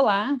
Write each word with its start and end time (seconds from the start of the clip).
Olá, 0.00 0.38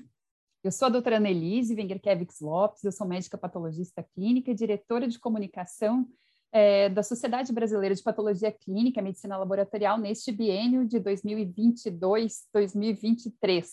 eu 0.62 0.70
sou 0.70 0.86
a 0.86 0.88
doutora 0.88 1.16
Annelise 1.16 1.74
Wengerkevix 1.74 2.40
Lopes, 2.40 2.84
eu 2.84 2.92
sou 2.92 3.04
médica 3.04 3.36
patologista 3.36 4.06
clínica 4.14 4.52
e 4.52 4.54
diretora 4.54 5.08
de 5.08 5.18
comunicação 5.18 6.06
é, 6.52 6.88
da 6.88 7.02
Sociedade 7.02 7.52
Brasileira 7.52 7.92
de 7.92 8.00
Patologia 8.00 8.52
Clínica 8.52 9.00
e 9.00 9.02
Medicina 9.02 9.36
Laboratorial 9.36 9.98
neste 9.98 10.30
biênio 10.30 10.86
de 10.86 11.00
2022-2023. 11.00 13.66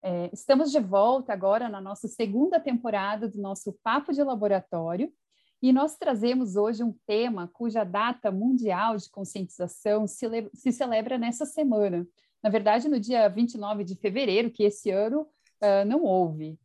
É, 0.00 0.30
estamos 0.32 0.70
de 0.70 0.78
volta 0.78 1.32
agora 1.32 1.68
na 1.68 1.80
nossa 1.80 2.06
segunda 2.06 2.60
temporada 2.60 3.26
do 3.26 3.40
nosso 3.40 3.72
Papo 3.82 4.12
de 4.12 4.22
Laboratório 4.22 5.12
e 5.60 5.72
nós 5.72 5.96
trazemos 5.96 6.54
hoje 6.54 6.84
um 6.84 6.94
tema 7.04 7.50
cuja 7.52 7.82
data 7.82 8.30
mundial 8.30 8.96
de 8.96 9.10
conscientização 9.10 10.06
se, 10.06 10.48
se 10.54 10.70
celebra 10.70 11.18
nessa 11.18 11.44
semana, 11.44 12.06
na 12.42 12.50
verdade, 12.50 12.88
no 12.88 13.00
dia 13.00 13.28
29 13.28 13.84
de 13.84 13.94
fevereiro, 13.96 14.50
que 14.50 14.62
esse 14.62 14.90
ano 14.90 15.22
uh, 15.62 15.84
não 15.86 16.02
houve. 16.02 16.58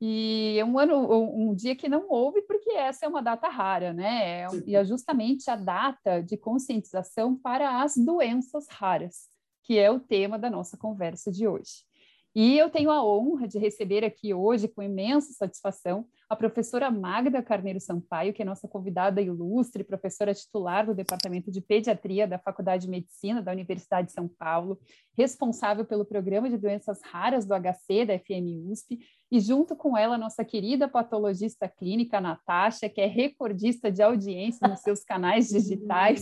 E 0.00 0.56
é 0.58 0.64
um 0.64 0.78
ano, 0.78 1.50
um, 1.50 1.54
dia 1.54 1.74
que 1.74 1.88
não 1.88 2.08
houve, 2.08 2.42
porque 2.42 2.70
essa 2.70 3.04
é 3.04 3.08
uma 3.08 3.20
data 3.20 3.48
rara, 3.48 3.92
né? 3.92 4.42
É 4.42 4.46
e 4.64 4.76
é 4.76 4.84
justamente 4.84 5.50
a 5.50 5.56
data 5.56 6.22
de 6.22 6.36
conscientização 6.36 7.36
para 7.36 7.82
as 7.82 7.96
doenças 7.96 8.68
raras, 8.68 9.28
que 9.64 9.76
é 9.76 9.90
o 9.90 9.98
tema 9.98 10.38
da 10.38 10.48
nossa 10.48 10.76
conversa 10.76 11.32
de 11.32 11.48
hoje. 11.48 11.87
E 12.40 12.56
eu 12.56 12.70
tenho 12.70 12.88
a 12.88 13.04
honra 13.04 13.48
de 13.48 13.58
receber 13.58 14.04
aqui 14.04 14.32
hoje, 14.32 14.68
com 14.68 14.80
imensa 14.80 15.32
satisfação, 15.32 16.06
a 16.30 16.36
professora 16.36 16.88
Magda 16.88 17.42
Carneiro 17.42 17.80
Sampaio, 17.80 18.32
que 18.32 18.40
é 18.40 18.44
nossa 18.44 18.68
convidada 18.68 19.20
ilustre, 19.20 19.82
professora 19.82 20.32
titular 20.32 20.86
do 20.86 20.94
Departamento 20.94 21.50
de 21.50 21.60
Pediatria 21.60 22.28
da 22.28 22.38
Faculdade 22.38 22.84
de 22.84 22.90
Medicina 22.90 23.42
da 23.42 23.50
Universidade 23.50 24.06
de 24.06 24.12
São 24.12 24.28
Paulo, 24.28 24.78
responsável 25.16 25.84
pelo 25.84 26.04
Programa 26.04 26.48
de 26.48 26.56
Doenças 26.56 27.00
Raras 27.02 27.44
do 27.44 27.54
HC 27.54 28.06
da 28.06 28.16
FM 28.16 28.70
USP, 28.70 29.00
e 29.30 29.40
junto 29.40 29.76
com 29.76 29.96
ela, 29.96 30.16
nossa 30.16 30.44
querida 30.44 30.88
patologista 30.88 31.68
clínica, 31.68 32.20
Natasha, 32.20 32.88
que 32.88 33.00
é 33.00 33.06
recordista 33.06 33.90
de 33.90 34.02
audiência 34.02 34.66
nos 34.66 34.80
seus 34.80 35.04
canais 35.04 35.48
digitais 35.48 36.20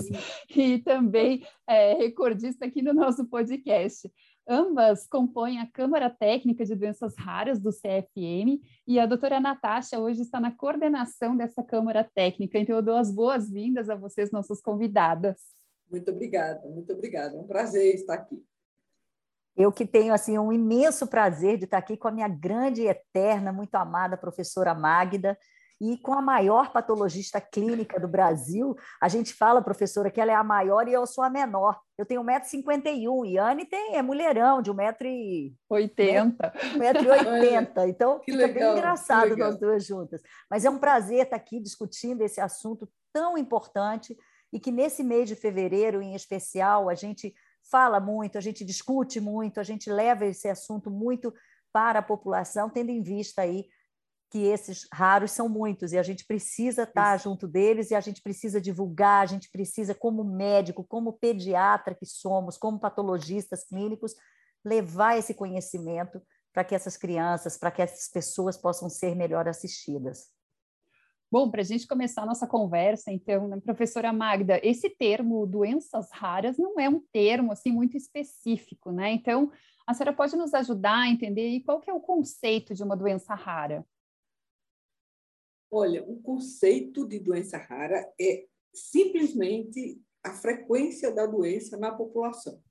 e 0.51 0.79
também 0.79 1.47
é, 1.67 1.95
recordista 1.95 2.67
aqui 2.67 2.83
no 2.83 2.93
nosso 2.93 3.27
podcast. 3.27 4.11
Ambas 4.49 5.09
compõem 5.09 5.59
a 5.59 5.67
Câmara 5.67 6.09
Técnica 6.09 6.65
de 6.65 6.77
Doenças 6.77 7.17
Raras 7.17 7.59
do 7.59 7.71
CFM 7.71 8.61
e 8.87 9.01
a 9.01 9.07
doutora 9.07 9.41
Natasha 9.41 9.99
hoje 9.99 10.23
está 10.23 10.41
na 10.41 10.53
coordenação 10.53 11.37
dessa 11.37 11.65
Câmara 11.65 12.09
Técnica. 12.15 12.59
Então, 12.59 12.77
eu 12.77 12.83
dou 12.83 12.97
as 12.97 13.11
boas-vindas 13.11 13.91
a 13.91 13.97
vocês, 13.97 14.31
nossas 14.31 14.61
convidadas. 14.61 15.37
Muito 15.91 16.11
obrigada, 16.11 16.69
muito 16.69 16.93
obrigada. 16.93 17.37
É 17.37 17.41
um 17.41 17.47
prazer 17.47 17.95
estar 17.95 18.15
aqui. 18.15 18.41
Eu 19.57 19.73
que 19.73 19.87
tenho 19.87 20.13
assim 20.13 20.39
um 20.39 20.53
imenso 20.53 21.07
prazer 21.07 21.57
de 21.57 21.65
estar 21.65 21.79
aqui 21.79 21.97
com 21.97 22.09
a 22.09 22.13
minha 22.13 22.29
grande 22.29 22.83
e 22.83 22.89
eterna, 22.89 23.53
muito 23.53 23.75
amada 23.75 24.17
professora 24.17 24.75
Magda, 24.75 25.39
e 25.81 25.97
com 25.99 26.13
a 26.15 26.23
maior 26.23 26.73
patologista 26.73 27.41
clínica 27.41 28.01
do 28.01 28.09
Brasil. 28.09 28.77
A 29.01 29.09
gente 29.09 29.35
fala, 29.35 29.63
professora, 29.63 30.11
que 30.11 30.21
ela 30.21 30.33
é 30.33 30.35
a 30.35 30.45
maior 30.45 30.89
e 30.89 30.93
eu 30.93 31.07
sou 31.07 31.23
a 31.23 31.31
menor. 31.31 31.79
Eu 31.99 32.07
tenho 32.07 32.23
1,51m 32.23 33.27
e 33.27 33.39
Anne 33.39 33.65
tem, 33.65 33.97
é 33.97 34.03
mulherão, 34.03 34.63
de 34.63 34.71
1,80m. 34.73 35.55
1,80m. 36.77 37.89
Então, 37.89 38.19
que 38.21 38.33
fica 38.33 38.47
legal, 38.47 38.73
bem 38.73 38.79
engraçado 38.79 39.37
nós 39.37 39.59
duas 39.59 39.85
juntas. 39.85 40.23
Mas 40.51 40.65
é 40.65 40.71
um 40.71 40.79
prazer 40.79 41.25
estar 41.25 41.37
aqui 41.37 41.61
discutindo 41.61 42.23
esse 42.23 42.41
assunto 42.41 42.89
tão 43.13 43.37
importante 43.37 44.17
e 44.53 44.61
que 44.61 44.71
nesse 44.71 45.03
mês 45.03 45.29
de 45.29 45.35
fevereiro, 45.35 46.01
em 46.01 46.15
especial, 46.15 46.89
a 46.89 46.95
gente 46.95 47.35
fala 47.71 48.01
muito, 48.01 48.39
a 48.39 48.41
gente 48.41 48.65
discute 48.65 49.21
muito, 49.21 49.61
a 49.61 49.63
gente 49.63 49.91
leva 49.91 50.25
esse 50.25 50.49
assunto 50.49 50.91
muito 50.91 51.33
para 51.73 51.99
a 51.99 52.03
população, 52.03 52.71
tendo 52.71 52.91
em 52.91 53.03
vista 53.03 53.43
aí 53.43 53.67
que 54.31 54.39
esses 54.39 54.89
raros 54.93 55.31
são 55.31 55.49
muitos 55.49 55.93
e 55.93 55.99
a 55.99 56.03
gente 56.03 56.27
precisa 56.27 56.83
estar 56.83 57.17
Isso. 57.17 57.25
junto 57.25 57.47
deles 57.47 57.91
e 57.91 57.95
a 57.95 58.01
gente 58.01 58.21
precisa 58.21 58.61
divulgar, 58.61 59.23
a 59.23 59.27
gente 59.27 59.49
precisa, 59.51 59.95
como 59.95 60.25
médico, 60.25 60.85
como 60.85 61.13
pediatra 61.13 61.95
que 61.95 62.07
somos, 62.07 62.57
como 62.57 62.81
patologistas 62.81 63.65
clínicos, 63.65 64.15
levar 64.65 65.17
esse 65.17 65.33
conhecimento 65.33 66.21
para 66.53 66.65
que 66.65 66.75
essas 66.75 66.97
crianças, 66.97 67.57
para 67.57 67.71
que 67.71 67.83
essas 67.83 68.09
pessoas 68.09 68.57
possam 68.57 68.89
ser 68.89 69.15
melhor 69.15 69.47
assistidas. 69.47 70.36
Bom, 71.31 71.51
para 71.51 71.61
a 71.61 71.65
gente 71.65 71.89
começar 71.89 72.23
a 72.23 72.27
nossa 72.27 72.47
conversa, 72.47 73.11
então, 73.11 73.49
né, 73.49 73.61
professora 73.61 74.13
Magda, 74.13 74.61
esse 74.63 74.89
termo 74.89 75.45
doenças 75.45 76.09
raras 76.13 76.57
não 76.57 76.79
é 76.79 76.89
um 76.89 77.01
termo 77.13 77.51
assim 77.51 77.73
muito 77.73 77.97
específico, 77.97 78.93
né? 78.93 79.13
Então, 79.13 79.51
a 79.87 79.93
senhora 79.93 80.17
pode 80.17 80.37
nos 80.37 80.55
ajudar 80.55 81.01
a 81.01 81.09
entender 81.09 81.61
qual 81.65 81.81
que 81.81 81.91
é 81.91 81.93
o 81.93 82.01
conceito 82.01 82.75
de 82.75 82.83
uma 82.83 82.97
doença 82.97 83.35
rara? 83.35 83.85
Olha, 85.69 86.05
o 86.05 86.23
conceito 86.23 87.07
de 87.07 87.19
doença 87.19 87.59
rara 87.59 88.09
é 88.21 88.47
simplesmente 88.73 90.01
a 90.23 90.33
frequência 90.33 91.13
da 91.13 91.27
doença 91.27 91.77
na 91.77 91.91
população. 91.91 92.63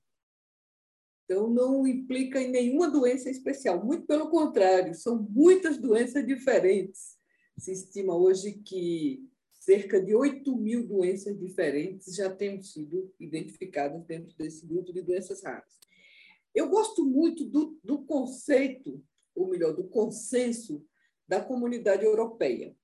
Então, 1.24 1.50
não 1.50 1.86
implica 1.86 2.40
em 2.40 2.50
nenhuma 2.50 2.88
doença 2.88 3.28
especial, 3.28 3.84
muito 3.84 4.06
pelo 4.06 4.30
contrário, 4.30 4.94
são 4.94 5.26
muitas 5.28 5.76
doenças 5.76 6.24
diferentes. 6.26 7.15
Se 7.58 7.72
estima 7.72 8.16
hoje 8.16 8.52
que 8.52 9.28
cerca 9.52 10.00
de 10.00 10.14
8 10.14 10.56
mil 10.56 10.86
doenças 10.86 11.38
diferentes 11.38 12.14
já 12.14 12.30
tenham 12.30 12.62
sido 12.62 13.12
identificadas 13.18 14.04
dentro 14.04 14.36
desse 14.36 14.66
grupo 14.66 14.92
de 14.92 15.02
doenças 15.02 15.42
raras. 15.42 15.78
Eu 16.54 16.68
gosto 16.68 17.04
muito 17.04 17.44
do, 17.44 17.78
do 17.82 18.04
conceito, 18.04 19.02
ou 19.34 19.48
melhor, 19.48 19.74
do 19.74 19.84
consenso 19.84 20.84
da 21.26 21.40
comunidade 21.40 22.04
europeia 22.04 22.76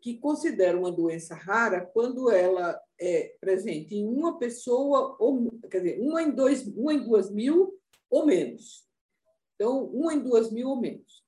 que 0.00 0.18
considera 0.18 0.78
uma 0.78 0.92
doença 0.92 1.34
rara 1.34 1.84
quando 1.84 2.30
ela 2.30 2.80
é 3.00 3.34
presente 3.40 3.94
em 3.94 4.06
uma 4.06 4.38
pessoa, 4.38 5.16
ou, 5.18 5.50
quer 5.70 5.80
dizer, 5.80 6.00
uma 6.00 6.22
em, 6.22 6.30
dois, 6.30 6.66
uma 6.66 6.94
em 6.94 7.02
duas 7.02 7.30
mil 7.30 7.74
ou 8.08 8.24
menos. 8.24 8.86
Então, 9.54 9.84
uma 9.86 10.14
em 10.14 10.20
duas 10.20 10.52
mil 10.52 10.68
ou 10.68 10.80
menos. 10.80 11.24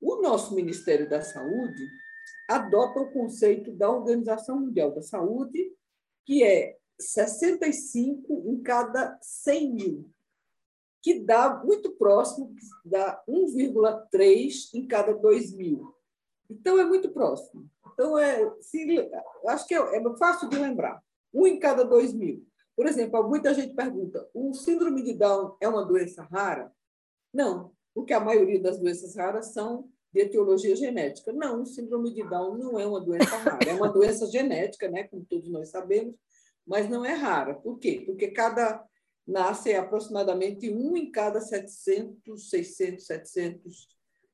O 0.00 0.22
nosso 0.22 0.54
Ministério 0.54 1.08
da 1.08 1.22
Saúde 1.22 1.88
adota 2.56 3.00
o 3.00 3.12
conceito 3.12 3.72
da 3.72 3.90
Organização 3.90 4.60
Mundial 4.60 4.92
da 4.92 5.02
Saúde, 5.02 5.72
que 6.26 6.42
é 6.42 6.76
65 6.98 8.44
em 8.46 8.62
cada 8.62 9.18
100 9.22 9.72
mil, 9.72 10.10
que 11.00 11.20
dá 11.20 11.62
muito 11.64 11.92
próximo, 11.92 12.54
dá 12.84 13.22
1,3 13.28 14.74
em 14.74 14.86
cada 14.86 15.14
2 15.14 15.54
mil. 15.54 15.94
Então, 16.50 16.78
é 16.78 16.84
muito 16.84 17.10
próximo. 17.10 17.70
Então, 17.92 18.18
é, 18.18 18.50
acho 19.46 19.66
que 19.66 19.74
é, 19.74 19.78
é 19.78 20.16
fácil 20.16 20.48
de 20.48 20.58
lembrar. 20.58 21.02
Um 21.32 21.46
em 21.46 21.60
cada 21.60 21.84
dois 21.84 22.12
mil. 22.12 22.44
Por 22.74 22.86
exemplo, 22.86 23.22
muita 23.28 23.54
gente 23.54 23.74
pergunta: 23.74 24.28
o 24.34 24.52
síndrome 24.52 25.02
de 25.02 25.14
Down 25.14 25.56
é 25.60 25.68
uma 25.68 25.84
doença 25.84 26.22
rara? 26.22 26.72
Não, 27.32 27.72
porque 27.94 28.12
a 28.12 28.20
maioria 28.20 28.60
das 28.60 28.78
doenças 28.78 29.14
raras 29.14 29.52
são 29.52 29.88
de 30.12 30.20
etiologia 30.20 30.74
genética. 30.74 31.32
Não, 31.32 31.62
o 31.62 31.66
síndrome 31.66 32.12
de 32.12 32.22
Down 32.28 32.58
não 32.58 32.78
é 32.78 32.86
uma 32.86 33.00
doença 33.00 33.36
rara, 33.36 33.68
é 33.68 33.74
uma 33.74 33.88
doença 33.88 34.26
genética, 34.26 34.88
né, 34.88 35.04
como 35.04 35.24
todos 35.24 35.48
nós 35.48 35.68
sabemos, 35.68 36.16
mas 36.66 36.88
não 36.88 37.04
é 37.04 37.14
rara. 37.14 37.54
Por 37.54 37.78
quê? 37.78 38.02
Porque 38.04 38.28
cada 38.28 38.84
nasce 39.26 39.72
aproximadamente 39.74 40.70
um 40.70 40.96
em 40.96 41.10
cada 41.10 41.40
700, 41.40 42.50
600, 42.50 43.06
700 43.06 43.88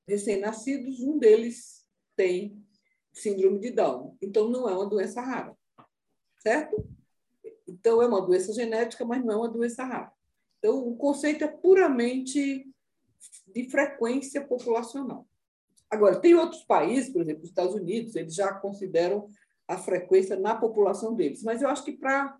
recém-nascidos, 0.08 1.00
um 1.00 1.18
deles 1.18 1.84
tem 2.14 2.64
síndrome 3.12 3.58
de 3.58 3.70
Down. 3.70 4.16
Então, 4.22 4.48
não 4.48 4.68
é 4.68 4.74
uma 4.74 4.86
doença 4.86 5.20
rara, 5.20 5.56
certo? 6.38 6.86
Então, 7.66 8.00
é 8.00 8.06
uma 8.06 8.22
doença 8.24 8.52
genética, 8.52 9.04
mas 9.04 9.24
não 9.24 9.34
é 9.34 9.36
uma 9.36 9.48
doença 9.48 9.84
rara. 9.84 10.12
Então, 10.58 10.86
o 10.88 10.96
conceito 10.96 11.44
é 11.44 11.48
puramente 11.48 12.66
de 13.46 13.70
frequência 13.70 14.44
populacional. 14.46 15.26
Agora, 15.90 16.20
tem 16.20 16.34
outros 16.34 16.64
países, 16.64 17.12
por 17.12 17.22
exemplo, 17.22 17.42
os 17.42 17.48
Estados 17.48 17.74
Unidos, 17.74 18.16
eles 18.16 18.34
já 18.34 18.52
consideram 18.54 19.28
a 19.68 19.78
frequência 19.78 20.36
na 20.36 20.54
população 20.54 21.14
deles. 21.14 21.42
Mas 21.42 21.62
eu 21.62 21.68
acho 21.68 21.84
que 21.84 21.92
para 21.92 22.36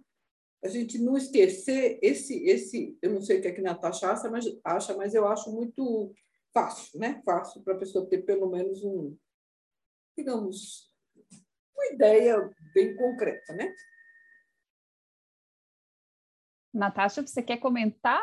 a 0.64 0.68
gente 0.68 0.98
não 0.98 1.16
esquecer 1.16 1.98
esse, 2.02 2.44
esse, 2.44 2.98
eu 3.00 3.10
não 3.10 3.20
sei 3.20 3.38
o 3.38 3.42
que 3.42 3.48
é 3.48 3.52
que 3.52 3.60
Natasha 3.60 4.10
acha, 4.10 4.28
mas, 4.30 4.44
acha, 4.64 4.96
mas 4.96 5.14
eu 5.14 5.26
acho 5.26 5.52
muito 5.52 6.12
fácil, 6.52 6.98
né? 6.98 7.22
Fácil 7.24 7.62
para 7.62 7.74
a 7.74 7.78
pessoa 7.78 8.08
ter 8.08 8.22
pelo 8.22 8.48
menos 8.48 8.82
um, 8.82 9.16
digamos, 10.16 10.90
uma 11.74 11.86
ideia 11.92 12.50
bem 12.74 12.96
concreta, 12.96 13.52
né? 13.54 13.72
Natasha, 16.72 17.26
você 17.26 17.42
quer 17.42 17.58
comentar? 17.58 18.22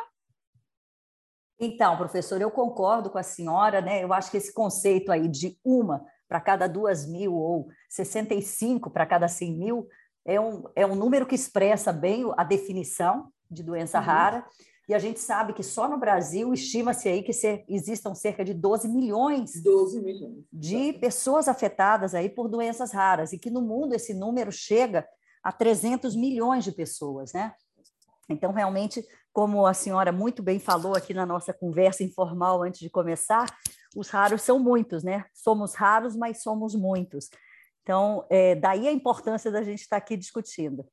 Então, 1.60 1.98
professor, 1.98 2.42
eu 2.42 2.52
concordo 2.52 3.10
com 3.10 3.18
a 3.18 3.24
senhora, 3.24 3.82
né? 3.82 4.04
Eu 4.04 4.12
acho 4.12 4.32
que 4.32 4.38
esse 4.38 4.54
conceito 4.54 5.12
aí 5.12 5.28
de 5.28 5.58
uma 5.64 6.04
para 6.28 6.42
cada 6.42 6.68
duas 6.68 7.06
mil 7.06 7.34
ou 7.36 7.68
65 7.90 8.90
para 8.90 9.06
cada 9.06 9.28
100 9.28 9.58
mil 9.58 9.88
é 10.26 10.40
um, 10.40 10.64
é 10.76 10.86
um 10.86 10.96
número 10.96 11.26
que 11.26 11.36
expressa 11.36 11.92
bem 11.92 12.26
a 12.38 12.44
definição 12.44 13.32
de 13.50 13.62
doença 13.62 14.00
uhum. 14.00 14.06
rara. 14.06 14.46
E 14.88 14.94
a 14.94 15.00
gente 15.00 15.20
sabe 15.20 15.54
que 15.54 15.64
só 15.64 15.88
no 15.88 15.98
Brasil 15.98 16.54
estima-se 16.54 17.08
aí 17.08 17.24
que 17.24 17.32
se, 17.32 17.64
existam 17.70 18.14
cerca 18.14 18.44
de 18.44 18.54
12 18.54 18.90
milhões, 18.90 19.62
12 19.62 20.02
milhões 20.02 20.44
de 20.52 20.94
pessoas 20.94 21.48
afetadas 21.48 22.14
aí 22.14 22.30
por 22.30 22.50
doenças 22.50 22.92
raras 22.92 23.32
e 23.32 23.40
que 23.40 23.50
no 23.50 23.62
mundo 23.62 23.94
esse 23.94 24.14
número 24.14 24.52
chega 24.52 25.08
a 25.42 25.52
300 25.52 26.16
milhões 26.16 26.64
de 26.66 26.72
pessoas, 26.72 27.32
né? 27.32 27.54
Então, 28.30 28.52
realmente, 28.52 29.06
como 29.34 29.66
a 29.66 29.74
senhora 29.74 30.12
muito 30.12 30.44
bem 30.44 30.60
falou 30.60 30.96
aqui 30.96 31.14
na 31.14 31.26
nossa 31.26 31.52
conversa 31.52 32.04
informal 32.04 32.62
antes 32.62 32.80
de 32.80 32.90
começar, 32.90 33.48
os 33.96 34.10
raros 34.10 34.44
são 34.44 34.60
muitos, 34.60 35.04
né? 35.04 35.26
Somos 35.34 35.74
raros, 35.74 36.16
mas 36.16 36.44
somos 36.44 36.76
muitos. 36.76 37.30
Então, 37.82 38.26
é, 38.30 38.56
daí 38.56 38.88
a 38.88 38.92
importância 38.92 39.52
da 39.52 39.64
gente 39.64 39.82
estar 39.82 39.98
aqui 39.98 40.16
discutindo. 40.16 40.86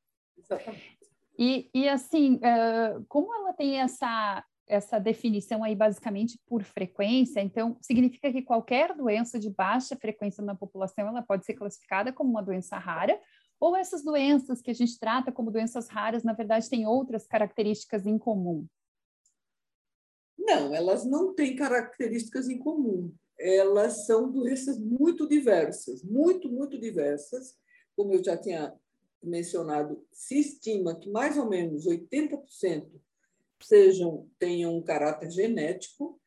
E, 1.39 1.71
e 1.73 1.89
assim, 1.89 2.37
uh, 2.37 3.05
como 3.09 3.35
ela 3.35 3.53
tem 3.53 3.81
essa, 3.81 4.45
essa 4.67 4.99
definição 4.99 5.63
aí 5.63 5.75
basicamente 5.75 6.39
por 6.47 6.63
frequência, 6.63 7.41
então 7.41 7.77
significa 7.81 8.33
que 8.33 8.43
qualquer 8.43 8.95
doença 8.95 9.39
de 9.39 9.51
baixa 9.51 9.97
frequência 9.97 10.43
na 10.43 10.55
população 10.55 11.09
ela 11.09 11.23
pode 11.23 11.45
ser 11.45 11.55
classificada 11.55 12.13
como 12.13 12.31
uma 12.31 12.43
doença 12.43 12.77
rara, 12.79 13.19
ou 13.61 13.77
essas 13.77 14.03
doenças 14.03 14.63
que 14.63 14.71
a 14.71 14.75
gente 14.75 14.99
trata 14.99 15.31
como 15.31 15.51
doenças 15.51 15.89
raras, 15.89 16.25
na 16.25 16.33
verdade, 16.33 16.71
têm 16.71 16.87
outras 16.87 17.27
características 17.27 18.07
em 18.07 18.19
comum? 18.19 18.67
Não, 20.39 20.75
elas 20.75 21.05
não 21.05 21.35
têm 21.35 21.55
características 21.55 22.49
em 22.49 22.59
comum. 22.59 23.15
Elas 23.39 24.07
são 24.07 24.33
doenças 24.33 24.79
muito 24.79 25.29
diversas, 25.29 26.03
muito, 26.03 26.51
muito 26.51 26.81
diversas. 26.81 27.55
Como 27.95 28.15
eu 28.15 28.25
já 28.25 28.37
tinha 28.37 28.75
mencionado, 29.23 30.03
se 30.11 30.39
estima 30.39 30.99
que 30.99 31.11
mais 31.11 31.37
ou 31.37 31.47
menos 31.47 31.87
80% 31.87 32.89
sejam 33.63 34.27
tenham 34.39 34.75
um 34.77 34.83
caráter 34.83 35.31
genético, 35.31 36.19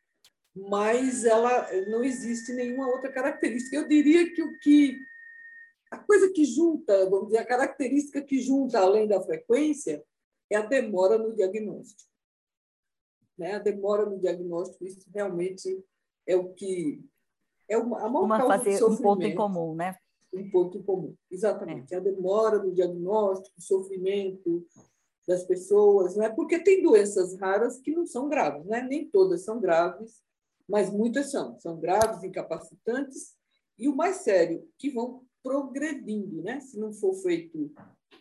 mas 0.56 1.25
ela 1.25 1.68
não 1.88 2.03
existe 2.03 2.53
nenhuma 2.53 2.88
outra 2.88 3.12
característica. 3.12 3.75
Eu 3.75 3.88
diria 3.88 4.31
que 4.31 4.44
o 4.44 4.59
que 4.59 5.00
a 5.93 5.99
coisa 5.99 6.31
que 6.33 6.43
junta, 6.43 7.07
vamos 7.07 7.27
dizer, 7.27 7.37
a 7.37 7.45
característica 7.45 8.19
que 8.19 8.41
junta 8.41 8.79
além 8.79 9.07
da 9.07 9.21
frequência 9.21 10.03
é 10.49 10.55
a 10.55 10.65
demora 10.65 11.19
no 11.19 11.35
diagnóstico. 11.35 12.09
Né? 13.37 13.53
A 13.53 13.59
demora 13.59 14.07
no 14.07 14.19
diagnóstico, 14.19 14.85
isso 14.85 15.07
realmente 15.13 15.85
é 16.25 16.35
o 16.35 16.51
que 16.51 17.03
é 17.69 17.77
uma, 17.77 17.99
a 17.99 18.09
maior 18.09 18.25
Uma 18.25 18.47
fazer 18.47 18.83
um 18.83 18.97
ponto 18.97 19.23
em 19.23 19.35
comum, 19.35 19.75
né? 19.75 19.95
Um 20.33 20.49
ponto 20.49 20.79
em 20.79 20.83
comum, 20.83 21.15
exatamente. 21.29 21.93
É. 21.93 21.97
A 21.97 21.99
demora 21.99 22.57
no 22.57 22.73
diagnóstico, 22.73 23.55
o 23.55 23.61
sofrimento 23.61 24.65
das 25.27 25.43
pessoas, 25.43 26.15
né? 26.15 26.27
Porque 26.29 26.57
tem 26.57 26.81
doenças 26.81 27.37
raras 27.39 27.79
que 27.79 27.91
não 27.91 28.07
são 28.07 28.27
graves, 28.27 28.65
né? 28.65 28.81
Nem 28.81 29.07
todas 29.07 29.43
são 29.43 29.59
graves, 29.59 30.23
mas 30.67 30.89
muitas 30.91 31.29
são. 31.29 31.57
São 31.59 31.79
graves, 31.79 32.23
incapacitantes 32.23 33.35
e 33.77 33.87
o 33.87 33.95
mais 33.95 34.17
sério, 34.17 34.67
que 34.77 34.89
vão 34.89 35.23
progredindo, 35.43 36.41
né? 36.41 36.59
Se 36.61 36.79
não 36.79 36.93
for 36.93 37.13
feito, 37.15 37.71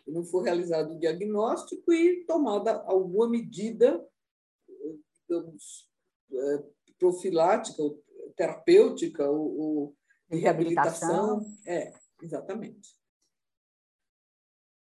não 0.05 0.25
for 0.25 0.41
realizado 0.41 0.93
o 0.93 0.99
diagnóstico 0.99 1.91
e 1.93 2.25
tomada 2.25 2.83
alguma 2.85 3.29
medida, 3.29 4.05
digamos, 5.27 5.89
é, 6.31 6.63
profilática, 6.99 7.81
terapêutica, 8.35 9.29
ou, 9.29 9.95
de 10.29 10.37
reabilitação. 10.37 11.37
reabilitação. 11.37 11.57
É, 11.65 11.93
exatamente. 12.21 12.95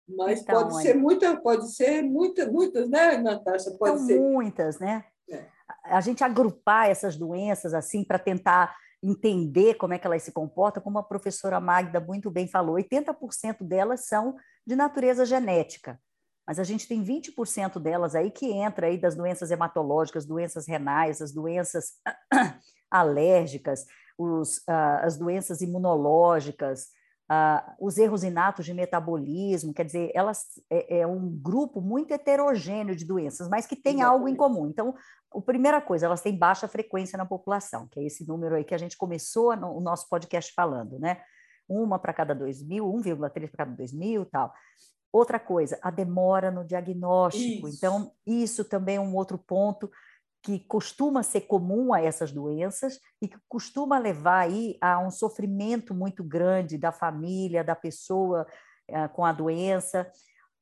Mas 0.06 0.42
então, 0.42 0.68
pode 0.68 0.82
ser 0.82 0.94
muita, 0.94 1.40
pode 1.40 1.74
ser 1.74 2.02
muita, 2.02 2.50
muitas, 2.50 2.90
né, 2.90 3.16
Natasha? 3.16 3.70
Pode 3.78 3.98
São 3.98 4.06
ser 4.06 4.20
muitas, 4.20 4.78
né? 4.78 5.04
É. 5.30 5.48
A 5.84 6.00
gente 6.00 6.22
agrupar 6.22 6.90
essas 6.90 7.16
doenças 7.16 7.72
assim 7.72 8.04
para 8.04 8.18
tentar 8.18 8.76
entender 9.04 9.74
como 9.74 9.92
é 9.92 9.98
que 9.98 10.06
elas 10.06 10.22
se 10.22 10.32
comportam, 10.32 10.82
como 10.82 10.98
a 10.98 11.02
professora 11.02 11.60
Magda 11.60 12.00
muito 12.00 12.30
bem 12.30 12.48
falou, 12.48 12.76
80% 12.76 13.62
delas 13.62 14.06
são 14.06 14.36
de 14.66 14.74
natureza 14.74 15.26
genética, 15.26 16.00
mas 16.46 16.58
a 16.58 16.64
gente 16.64 16.88
tem 16.88 17.04
20% 17.04 17.78
delas 17.78 18.14
aí 18.14 18.30
que 18.30 18.50
entra 18.50 18.86
aí 18.86 18.96
das 18.98 19.14
doenças 19.14 19.50
hematológicas, 19.50 20.24
doenças 20.24 20.66
renais, 20.66 21.20
as 21.20 21.32
doenças 21.32 21.94
alérgicas, 22.90 23.84
os, 24.16 24.58
uh, 24.58 25.02
as 25.02 25.18
doenças 25.18 25.60
imunológicas, 25.60 26.88
os 27.80 27.96
erros 27.96 28.22
inatos 28.22 28.66
de 28.66 28.74
metabolismo, 28.74 29.72
quer 29.72 29.84
dizer, 29.84 30.10
elas 30.14 30.44
é, 30.70 31.00
é, 31.00 31.06
um 31.06 31.30
grupo 31.30 31.80
muito 31.80 32.12
heterogêneo 32.12 32.94
de 32.94 33.04
doenças, 33.04 33.48
mas 33.48 33.66
que 33.66 33.74
tem 33.74 33.94
Exatamente. 33.94 34.14
algo 34.14 34.28
em 34.28 34.36
comum. 34.36 34.68
Então, 34.68 34.94
a 35.34 35.40
primeira 35.40 35.80
coisa, 35.80 36.06
elas 36.06 36.20
têm 36.20 36.36
baixa 36.36 36.68
frequência 36.68 37.16
na 37.16 37.24
população, 37.24 37.88
que 37.88 37.98
é 37.98 38.04
esse 38.04 38.26
número 38.26 38.54
aí 38.54 38.64
que 38.64 38.74
a 38.74 38.78
gente 38.78 38.96
começou 38.96 39.56
no, 39.56 39.76
o 39.76 39.80
nosso 39.80 40.08
podcast 40.08 40.52
falando, 40.54 40.98
né? 40.98 41.22
Uma 41.66 41.98
para 41.98 42.12
cada 42.12 42.34
dois 42.34 42.62
mil, 42.62 42.84
1,3 42.86 43.30
para 43.48 43.64
cada 43.64 43.72
dois 43.72 43.92
mil 43.92 44.26
tal. 44.26 44.52
Outra 45.10 45.38
coisa, 45.38 45.78
a 45.80 45.90
demora 45.90 46.50
no 46.50 46.64
diagnóstico. 46.64 47.68
Isso. 47.68 47.78
Então, 47.78 48.12
isso 48.26 48.64
também 48.64 48.96
é 48.96 49.00
um 49.00 49.14
outro 49.14 49.38
ponto 49.38 49.90
que 50.44 50.60
costuma 50.60 51.22
ser 51.22 51.42
comum 51.42 51.94
a 51.94 52.02
essas 52.02 52.30
doenças 52.30 53.00
e 53.20 53.26
que 53.26 53.38
costuma 53.48 53.98
levar 53.98 54.40
aí 54.40 54.76
a 54.78 54.98
um 54.98 55.10
sofrimento 55.10 55.94
muito 55.94 56.22
grande 56.22 56.76
da 56.76 56.92
família, 56.92 57.64
da 57.64 57.74
pessoa 57.74 58.46
uh, 58.90 59.08
com 59.14 59.24
a 59.24 59.32
doença. 59.32 60.06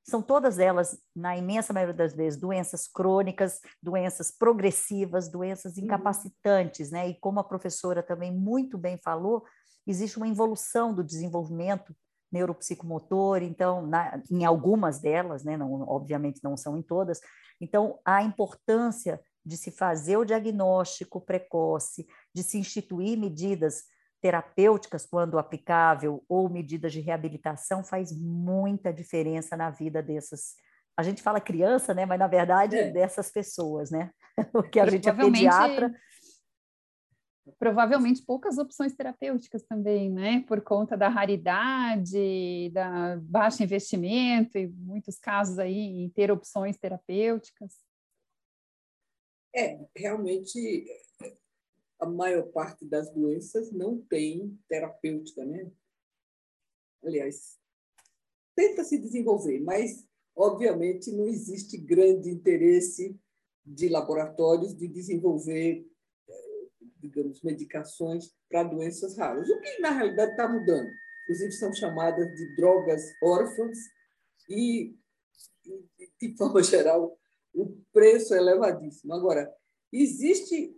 São 0.05 0.23
todas 0.23 0.61
elas, 0.61 0.97
na 1.15 1.37
imensa 1.37 1.73
maioria 1.73 1.95
das 1.95 2.15
vezes, 2.15 2.39
doenças 2.39 2.87
crônicas, 2.87 3.61
doenças 3.83 4.31
progressivas, 4.31 5.29
doenças 5.29 5.77
uhum. 5.77 5.85
incapacitantes, 5.85 6.93
né? 6.93 7.09
E 7.09 7.19
como 7.19 7.41
a 7.41 7.45
professora 7.45 8.05
também 8.05 8.33
muito 8.33 8.79
bem 8.79 8.97
falou, 9.03 9.45
existe 9.85 10.17
uma 10.17 10.29
involução 10.29 10.95
do 10.95 11.03
desenvolvimento 11.03 11.93
neuropsicomotor, 12.31 13.43
então, 13.43 13.85
na, 13.85 14.23
em 14.31 14.45
algumas 14.45 15.01
delas, 15.01 15.43
né? 15.43 15.57
Não, 15.57 15.83
obviamente 15.89 16.41
não 16.43 16.57
são 16.57 16.77
em 16.77 16.83
todas. 16.83 17.21
Então, 17.61 17.99
a 18.05 18.23
importância 18.23 19.21
de 19.45 19.57
se 19.57 19.71
fazer 19.71 20.17
o 20.17 20.25
diagnóstico 20.25 21.21
precoce, 21.21 22.07
de 22.35 22.43
se 22.43 22.59
instituir 22.59 23.19
medidas 23.19 23.85
terapêuticas 24.23 25.05
quando 25.05 25.37
aplicável 25.37 26.25
ou 26.29 26.49
medidas 26.49 26.93
de 26.93 27.01
reabilitação 27.01 27.83
faz 27.83 28.17
muita 28.17 28.93
diferença 28.93 29.57
na 29.57 29.69
vida 29.69 30.01
dessas. 30.01 30.55
A 30.97 31.03
gente 31.03 31.21
fala 31.21 31.41
criança, 31.41 31.93
né? 31.93 32.07
Mas 32.07 32.21
na 32.21 32.29
verdade 32.29 32.77
é. 32.77 32.91
dessas 32.91 33.33
pessoas, 33.33 33.91
né? 33.91 34.13
Porque 34.53 34.79
a 34.79 34.89
gente 34.89 35.09
é 35.09 35.13
pediatra. 35.13 35.93
Provavelmente 37.59 38.25
poucas 38.25 38.57
opções 38.57 38.95
terapêuticas 38.95 39.65
também, 39.65 40.09
né? 40.09 40.45
Por 40.47 40.61
conta 40.61 40.97
da 40.97 41.09
raridade, 41.09 42.71
da 42.73 43.19
baixo 43.21 43.65
investimento 43.65 44.57
e 44.57 44.69
muitos 44.69 45.19
casos 45.19 45.59
aí 45.59 46.05
em 46.05 46.09
ter 46.11 46.31
opções 46.31 46.79
terapêuticas. 46.79 47.75
É, 49.55 49.79
realmente 49.95 50.87
a 52.01 52.07
maior 52.07 52.45
parte 52.51 52.85
das 52.85 53.11
doenças 53.11 53.71
não 53.71 54.01
tem 54.01 54.59
terapêutica, 54.69 55.45
né? 55.45 55.71
Aliás, 57.05 57.59
tenta 58.57 58.83
se 58.83 58.99
desenvolver, 58.99 59.61
mas 59.61 60.05
obviamente 60.35 61.13
não 61.13 61.27
existe 61.27 61.77
grande 61.77 62.31
interesse 62.31 63.17
de 63.65 63.89
laboratórios 63.89 64.75
de 64.77 64.89
desenvolver, 64.89 65.87
digamos, 66.99 67.41
medicações 67.43 68.35
para 68.49 68.65
doenças 68.65 69.17
raras. 69.17 69.49
O 69.49 69.61
que 69.61 69.79
na 69.79 69.91
realidade 69.91 70.33
está 70.33 70.49
mudando? 70.49 70.91
Inclusive 71.25 71.53
são 71.53 71.73
chamadas 71.73 72.27
de 72.35 72.57
drogas 72.57 73.03
órfãs 73.23 73.79
e, 74.49 74.97
de 76.21 76.37
forma 76.37 76.63
geral, 76.65 77.17
o 77.55 77.77
preço 77.93 78.35
é 78.35 78.39
elevadíssimo. 78.39 79.13
Agora, 79.13 79.53
existe, 79.93 80.75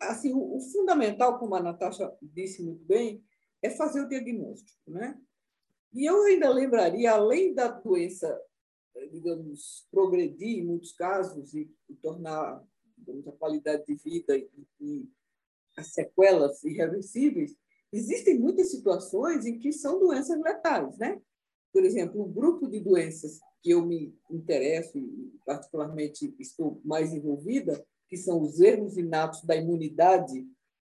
assim, 0.00 0.32
o, 0.32 0.56
o 0.56 0.60
fundamental, 0.60 1.38
como 1.38 1.54
a 1.54 1.62
Natasha 1.62 2.12
disse 2.22 2.62
muito 2.62 2.84
bem, 2.84 3.24
é 3.62 3.70
fazer 3.70 4.00
o 4.00 4.08
diagnóstico, 4.08 4.78
né? 4.90 5.18
E 5.92 6.04
eu 6.04 6.22
ainda 6.24 6.50
lembraria, 6.50 7.12
além 7.12 7.54
da 7.54 7.68
doença, 7.68 8.40
digamos, 9.10 9.86
progredir 9.90 10.58
em 10.58 10.66
muitos 10.66 10.92
casos 10.92 11.54
e, 11.54 11.70
e 11.88 11.94
tornar 11.96 12.62
digamos, 12.96 13.26
a 13.26 13.32
qualidade 13.32 13.86
de 13.86 13.94
vida 13.94 14.36
e, 14.36 14.48
e 14.80 15.08
as 15.76 15.92
sequelas 15.92 16.62
irreversíveis, 16.64 17.56
existem 17.92 18.38
muitas 18.38 18.70
situações 18.70 19.46
em 19.46 19.58
que 19.58 19.72
são 19.72 19.98
doenças 19.98 20.38
letais, 20.40 20.98
né? 20.98 21.20
Por 21.72 21.84
exemplo, 21.84 22.22
o 22.22 22.28
grupo 22.28 22.68
de 22.68 22.80
doenças 22.80 23.40
que 23.62 23.70
eu 23.70 23.84
me 23.84 24.14
interesso 24.30 24.98
e 24.98 25.32
particularmente 25.44 26.34
estou 26.38 26.80
mais 26.84 27.12
envolvida, 27.12 27.84
que 28.08 28.16
são 28.16 28.40
os 28.40 28.60
erros 28.60 28.96
inatos 28.96 29.44
da 29.44 29.54
imunidade, 29.56 30.46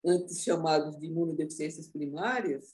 antes 0.05 0.41
chamados 0.41 0.97
de 0.97 1.07
imunodeficiências 1.07 1.87
primárias. 1.87 2.73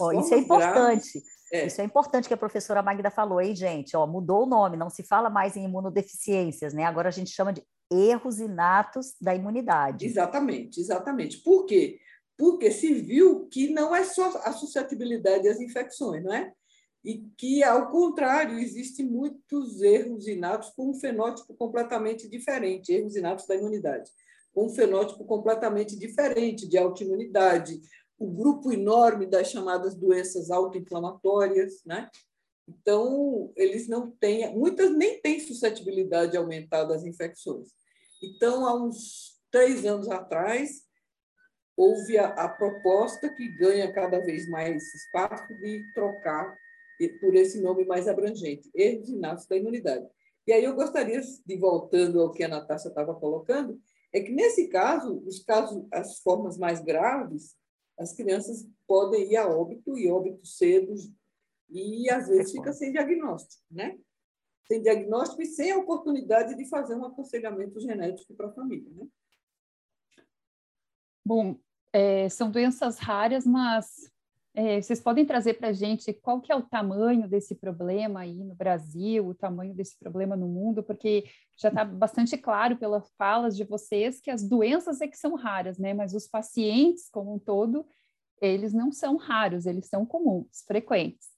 Oh, 0.00 0.12
isso 0.12 0.34
é 0.34 0.38
importante. 0.38 1.22
É. 1.50 1.66
Isso 1.66 1.80
é 1.80 1.84
importante 1.84 2.28
que 2.28 2.34
a 2.34 2.38
professora 2.38 2.82
Magda 2.82 3.10
falou 3.10 3.38
aí, 3.38 3.54
gente. 3.54 3.96
Ó, 3.96 4.06
mudou 4.06 4.42
o 4.42 4.46
nome, 4.46 4.76
não 4.76 4.90
se 4.90 5.02
fala 5.02 5.30
mais 5.30 5.56
em 5.56 5.64
imunodeficiências, 5.64 6.74
né? 6.74 6.84
Agora 6.84 7.08
a 7.08 7.12
gente 7.12 7.30
chama 7.30 7.52
de 7.52 7.62
erros 7.90 8.38
inatos 8.38 9.14
da 9.20 9.34
imunidade. 9.34 10.04
Exatamente, 10.04 10.78
exatamente. 10.78 11.38
Por 11.38 11.64
quê? 11.64 11.98
Porque 12.36 12.70
se 12.70 12.92
viu 12.92 13.48
que 13.48 13.70
não 13.70 13.96
é 13.96 14.04
só 14.04 14.28
a 14.44 14.52
suscetibilidade 14.52 15.48
às 15.48 15.58
infecções, 15.58 16.22
não 16.22 16.34
é? 16.34 16.52
E 17.04 17.18
que, 17.36 17.62
ao 17.62 17.90
contrário, 17.90 18.58
existem 18.58 19.06
muitos 19.06 19.80
erros 19.80 20.26
inatos 20.26 20.70
com 20.70 20.90
um 20.90 20.94
fenótipo 20.94 21.54
completamente 21.54 22.28
diferente, 22.28 22.92
erros 22.92 23.16
inatos 23.16 23.46
da 23.46 23.54
imunidade, 23.54 24.10
com 24.52 24.66
um 24.66 24.70
fenótipo 24.70 25.24
completamente 25.24 25.96
diferente 25.96 26.68
de 26.68 26.76
autoimunidade, 26.76 27.80
o 28.18 28.26
grupo 28.26 28.72
enorme 28.72 29.26
das 29.26 29.50
chamadas 29.50 29.94
doenças 29.94 30.50
autoinflamatórias, 30.50 31.84
né? 31.86 32.10
Então, 32.68 33.50
eles 33.56 33.88
não 33.88 34.10
têm, 34.10 34.54
muitas 34.54 34.90
nem 34.94 35.20
têm 35.20 35.40
suscetibilidade 35.40 36.36
aumentada 36.36 36.94
às 36.94 37.04
infecções. 37.04 37.68
Então, 38.22 38.66
há 38.66 38.74
uns 38.74 39.40
três 39.50 39.86
anos 39.86 40.08
atrás, 40.10 40.82
houve 41.76 42.18
a, 42.18 42.26
a 42.26 42.48
proposta 42.48 43.28
que 43.32 43.48
ganha 43.56 43.90
cada 43.92 44.18
vez 44.20 44.48
mais 44.48 44.82
espaço 44.94 45.46
de 45.54 45.82
trocar 45.94 46.54
por 47.20 47.34
esse 47.34 47.60
nome 47.60 47.84
mais 47.84 48.08
abrangente, 48.08 48.70
erros 48.74 49.08
inatos 49.08 49.46
da 49.46 49.56
imunidade. 49.56 50.06
E 50.46 50.52
aí 50.52 50.64
eu 50.64 50.74
gostaria 50.74 51.20
de 51.20 51.56
voltando 51.56 52.20
ao 52.20 52.32
que 52.32 52.42
a 52.42 52.48
Natasha 52.48 52.88
estava 52.88 53.14
colocando, 53.14 53.80
é 54.12 54.20
que 54.20 54.32
nesse 54.32 54.68
caso, 54.68 55.22
os 55.26 55.42
casos, 55.44 55.86
as 55.92 56.18
formas 56.20 56.56
mais 56.56 56.80
graves, 56.80 57.56
as 57.98 58.14
crianças 58.14 58.66
podem 58.86 59.32
ir 59.32 59.36
a 59.36 59.46
óbito 59.46 59.98
e 59.98 60.10
óbito 60.10 60.46
cedo 60.46 60.94
e 61.68 62.08
às 62.10 62.28
vezes 62.28 62.52
fica 62.52 62.72
sem 62.72 62.92
diagnóstico, 62.92 63.62
né? 63.70 63.98
sem 64.66 64.82
diagnóstico 64.82 65.42
e 65.42 65.46
sem 65.46 65.72
a 65.72 65.78
oportunidade 65.78 66.54
de 66.54 66.68
fazer 66.68 66.94
um 66.94 67.04
aconselhamento 67.04 67.80
genético 67.80 68.34
para 68.34 68.48
a 68.48 68.52
família. 68.52 68.90
Né? 68.94 69.06
Bom, 71.24 71.58
é, 71.92 72.28
são 72.28 72.50
doenças 72.50 72.98
raras, 72.98 73.46
mas 73.46 74.10
é, 74.58 74.82
vocês 74.82 75.00
podem 75.00 75.24
trazer 75.24 75.54
para 75.54 75.68
a 75.68 75.72
gente 75.72 76.12
qual 76.12 76.40
que 76.40 76.50
é 76.50 76.56
o 76.56 76.62
tamanho 76.62 77.28
desse 77.28 77.54
problema 77.54 78.20
aí 78.22 78.42
no 78.42 78.56
Brasil, 78.56 79.28
o 79.28 79.32
tamanho 79.32 79.72
desse 79.72 79.96
problema 79.96 80.34
no 80.34 80.48
mundo, 80.48 80.82
porque 80.82 81.30
já 81.56 81.68
está 81.68 81.84
bastante 81.84 82.36
claro 82.36 82.76
pelas 82.76 83.08
falas 83.16 83.56
de 83.56 83.62
vocês 83.62 84.20
que 84.20 84.32
as 84.32 84.42
doenças 84.42 85.00
é 85.00 85.06
que 85.06 85.16
são 85.16 85.36
raras, 85.36 85.78
né? 85.78 85.94
Mas 85.94 86.12
os 86.12 86.26
pacientes 86.26 87.08
como 87.08 87.36
um 87.36 87.38
todo, 87.38 87.86
eles 88.42 88.72
não 88.72 88.90
são 88.90 89.16
raros, 89.16 89.64
eles 89.64 89.86
são 89.86 90.04
comuns, 90.04 90.64
frequentes. 90.66 91.28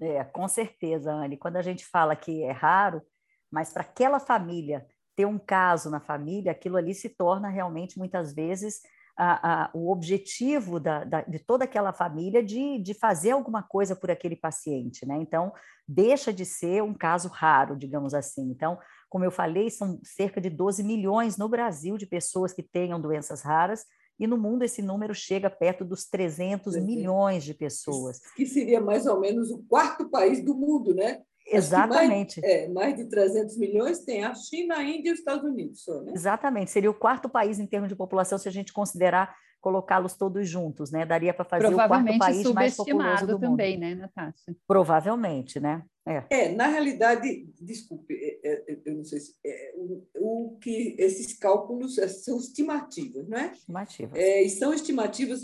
É, 0.00 0.24
com 0.24 0.48
certeza, 0.48 1.12
Anne. 1.12 1.36
Quando 1.36 1.56
a 1.56 1.62
gente 1.62 1.84
fala 1.84 2.16
que 2.16 2.42
é 2.42 2.52
raro, 2.52 3.02
mas 3.50 3.70
para 3.70 3.82
aquela 3.82 4.18
família 4.18 4.86
ter 5.14 5.26
um 5.26 5.38
caso 5.38 5.90
na 5.90 6.00
família, 6.00 6.52
aquilo 6.52 6.78
ali 6.78 6.94
se 6.94 7.10
torna 7.10 7.50
realmente 7.50 7.98
muitas 7.98 8.32
vezes 8.32 8.80
a, 9.22 9.64
a, 9.64 9.70
o 9.74 9.92
objetivo 9.92 10.80
da, 10.80 11.04
da, 11.04 11.20
de 11.20 11.38
toda 11.38 11.64
aquela 11.64 11.92
família 11.92 12.42
de, 12.42 12.78
de 12.78 12.94
fazer 12.94 13.32
alguma 13.32 13.62
coisa 13.62 13.94
por 13.94 14.10
aquele 14.10 14.34
paciente, 14.34 15.06
né? 15.06 15.18
Então, 15.20 15.52
deixa 15.86 16.32
de 16.32 16.46
ser 16.46 16.82
um 16.82 16.94
caso 16.94 17.28
raro, 17.28 17.76
digamos 17.76 18.14
assim. 18.14 18.50
Então, 18.50 18.78
como 19.10 19.22
eu 19.22 19.30
falei, 19.30 19.68
são 19.68 20.00
cerca 20.02 20.40
de 20.40 20.48
12 20.48 20.82
milhões 20.82 21.36
no 21.36 21.50
Brasil 21.50 21.98
de 21.98 22.06
pessoas 22.06 22.54
que 22.54 22.62
tenham 22.62 22.98
doenças 22.98 23.42
raras, 23.42 23.84
e 24.18 24.26
no 24.26 24.38
mundo 24.38 24.62
esse 24.62 24.80
número 24.80 25.14
chega 25.14 25.50
perto 25.50 25.84
dos 25.84 26.06
300 26.06 26.76
milhões 26.76 27.44
de 27.44 27.52
pessoas. 27.52 28.20
Que 28.34 28.46
seria 28.46 28.80
mais 28.80 29.06
ou 29.06 29.20
menos 29.20 29.50
o 29.50 29.62
quarto 29.64 30.08
país 30.08 30.42
do 30.42 30.54
mundo, 30.54 30.94
né? 30.94 31.22
Exatamente. 31.56 32.40
Mais, 32.40 32.52
é, 32.52 32.68
mais, 32.68 32.96
de 32.96 33.04
300 33.06 33.56
milhões 33.58 34.00
tem 34.04 34.24
a 34.24 34.34
China, 34.34 34.76
a 34.76 34.82
Índia 34.82 35.10
e 35.10 35.12
os 35.12 35.18
Estados 35.18 35.44
Unidos. 35.44 35.82
Só, 35.82 36.00
né? 36.02 36.12
Exatamente. 36.14 36.70
Seria 36.70 36.90
o 36.90 36.94
quarto 36.94 37.28
país 37.28 37.58
em 37.58 37.66
termos 37.66 37.88
de 37.88 37.96
população 37.96 38.38
se 38.38 38.48
a 38.48 38.52
gente 38.52 38.72
considerar 38.72 39.34
colocá-los 39.60 40.14
todos 40.14 40.48
juntos, 40.48 40.90
né? 40.90 41.04
Daria 41.04 41.34
para 41.34 41.44
fazer 41.44 41.66
o 41.66 41.74
quarto 41.74 42.18
país 42.18 42.52
mais 42.52 42.76
populoso 42.76 43.26
do 43.26 43.38
também, 43.38 43.74
mundo. 43.74 43.80
né, 43.80 43.94
Natasha? 43.94 44.56
Provavelmente, 44.66 45.60
né? 45.60 45.84
É. 46.06 46.24
é, 46.30 46.52
na 46.54 46.66
realidade, 46.66 47.46
desculpe, 47.60 48.14
é, 48.14 48.40
é, 48.42 48.78
eu 48.84 48.94
não 48.96 49.04
sei 49.04 49.20
se 49.20 49.34
é, 49.44 49.74
o, 49.76 50.02
o, 50.16 50.58
que 50.58 50.96
esses 50.98 51.38
cálculos 51.38 51.98
é, 51.98 52.08
são 52.08 52.38
estimativas, 52.38 53.28
não 53.28 53.38
é? 53.38 53.52
Estimativas. 53.52 54.18
É, 54.18 54.42
e 54.42 54.48
são 54.48 54.72
estimativas, 54.72 55.42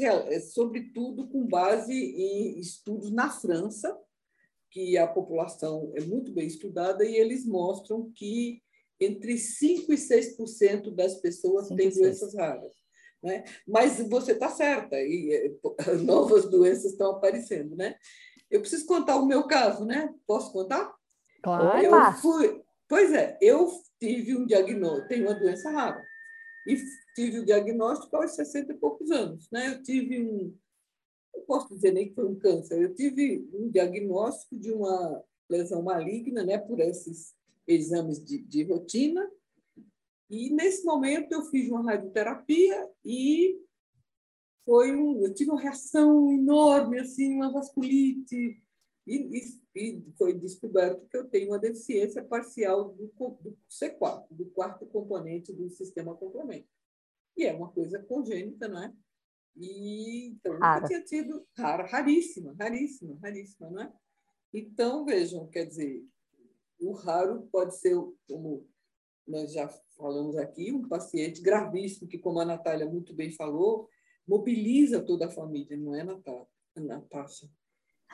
sobretudo, 0.52 1.28
com 1.28 1.46
base 1.46 1.92
em 1.92 2.58
estudos 2.58 3.12
na 3.12 3.30
França, 3.30 3.96
que 4.76 4.98
a 4.98 5.06
população 5.06 5.90
é 5.94 6.02
muito 6.02 6.30
bem 6.32 6.46
estudada 6.46 7.02
e 7.02 7.16
eles 7.16 7.46
mostram 7.46 8.12
que 8.14 8.62
entre 9.00 9.38
5 9.38 9.90
e 9.90 9.96
6% 9.96 10.94
das 10.94 11.14
pessoas 11.14 11.68
têm 11.68 11.88
doenças 11.88 12.34
raras. 12.34 12.74
Né? 13.22 13.44
Mas 13.66 14.06
você 14.06 14.32
está 14.32 14.50
certa, 14.50 14.96
e 15.00 15.56
novas 16.04 16.50
doenças 16.50 16.92
estão 16.92 17.12
aparecendo, 17.12 17.74
né? 17.74 17.96
Eu 18.50 18.60
preciso 18.60 18.84
contar 18.84 19.16
o 19.16 19.24
meu 19.24 19.46
caso, 19.46 19.86
né? 19.86 20.14
Posso 20.26 20.52
contar? 20.52 20.94
Claro. 21.42 21.82
Eu 21.82 22.12
fui, 22.20 22.62
pois 22.86 23.14
é, 23.14 23.38
eu 23.40 23.72
tive 23.98 24.36
um 24.36 24.44
diagnóstico, 24.44 25.08
tenho 25.08 25.26
uma 25.26 25.34
doença 25.34 25.70
rara. 25.70 26.04
E 26.66 26.76
tive 27.14 27.38
o 27.38 27.46
diagnóstico 27.46 28.14
aos 28.14 28.32
60 28.32 28.74
e 28.74 28.76
poucos 28.76 29.10
anos, 29.10 29.48
né? 29.50 29.68
Eu 29.68 29.82
tive 29.82 30.20
um, 30.20 30.54
não 31.36 31.44
posso 31.44 31.74
dizer 31.74 31.92
nem 31.92 32.08
que 32.08 32.14
foi 32.14 32.26
um 32.26 32.38
câncer, 32.38 32.80
eu 32.80 32.94
tive 32.94 33.48
um 33.52 33.68
diagnóstico 33.70 34.58
de 34.58 34.72
uma 34.72 35.22
lesão 35.48 35.82
maligna, 35.82 36.44
né? 36.44 36.58
Por 36.58 36.80
esses 36.80 37.34
exames 37.66 38.24
de, 38.24 38.38
de 38.38 38.64
rotina. 38.64 39.28
E 40.28 40.50
nesse 40.50 40.84
momento 40.84 41.32
eu 41.32 41.42
fiz 41.44 41.70
uma 41.70 41.82
radioterapia 41.82 42.90
e 43.04 43.60
foi 44.64 44.92
um, 44.92 45.24
eu 45.24 45.32
tive 45.32 45.50
uma 45.50 45.60
reação 45.60 46.32
enorme, 46.32 46.98
assim, 46.98 47.32
uma 47.32 47.52
vasculite, 47.52 48.60
e, 49.06 49.14
e, 49.16 49.60
e, 49.76 50.12
foi 50.18 50.34
descoberto 50.34 51.06
que 51.08 51.16
eu 51.16 51.28
tenho 51.28 51.50
uma 51.50 51.60
deficiência 51.60 52.24
parcial 52.24 52.92
do, 52.92 53.06
do, 53.06 53.56
C4, 53.70 54.26
do 54.30 54.46
quarto 54.46 54.84
componente 54.86 55.52
do 55.52 55.70
sistema 55.70 56.16
complemento. 56.16 56.66
E 57.36 57.44
é 57.44 57.54
uma 57.54 57.70
coisa 57.70 58.02
congênita, 58.02 58.66
não 58.66 58.82
é? 58.82 58.92
E 59.56 60.28
então 60.28 60.52
nunca 60.52 60.84
tinha 60.86 61.02
tido 61.02 61.46
rara, 61.56 61.86
raríssima, 61.86 62.54
raríssima, 62.58 63.18
raríssima, 63.22 63.70
não 63.70 63.82
é? 63.82 63.92
Então, 64.52 65.04
vejam, 65.04 65.46
quer 65.48 65.64
dizer, 65.64 66.04
o 66.78 66.92
raro 66.92 67.48
pode 67.50 67.76
ser, 67.76 67.96
como 68.28 68.66
nós 69.26 69.52
já 69.52 69.68
falamos 69.96 70.36
aqui, 70.36 70.72
um 70.72 70.86
paciente 70.86 71.42
gravíssimo, 71.42 72.08
que, 72.08 72.18
como 72.18 72.38
a 72.40 72.44
Natália 72.44 72.86
muito 72.86 73.14
bem 73.14 73.30
falou, 73.30 73.88
mobiliza 74.26 75.02
toda 75.02 75.26
a 75.26 75.30
família, 75.30 75.76
não 75.76 75.94
é, 75.94 76.04
Natasha? 76.76 77.50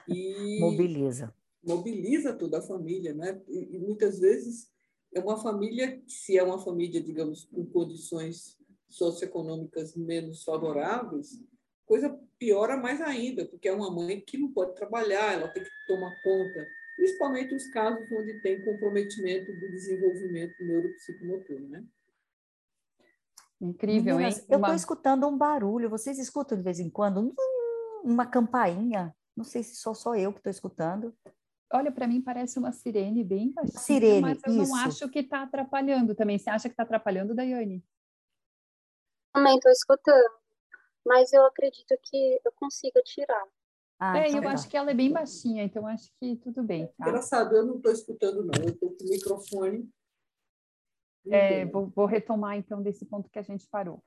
E 0.08 0.58
mobiliza. 0.60 1.34
Mobiliza 1.62 2.34
toda 2.34 2.58
a 2.58 2.62
família, 2.62 3.12
né? 3.12 3.40
E, 3.48 3.76
e 3.76 3.78
muitas 3.78 4.18
vezes 4.18 4.70
é 5.14 5.20
uma 5.20 5.36
família, 5.36 6.02
se 6.06 6.36
é 6.36 6.42
uma 6.42 6.58
família, 6.58 7.00
digamos, 7.00 7.44
com 7.44 7.64
condições 7.66 8.58
socioeconômicas 8.94 9.96
menos 9.96 10.44
favoráveis, 10.44 11.42
coisa 11.84 12.18
piora 12.38 12.76
mais 12.76 13.00
ainda, 13.00 13.44
porque 13.46 13.68
é 13.68 13.72
uma 13.72 13.90
mãe 13.90 14.20
que 14.20 14.38
não 14.38 14.52
pode 14.52 14.74
trabalhar, 14.74 15.34
ela 15.34 15.48
tem 15.48 15.62
que 15.62 15.70
tomar 15.86 16.14
conta, 16.22 16.66
principalmente 16.96 17.54
os 17.54 17.66
casos 17.68 18.10
onde 18.12 18.40
tem 18.40 18.64
comprometimento 18.64 19.52
do 19.52 19.70
desenvolvimento 19.70 20.54
neuropsicomotor, 20.64 21.60
né? 21.60 21.84
Incrível, 23.60 24.16
Meninas, 24.16 24.40
hein? 24.40 24.46
Eu 24.50 24.58
estou 24.58 24.74
escutando 24.74 25.28
um 25.28 25.38
barulho. 25.38 25.88
Vocês 25.88 26.18
escutam 26.18 26.58
de 26.58 26.64
vez 26.64 26.80
em 26.80 26.90
quando 26.90 27.32
uma 28.02 28.26
campainha? 28.26 29.14
Não 29.36 29.44
sei 29.44 29.62
se 29.62 29.76
sou 29.76 29.94
só 29.94 30.16
eu 30.16 30.32
que 30.32 30.40
estou 30.40 30.50
escutando. 30.50 31.14
Olha, 31.72 31.92
para 31.92 32.08
mim 32.08 32.20
parece 32.20 32.58
uma 32.58 32.72
sirene 32.72 33.22
bem 33.24 33.52
baixinha, 33.52 33.78
sirene, 33.78 34.20
mas 34.20 34.38
eu 34.44 34.52
isso. 34.52 34.72
não 34.72 34.76
acho 34.76 35.08
que 35.08 35.20
está 35.20 35.42
atrapalhando 35.42 36.14
também. 36.14 36.38
Você 36.38 36.50
acha 36.50 36.68
que 36.68 36.72
está 36.72 36.82
atrapalhando, 36.82 37.34
Daiane? 37.34 37.82
Também 39.32 39.56
estou 39.56 39.72
escutando, 39.72 40.30
mas 41.04 41.32
eu 41.32 41.44
acredito 41.46 41.96
que 42.02 42.40
eu 42.44 42.52
consiga 42.52 43.00
tirar. 43.02 43.44
Ah, 43.98 44.18
é, 44.18 44.28
então 44.28 44.38
eu 44.38 44.42
tá. 44.42 44.52
acho 44.52 44.68
que 44.68 44.76
ela 44.76 44.90
é 44.90 44.94
bem 44.94 45.12
baixinha, 45.12 45.62
então 45.62 45.86
acho 45.86 46.10
que 46.18 46.36
tudo 46.36 46.62
bem. 46.62 46.88
Tá? 46.98 47.08
Engraçado, 47.08 47.54
eu 47.54 47.64
não 47.64 47.76
estou 47.76 47.92
escutando, 47.92 48.44
não. 48.44 48.62
Eu 48.62 48.70
estou 48.70 48.90
com 48.90 49.04
o 49.04 49.08
microfone. 49.08 49.88
É, 51.30 51.64
vou, 51.66 51.86
vou, 51.86 52.06
retomar, 52.06 52.56
então, 52.56 52.82
desse 52.82 53.06
ponto 53.06 53.30
que 53.30 53.38
a 53.38 53.42
gente 53.42 53.66
parou. 53.68 54.02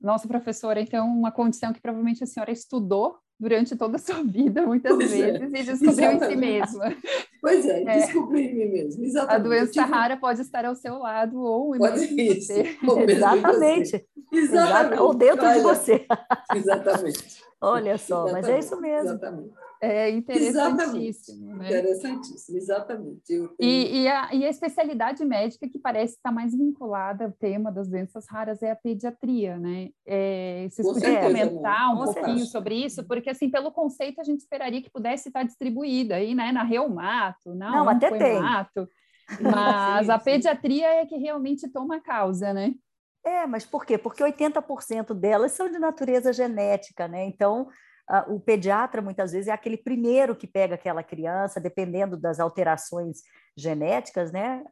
Nossa, 0.00 0.28
professora, 0.28 0.80
então, 0.80 1.08
uma 1.08 1.32
condição 1.32 1.72
que 1.72 1.80
provavelmente 1.80 2.22
a 2.22 2.26
senhora 2.26 2.52
estudou 2.52 3.18
durante 3.38 3.74
toda 3.74 3.96
a 3.96 3.98
sua 3.98 4.22
vida, 4.24 4.64
muitas 4.64 4.94
pois 4.94 5.12
é. 5.12 5.38
vezes, 5.38 5.52
é. 5.52 5.58
e 5.58 5.64
descobriu 5.64 6.10
Exatamente. 6.10 6.24
em 6.24 6.28
si 6.28 6.36
mesma. 6.36 6.84
Pois 7.42 7.66
é, 7.66 7.82
é. 7.82 7.84
descobri 7.84 8.46
em 8.46 8.54
mim 8.54 8.72
mesmo. 8.72 9.04
Exatamente. 9.04 9.34
A 9.34 9.38
doença 9.38 9.72
tive... 9.72 9.84
rara 9.84 10.16
pode 10.16 10.40
estar 10.40 10.64
ao 10.64 10.76
seu 10.76 10.96
lado 10.98 11.42
ou 11.42 11.76
pode 11.76 12.04
isso. 12.22 12.52
Exatamente. 12.52 14.06
Exatamente. 14.32 15.02
Ou 15.02 15.12
dentro 15.12 15.44
Olha. 15.44 15.54
de 15.56 15.60
você. 15.60 16.06
Exatamente. 16.54 17.42
Olha 17.62 17.96
só, 17.96 18.26
exatamente, 18.26 18.32
mas 18.32 18.48
é 18.48 18.58
isso 18.58 18.80
mesmo. 18.80 19.10
Exatamente. 19.10 19.54
É 19.80 20.10
interessantíssimo. 20.10 21.56
Né? 21.56 21.66
Interessantíssimo, 21.66 22.56
exatamente. 22.56 23.20
Tenho... 23.26 23.50
E, 23.58 24.02
e, 24.02 24.08
a, 24.08 24.32
e, 24.32 24.44
a, 24.44 24.48
especialidade 24.48 25.24
médica 25.24 25.68
que 25.68 25.76
parece 25.76 26.14
estar 26.14 26.30
mais 26.30 26.54
vinculada 26.54 27.24
ao 27.24 27.32
tema 27.32 27.72
das 27.72 27.88
doenças 27.88 28.28
raras 28.28 28.62
é 28.62 28.70
a 28.70 28.76
pediatria, 28.76 29.58
né? 29.58 29.90
É, 30.06 30.68
vocês 30.70 30.86
Com 30.86 30.94
podiam 30.94 31.12
certeza, 31.12 31.48
comentar 31.50 31.92
um 31.92 32.04
pouquinho 32.04 32.26
certeza. 32.26 32.46
sobre 32.46 32.74
isso? 32.76 33.04
Porque, 33.04 33.30
assim, 33.30 33.50
pelo 33.50 33.72
conceito, 33.72 34.20
a 34.20 34.24
gente 34.24 34.38
esperaria 34.38 34.80
que 34.80 34.90
pudesse 34.90 35.28
estar 35.28 35.42
distribuída 35.42 36.14
aí, 36.14 36.32
né? 36.32 36.52
Na 36.52 36.62
reumato, 36.62 37.52
na 37.52 37.72
não, 37.72 37.88
até 37.88 38.08
tem. 38.08 38.40
Mas 39.40 40.06
sim, 40.06 40.12
a 40.12 40.18
pediatria 40.18 40.88
sim. 40.92 40.96
é 40.98 41.06
que 41.06 41.16
realmente 41.16 41.68
toma 41.68 42.00
causa, 42.00 42.52
né? 42.52 42.72
É, 43.24 43.46
mas 43.46 43.64
por 43.64 43.86
quê? 43.86 43.96
Porque 43.96 44.22
80% 44.22 45.14
delas 45.14 45.52
são 45.52 45.70
de 45.70 45.78
natureza 45.78 46.32
genética, 46.32 47.06
né? 47.06 47.24
Então, 47.24 47.68
o 48.28 48.40
pediatra, 48.40 49.00
muitas 49.00 49.32
vezes, 49.32 49.48
é 49.48 49.52
aquele 49.52 49.76
primeiro 49.76 50.34
que 50.34 50.46
pega 50.46 50.74
aquela 50.74 51.02
criança, 51.02 51.60
dependendo 51.60 52.16
das 52.16 52.40
alterações 52.40 53.22
genéticas, 53.56 54.32
né? 54.32 54.64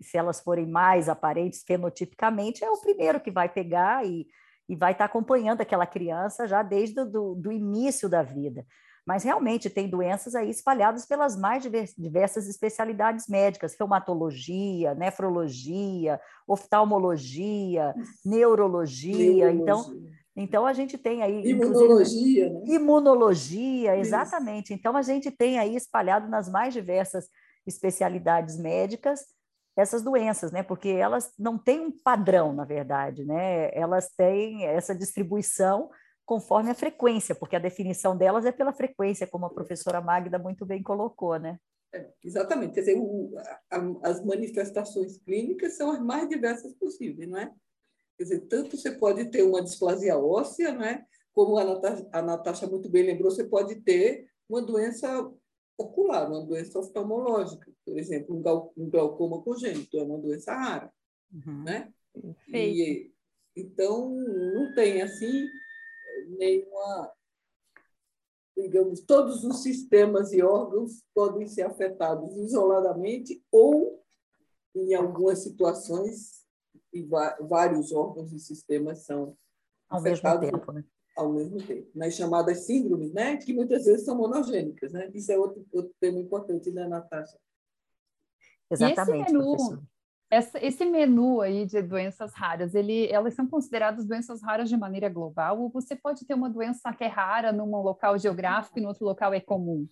Se 0.00 0.18
elas 0.18 0.40
forem 0.40 0.66
mais 0.66 1.08
aparentes 1.08 1.62
fenotipicamente, 1.64 2.64
é 2.64 2.70
o 2.70 2.80
primeiro 2.80 3.20
que 3.20 3.30
vai 3.30 3.48
pegar 3.48 4.04
e, 4.04 4.26
e 4.68 4.74
vai 4.74 4.92
estar 4.92 5.04
acompanhando 5.04 5.60
aquela 5.60 5.86
criança 5.86 6.46
já 6.46 6.62
desde 6.62 7.04
do, 7.04 7.34
do 7.34 7.52
início 7.52 8.08
da 8.08 8.22
vida 8.22 8.66
mas 9.06 9.24
realmente 9.24 9.68
tem 9.70 9.88
doenças 9.88 10.34
aí 10.34 10.50
espalhadas 10.50 11.06
pelas 11.06 11.36
mais 11.36 11.62
diversas 11.62 12.48
especialidades 12.48 13.26
médicas, 13.28 13.74
reumatologia, 13.78 14.94
nefrologia, 14.94 16.20
oftalmologia, 16.46 17.94
neurologia, 18.24 19.50
então 19.50 19.84
então 20.36 20.64
a 20.64 20.72
gente 20.72 20.96
tem 20.96 21.22
aí 21.22 21.44
imunologia, 21.44 22.50
né? 22.50 22.60
imunologia, 22.66 23.96
exatamente. 23.98 24.72
Então 24.72 24.96
a 24.96 25.02
gente 25.02 25.30
tem 25.30 25.58
aí 25.58 25.74
espalhado 25.74 26.28
nas 26.28 26.48
mais 26.48 26.72
diversas 26.72 27.28
especialidades 27.66 28.56
médicas 28.58 29.20
essas 29.76 30.02
doenças, 30.02 30.52
né? 30.52 30.62
Porque 30.62 30.88
elas 30.88 31.32
não 31.38 31.56
têm 31.56 31.80
um 31.80 31.90
padrão, 31.90 32.52
na 32.52 32.64
verdade, 32.64 33.24
né? 33.24 33.70
Elas 33.72 34.10
têm 34.10 34.64
essa 34.66 34.94
distribuição 34.94 35.90
conforme 36.30 36.70
a 36.70 36.74
frequência, 36.76 37.34
porque 37.34 37.56
a 37.56 37.58
definição 37.58 38.16
delas 38.16 38.46
é 38.46 38.52
pela 38.52 38.72
frequência, 38.72 39.26
como 39.26 39.46
a 39.46 39.50
professora 39.50 40.00
Magda 40.00 40.38
muito 40.38 40.64
bem 40.64 40.80
colocou, 40.80 41.36
né? 41.40 41.58
É, 41.92 42.08
exatamente, 42.22 42.72
quer 42.72 42.82
dizer, 42.82 42.96
o, 42.96 43.34
a, 43.68 44.08
as 44.08 44.24
manifestações 44.24 45.18
clínicas 45.18 45.76
são 45.76 45.90
as 45.90 46.00
mais 46.00 46.28
diversas 46.28 46.72
possíveis, 46.74 47.28
não 47.28 47.36
é? 47.36 47.52
Quer 48.16 48.22
dizer, 48.22 48.40
tanto 48.42 48.76
você 48.76 48.92
pode 48.92 49.28
ter 49.28 49.42
uma 49.42 49.60
displasia 49.60 50.16
óssea, 50.16 50.72
não 50.72 50.84
é? 50.84 51.04
Como 51.32 51.58
a 51.58 51.64
Natasha, 51.64 52.08
a 52.12 52.22
Natasha 52.22 52.66
muito 52.68 52.88
bem 52.88 53.02
lembrou, 53.02 53.28
você 53.28 53.42
pode 53.42 53.80
ter 53.80 54.28
uma 54.48 54.62
doença 54.62 55.28
ocular, 55.76 56.30
uma 56.30 56.46
doença 56.46 56.78
oftalmológica, 56.78 57.72
por 57.84 57.98
exemplo, 57.98 58.36
um, 58.76 58.88
glaucoma 58.88 59.42
congênito, 59.42 59.98
é 59.98 60.02
uma 60.04 60.18
doença 60.18 60.54
rara, 60.54 60.92
uhum. 61.34 61.64
né? 61.64 61.92
E, 62.46 63.10
então, 63.56 64.08
não 64.10 64.72
tem 64.76 65.02
assim 65.02 65.48
nenhuma, 66.38 67.12
digamos, 68.56 69.00
todos 69.00 69.44
os 69.44 69.62
sistemas 69.62 70.32
e 70.32 70.42
órgãos 70.42 71.04
podem 71.14 71.46
ser 71.46 71.62
afetados 71.62 72.36
isoladamente 72.36 73.42
ou, 73.50 74.02
em 74.74 74.94
algumas 74.94 75.40
situações, 75.40 76.44
vários 77.40 77.92
órgãos 77.92 78.32
e 78.32 78.40
sistemas 78.40 79.04
são 79.04 79.36
ao 79.88 80.00
afetados 80.00 80.40
mesmo 80.42 80.58
tempo, 80.58 80.72
né? 80.72 80.84
ao 81.16 81.32
mesmo 81.32 81.58
tempo. 81.58 81.90
Nas 81.94 82.14
chamadas 82.14 82.66
síndromes, 82.66 83.12
né, 83.12 83.36
que 83.36 83.52
muitas 83.52 83.84
vezes 83.84 84.04
são 84.04 84.16
monogênicas. 84.16 84.92
Né? 84.92 85.10
Isso 85.14 85.30
é 85.30 85.38
outro, 85.38 85.64
outro 85.72 85.94
tema 86.00 86.18
importante, 86.18 86.70
né, 86.70 86.86
Natasha? 86.86 87.38
Exatamente, 88.70 89.24
esse 89.24 89.32
menu, 89.32 89.56
professor. 89.56 89.82
Essa, 90.30 90.64
esse 90.64 90.84
menu 90.84 91.40
aí 91.40 91.66
de 91.66 91.82
doenças 91.82 92.32
raras, 92.32 92.74
ele, 92.76 93.08
elas 93.08 93.34
são 93.34 93.48
consideradas 93.48 94.06
doenças 94.06 94.40
raras 94.40 94.68
de 94.68 94.76
maneira 94.76 95.08
global 95.08 95.60
ou 95.60 95.68
você 95.68 95.96
pode 95.96 96.24
ter 96.24 96.34
uma 96.34 96.48
doença 96.48 96.92
que 96.92 97.02
é 97.02 97.08
rara 97.08 97.50
num 97.50 97.68
local 97.82 98.16
geográfico 98.16 98.78
e 98.78 98.82
no 98.82 98.88
outro 98.88 99.04
local 99.04 99.34
é 99.34 99.40
comum? 99.40 99.88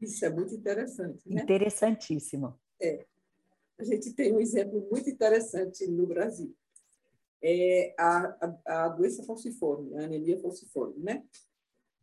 Isso 0.00 0.24
é 0.24 0.30
muito 0.30 0.52
interessante. 0.54 1.20
Né? 1.24 1.40
Interessantíssimo. 1.40 2.58
É. 2.80 3.06
A 3.78 3.84
gente 3.84 4.12
tem 4.12 4.32
um 4.32 4.40
exemplo 4.40 4.88
muito 4.90 5.08
interessante 5.08 5.86
no 5.86 6.04
Brasil. 6.04 6.52
É 7.40 7.94
a, 7.96 8.36
a, 8.64 8.84
a 8.86 8.88
doença 8.88 9.22
falciforme, 9.22 9.96
a 9.96 10.04
anemia 10.04 10.38
falciforme, 10.40 10.98
né? 10.98 11.22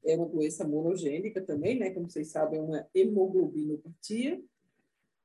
É 0.05 0.15
uma 0.15 0.27
doença 0.27 0.65
monogênica 0.65 1.41
também, 1.41 1.77
né? 1.77 1.89
Como 1.89 2.09
vocês 2.09 2.29
sabem, 2.29 2.59
é 2.59 2.61
uma 2.61 2.87
hemoglobinopatia. 2.93 4.41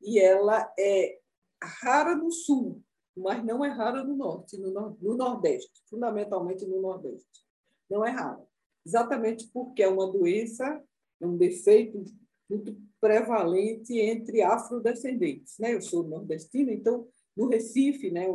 E 0.00 0.18
ela 0.18 0.72
é 0.78 1.18
rara 1.62 2.14
no 2.14 2.30
sul, 2.30 2.82
mas 3.16 3.44
não 3.44 3.64
é 3.64 3.68
rara 3.68 4.04
no 4.04 4.16
norte, 4.16 4.56
no, 4.58 4.96
no 5.00 5.16
nordeste, 5.16 5.82
fundamentalmente 5.88 6.64
no 6.66 6.80
nordeste. 6.80 7.44
Não 7.90 8.04
é 8.04 8.10
rara. 8.10 8.42
Exatamente 8.86 9.48
porque 9.52 9.82
é 9.82 9.88
uma 9.88 10.10
doença, 10.10 10.82
é 11.20 11.26
um 11.26 11.36
defeito 11.36 12.02
muito 12.48 12.76
prevalente 13.00 13.98
entre 13.98 14.42
afrodescendentes. 14.42 15.58
Né? 15.58 15.74
Eu 15.74 15.82
sou 15.82 16.02
nordestina, 16.04 16.72
então, 16.72 17.08
no 17.36 17.48
Recife, 17.48 18.10
né? 18.10 18.26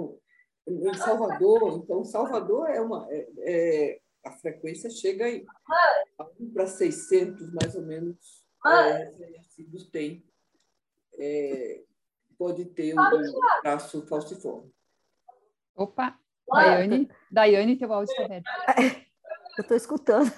em 0.67 0.93
Salvador, 0.95 1.81
então, 1.83 2.05
Salvador 2.05 2.69
é 2.69 2.79
uma. 2.79 3.07
É, 3.11 3.27
é, 3.39 3.99
a 4.23 4.31
frequência 4.31 4.89
chega 4.89 5.25
para 6.53 6.65
600, 6.65 7.53
mais 7.53 7.75
ou 7.75 7.81
menos, 7.81 8.45
é, 8.65 9.11
tem. 9.91 10.23
É, 11.15 11.83
pode 12.43 12.65
ter 12.65 12.93
um 12.93 13.61
traço 13.61 14.05
falciforme. 14.05 14.69
Opa! 15.73 16.19
Daiane, 16.45 17.09
Daiane, 17.31 17.77
teu 17.77 17.93
áudio 17.93 18.11
está 18.11 18.25
aberto. 18.25 18.45
Eu 19.57 19.61
estou 19.61 19.77
escutando. 19.77 20.33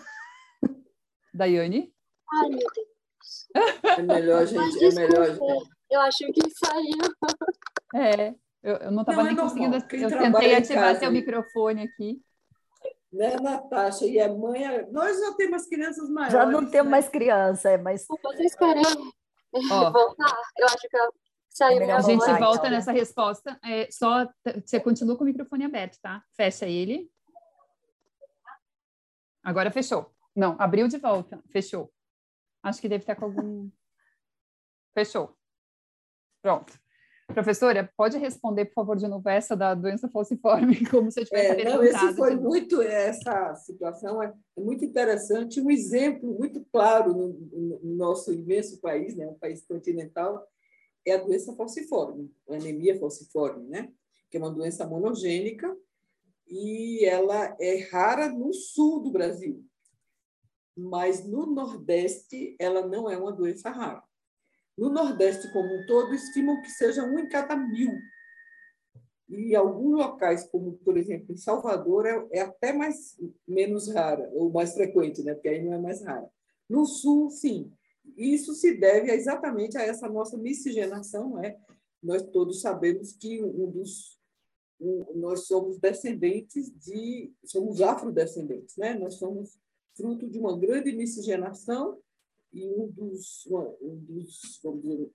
Daiane? 1.33 1.91
Ai, 2.31 2.49
meu 2.49 2.59
Deus. 2.59 3.47
É 3.97 4.01
melhor, 4.03 4.45
gente, 4.45 4.85
é 4.85 4.91
melhor. 4.91 5.37
Eu 5.89 6.01
acho 6.01 6.31
que 6.31 6.41
saiu. 6.49 6.99
É, 7.95 8.35
eu, 8.61 8.75
eu 8.75 8.91
não 8.91 9.01
estava 9.01 9.23
nem 9.23 9.33
é 9.33 9.35
conseguindo. 9.35 9.77
Eu 9.77 9.87
tentei 9.87 10.55
ativar 10.55 10.83
casa, 10.83 10.99
seu 10.99 11.11
microfone 11.11 11.83
aqui. 11.83 12.21
Né, 13.11 13.37
Natasha? 13.37 14.05
E 14.05 14.19
a 14.19 14.31
mãe. 14.31 14.85
Nós 14.91 15.17
já 15.17 15.33
temos 15.35 15.65
crianças 15.65 16.09
maiores. 16.09 16.33
Já 16.33 16.45
não 16.45 16.69
temos 16.69 16.85
né? 16.85 16.91
mais 16.91 17.07
criança, 17.07 17.69
é, 17.69 17.77
mas. 17.77 18.05
Vocês 18.21 18.53
querem 18.53 18.83
oh. 19.53 19.91
voltar? 19.91 20.37
Eu 20.57 20.65
acho 20.67 20.89
que 20.89 20.97
Saiu 21.55 21.83
é 21.83 21.91
a 21.93 22.01
gente 22.01 22.25
volta 22.25 22.67
então, 22.67 22.69
nessa 22.69 22.91
resposta. 22.91 23.57
É, 23.63 23.89
só 23.89 24.29
você 24.65 24.77
continua 24.77 25.15
com 25.15 25.23
o 25.23 25.27
microfone 25.27 25.63
aberto, 25.63 25.97
tá? 26.01 26.21
Fecha 26.35 26.65
ele. 26.65 27.09
Agora 29.41 29.71
fechou. 29.71 30.13
Não, 30.35 30.57
abriu 30.59 30.85
de 30.89 30.97
volta. 30.97 31.41
Fechou. 31.53 31.89
Acho 32.61 32.81
que 32.81 32.89
deve 32.89 33.03
estar 33.03 33.15
com 33.15 33.25
algum. 33.25 33.69
Fechou. 34.93 35.33
Pronto. 36.41 36.77
Professora, 37.27 37.89
pode 37.95 38.17
responder, 38.17 38.65
por 38.65 38.73
favor, 38.73 38.97
de 38.97 39.07
novo 39.07 39.27
essa 39.29 39.55
da 39.55 39.73
doença 39.73 40.09
falciforme, 40.09 40.85
como 40.91 41.09
se 41.09 41.21
eu 41.21 41.25
tivesse 41.25 41.61
é, 41.61 41.63
Não, 41.63 41.81
esse 41.81 42.15
foi 42.15 42.35
muito, 42.35 42.81
essa 42.81 43.55
situação 43.55 44.21
é 44.21 44.31
muito 44.57 44.83
interessante, 44.83 45.61
um 45.61 45.71
exemplo 45.71 46.37
muito 46.37 46.63
claro 46.71 47.13
no, 47.13 47.29
no 47.29 47.95
nosso 47.95 48.31
imenso 48.31 48.79
país, 48.79 49.15
né, 49.15 49.25
um 49.25 49.39
país 49.39 49.65
continental, 49.65 50.45
é 51.05 51.13
a 51.13 51.23
doença 51.23 51.55
falciforme, 51.55 52.33
a 52.49 52.55
anemia 52.55 52.99
falciforme, 52.99 53.67
né? 53.67 53.91
que 54.29 54.37
é 54.37 54.39
uma 54.39 54.51
doença 54.51 54.85
monogênica 54.87 55.75
e 56.47 57.05
ela 57.05 57.55
é 57.59 57.87
rara 57.89 58.29
no 58.29 58.53
sul 58.53 59.01
do 59.01 59.11
Brasil, 59.11 59.63
mas 60.75 61.25
no 61.25 61.45
Nordeste 61.45 62.55
ela 62.59 62.85
não 62.85 63.09
é 63.09 63.17
uma 63.17 63.31
doença 63.31 63.69
rara. 63.69 64.03
No 64.77 64.89
Nordeste 64.89 65.51
como 65.53 65.73
um 65.73 65.85
todo, 65.85 66.13
estimam 66.13 66.61
que 66.61 66.69
seja 66.69 67.05
um 67.05 67.17
em 67.17 67.29
cada 67.29 67.55
mil. 67.55 67.93
E 69.29 69.51
em 69.51 69.55
alguns 69.55 69.97
locais, 69.97 70.43
como 70.49 70.73
por 70.73 70.97
exemplo 70.97 71.33
em 71.33 71.37
Salvador, 71.37 72.05
é, 72.05 72.27
é 72.31 72.41
até 72.41 72.73
mais 72.73 73.17
menos 73.47 73.87
rara, 73.87 74.29
ou 74.33 74.51
mais 74.51 74.73
frequente, 74.73 75.23
né? 75.23 75.33
porque 75.33 75.47
aí 75.47 75.63
não 75.63 75.73
é 75.73 75.79
mais 75.79 76.03
rara. 76.03 76.29
No 76.69 76.85
sul, 76.85 77.29
sim. 77.29 77.71
Isso 78.17 78.53
se 78.53 78.77
deve 78.77 79.11
exatamente 79.11 79.77
a 79.77 79.81
essa 79.81 80.07
nossa 80.07 80.37
miscigenação, 80.37 81.39
é? 81.43 81.57
Nós 82.01 82.23
todos 82.23 82.61
sabemos 82.61 83.13
que 83.13 83.43
um 83.43 83.71
dos 83.71 84.17
um, 84.79 85.05
nós 85.15 85.47
somos 85.47 85.79
descendentes 85.79 86.71
de 86.77 87.33
somos 87.45 87.81
afrodescendentes, 87.81 88.75
né? 88.77 88.93
Nós 88.93 89.15
somos 89.15 89.57
fruto 89.95 90.29
de 90.29 90.37
uma 90.37 90.57
grande 90.57 90.91
miscigenação 90.91 91.99
e 92.53 92.67
um 92.67 92.87
dos 92.87 93.45
um 93.81 93.97
dos 94.07 94.59
vamos 94.63 94.81
dizer, 94.81 95.11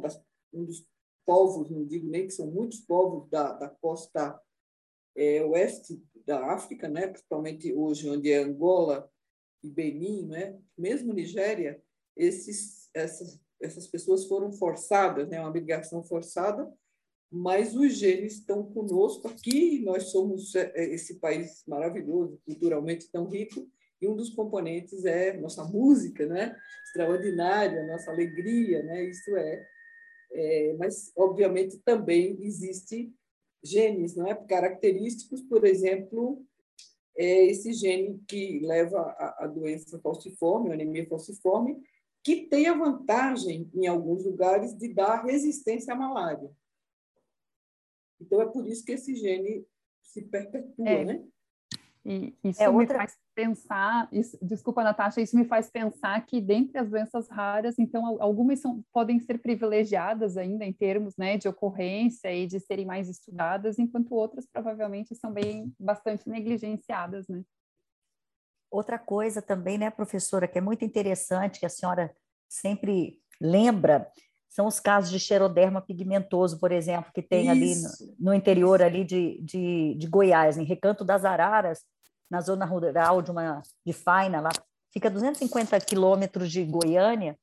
das, 0.00 0.22
um 0.52 0.64
dos 0.64 0.86
povos, 1.24 1.70
não 1.70 1.84
digo 1.84 2.08
nem 2.08 2.26
que 2.26 2.32
são 2.32 2.46
muitos 2.46 2.80
povos 2.80 3.28
da, 3.28 3.52
da 3.52 3.68
costa 3.68 4.40
é, 5.14 5.44
oeste 5.44 6.02
da 6.26 6.52
África, 6.52 6.88
né? 6.88 7.06
principalmente 7.08 7.72
hoje, 7.72 8.08
onde 8.08 8.30
é 8.30 8.38
Angola 8.38 9.10
e 9.62 9.68
Benin, 9.68 10.26
né? 10.26 10.58
mesmo 10.76 11.12
Nigéria, 11.12 11.82
esses, 12.20 12.88
essas, 12.94 13.40
essas 13.60 13.86
pessoas 13.86 14.26
foram 14.26 14.52
forçadas, 14.52 15.28
né? 15.28 15.40
uma 15.40 15.52
migração 15.52 16.02
forçada, 16.02 16.70
mas 17.30 17.74
os 17.76 17.94
genes 17.94 18.34
estão 18.34 18.64
conosco 18.64 19.28
aqui, 19.28 19.80
nós 19.84 20.04
somos 20.04 20.54
é, 20.54 20.72
é, 20.74 20.94
esse 20.94 21.20
país 21.20 21.62
maravilhoso, 21.66 22.40
culturalmente 22.44 23.10
tão 23.10 23.28
rico, 23.28 23.68
e 24.02 24.08
um 24.08 24.16
dos 24.16 24.30
componentes 24.30 25.04
é 25.04 25.36
nossa 25.36 25.64
música, 25.64 26.26
né? 26.26 26.56
extraordinária, 26.84 27.86
nossa 27.86 28.10
alegria, 28.10 28.82
né? 28.82 29.04
isso 29.04 29.36
é, 29.36 29.66
é 30.32 30.74
mas 30.78 31.12
obviamente 31.16 31.78
também 31.84 32.36
existe 32.42 33.12
genes, 33.62 34.16
não 34.16 34.26
é? 34.26 34.34
Característicos, 34.34 35.42
por 35.42 35.64
exemplo, 35.66 36.42
é 37.16 37.44
esse 37.46 37.72
gene 37.72 38.18
que 38.26 38.60
leva 38.60 39.14
à 39.38 39.46
doença 39.46 40.00
falciforme, 40.00 40.72
anemia 40.72 41.06
falciforme, 41.06 41.76
que 42.22 42.46
tem 42.46 42.66
a 42.66 42.74
vantagem, 42.74 43.70
em 43.74 43.86
alguns 43.86 44.24
lugares, 44.24 44.74
de 44.76 44.92
dar 44.92 45.24
resistência 45.24 45.94
à 45.94 45.96
malária. 45.96 46.50
Então, 48.20 48.40
é 48.40 48.46
por 48.46 48.66
isso 48.66 48.84
que 48.84 48.92
esse 48.92 49.14
gene 49.14 49.66
se 50.02 50.22
perpetua, 50.22 50.88
é. 50.88 51.04
né? 51.04 51.24
E 52.04 52.34
isso 52.42 52.62
é 52.62 52.68
me 52.68 52.76
outra... 52.76 52.98
faz 52.98 53.16
pensar, 53.34 54.08
isso, 54.10 54.38
desculpa, 54.40 54.82
Natasha, 54.82 55.20
isso 55.20 55.36
me 55.36 55.44
faz 55.44 55.70
pensar 55.70 56.24
que 56.24 56.40
dentre 56.40 56.78
as 56.78 56.88
doenças 56.88 57.28
raras, 57.28 57.78
então 57.78 58.20
algumas 58.20 58.58
são, 58.58 58.82
podem 58.92 59.20
ser 59.20 59.38
privilegiadas 59.38 60.36
ainda 60.36 60.64
em 60.64 60.72
termos 60.72 61.16
né, 61.16 61.36
de 61.36 61.48
ocorrência 61.48 62.32
e 62.34 62.46
de 62.46 62.58
serem 62.58 62.86
mais 62.86 63.08
estudadas, 63.08 63.78
enquanto 63.78 64.14
outras 64.14 64.46
provavelmente 64.46 65.14
são 65.14 65.32
bem 65.32 65.72
bastante 65.78 66.28
negligenciadas, 66.28 67.28
né? 67.28 67.42
Outra 68.70 68.98
coisa 68.98 69.42
também, 69.42 69.76
né, 69.78 69.90
professora, 69.90 70.46
que 70.46 70.58
é 70.58 70.60
muito 70.60 70.84
interessante, 70.84 71.58
que 71.58 71.66
a 71.66 71.70
senhora 71.70 72.14
sempre 72.48 73.20
lembra, 73.40 74.10
são 74.48 74.66
os 74.66 74.80
casos 74.80 75.10
de 75.10 75.18
xeroderma 75.18 75.80
pigmentoso, 75.80 76.58
por 76.58 76.72
exemplo, 76.72 77.12
que 77.14 77.22
tem 77.22 77.42
Isso. 77.42 77.50
ali 77.50 77.74
no, 78.18 78.30
no, 78.30 78.34
interior 78.34 78.82
ali 78.82 79.04
de, 79.04 79.40
de, 79.42 79.94
de, 79.94 80.06
Goiás, 80.08 80.58
em 80.58 80.64
Recanto 80.64 81.04
das 81.04 81.24
Araras, 81.24 81.84
na 82.28 82.40
zona 82.40 82.64
rural 82.64 83.22
de 83.22 83.30
uma 83.30 83.62
de 83.84 83.92
Faina, 83.92 84.40
lá 84.40 84.50
fica 84.92 85.08
a 85.08 85.10
250 85.10 85.78
quilômetros 85.80 86.50
de 86.50 86.64
Goiânia, 86.64 87.38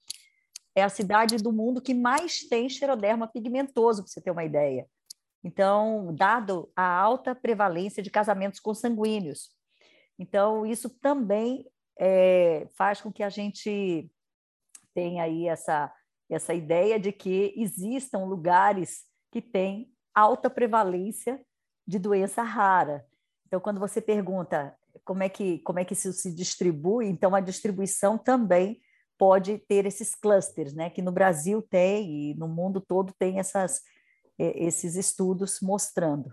é 0.76 0.84
a 0.84 0.90
cidade 0.90 1.38
do 1.38 1.52
mundo 1.52 1.82
que 1.82 1.94
mais 1.94 2.42
tem 2.48 2.70
xeroderma 2.70 3.28
pigmentoso, 3.28 4.04
para 4.04 4.12
você 4.12 4.22
ter 4.22 4.32
uma 4.32 4.44
ideia. 4.44 4.86
Então, 5.44 6.14
dado 6.14 6.70
a 6.76 6.86
alta 6.86 7.34
prevalência 7.34 8.04
de 8.04 8.12
casamentos 8.12 8.60
consanguíneos. 8.60 9.50
Então, 10.20 10.66
isso 10.66 10.90
também 10.90 11.66
é, 12.00 12.68
faz 12.76 13.02
com 13.02 13.12
que 13.12 13.24
a 13.24 13.30
gente 13.30 14.10
tenha 14.94 15.24
aí 15.24 15.48
essa 15.48 15.94
essa 16.30 16.54
ideia 16.54 17.00
de 17.00 17.12
que 17.14 17.54
existam 17.56 18.26
lugares 18.26 19.06
que 19.32 19.42
têm 19.42 19.90
alta 20.14 20.50
prevalência 20.50 21.42
de 21.88 21.98
doença 21.98 22.44
rara. 22.44 23.06
Então, 23.46 23.62
quando 23.62 23.80
você 23.80 24.02
pergunta 24.02 24.76
como 25.06 25.24
é 25.24 25.30
que 25.30 25.60
como 25.60 25.80
é 25.80 25.86
que 25.86 25.94
isso 25.94 26.12
se 26.12 26.34
distribui, 26.34 27.06
então 27.06 27.34
a 27.34 27.40
distribuição 27.40 28.18
também 28.18 28.82
pode 29.18 29.58
ter 29.58 29.86
esses 29.86 30.14
clusters, 30.14 30.74
né? 30.74 30.90
Que 30.90 31.02
no 31.02 31.12
Brasil 31.12 31.62
tem 31.62 32.32
e 32.32 32.36
no 32.36 32.48
mundo 32.48 32.82
todo 32.82 33.14
tem 33.18 33.40
essas 33.40 33.82
esses 34.38 34.96
estudos 34.96 35.60
mostrando. 35.62 36.32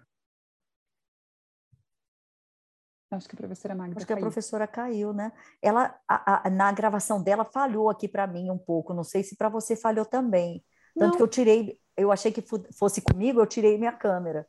Acho 3.16 3.28
que 3.28 3.34
a 3.34 3.38
professora 3.38 3.74
Magda 3.74 3.96
Acho 3.96 4.06
que 4.06 4.12
a 4.12 4.16
professora 4.16 4.66
caiu, 4.66 5.12
né? 5.12 5.32
Ela, 5.62 5.98
a, 6.08 6.46
a, 6.46 6.50
na 6.50 6.72
gravação 6.72 7.22
dela 7.22 7.44
falhou 7.44 7.88
aqui 7.88 8.08
para 8.08 8.26
mim 8.26 8.50
um 8.50 8.58
pouco. 8.58 8.94
Não 8.94 9.04
sei 9.04 9.22
se 9.22 9.36
para 9.36 9.48
você 9.48 9.76
falhou 9.76 10.04
também. 10.04 10.64
Tanto 10.96 11.10
não. 11.10 11.16
que 11.16 11.22
eu 11.22 11.28
tirei, 11.28 11.80
eu 11.96 12.12
achei 12.12 12.32
que 12.32 12.42
fosse 12.72 13.00
comigo, 13.00 13.40
eu 13.40 13.46
tirei 13.46 13.76
minha 13.78 13.92
câmera. 13.92 14.46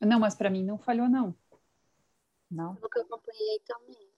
Não, 0.00 0.18
mas 0.18 0.34
para 0.34 0.50
mim 0.50 0.64
não 0.64 0.78
falhou, 0.78 1.08
não. 1.08 1.34
Não. 2.50 2.74
Pelo 2.74 2.90
que 2.90 2.98
eu 2.98 3.02
acompanhei 3.02 3.60
também. 3.66 4.10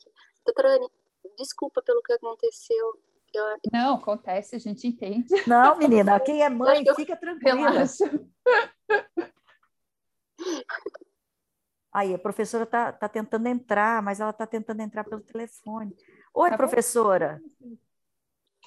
Doutora 0.44 0.76
Anne, 0.76 0.88
desculpa 1.36 1.82
pelo 1.82 2.02
que 2.02 2.12
aconteceu. 2.12 3.00
Eu... 3.32 3.58
Não, 3.72 3.96
acontece, 3.96 4.56
a 4.56 4.58
gente 4.58 4.86
entende. 4.86 5.28
Não, 5.46 5.76
menina, 5.76 6.18
quem 6.20 6.42
é 6.42 6.48
mãe, 6.48 6.84
fica 6.94 7.16
tranquila. 7.16 7.70
Relaxa. 7.70 8.04
Aí, 11.98 12.14
a 12.14 12.18
professora 12.18 12.62
está 12.62 12.92
tá 12.92 13.08
tentando 13.08 13.48
entrar, 13.48 14.00
mas 14.00 14.20
ela 14.20 14.30
está 14.30 14.46
tentando 14.46 14.80
entrar 14.80 15.02
pelo 15.02 15.20
telefone. 15.20 15.92
Oi, 16.32 16.48
tá 16.48 16.56
professora. 16.56 17.42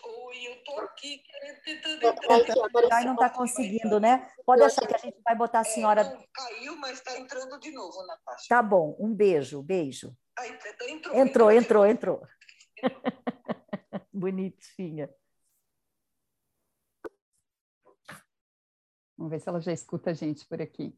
Oi, 0.03 0.47
eu 0.47 0.53
estou 0.55 0.81
aqui 0.81 1.23
tentando 1.63 2.07
entrar. 2.07 2.97
Aí 2.97 3.05
não 3.05 3.13
está 3.13 3.29
conseguindo, 3.29 4.01
né? 4.01 4.29
Pode 4.45 4.63
achar 4.63 4.85
que 4.85 4.95
a 4.95 4.97
gente 4.97 5.21
vai 5.23 5.33
botar 5.33 5.61
a 5.61 5.63
senhora. 5.63 6.01
É, 6.01 6.27
caiu, 6.33 6.75
mas 6.75 6.97
está 6.97 7.17
entrando 7.17 7.57
de 7.57 7.71
novo, 7.71 8.05
Natasha. 8.05 8.47
Tá 8.49 8.61
bom, 8.61 8.97
um 8.99 9.15
beijo, 9.15 9.63
beijo. 9.63 10.13
Aí, 10.37 10.51
entrou, 10.89 11.15
entrou, 11.15 11.51
entrou, 11.51 11.85
entrou. 11.85 12.27
Bonitinha. 14.11 15.09
Vamos 19.17 19.31
ver 19.31 19.39
se 19.39 19.47
ela 19.47 19.61
já 19.61 19.71
escuta 19.71 20.09
a 20.09 20.13
gente 20.13 20.45
por 20.45 20.61
aqui. 20.61 20.93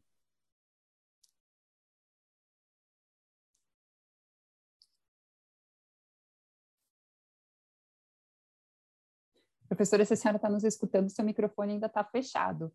Professora, 9.74 10.04
se 10.04 10.14
a 10.14 10.16
senhora 10.16 10.36
está 10.36 10.48
nos 10.48 10.62
escutando, 10.62 11.10
seu 11.10 11.24
microfone 11.24 11.72
ainda 11.72 11.86
está 11.86 12.04
fechado. 12.04 12.72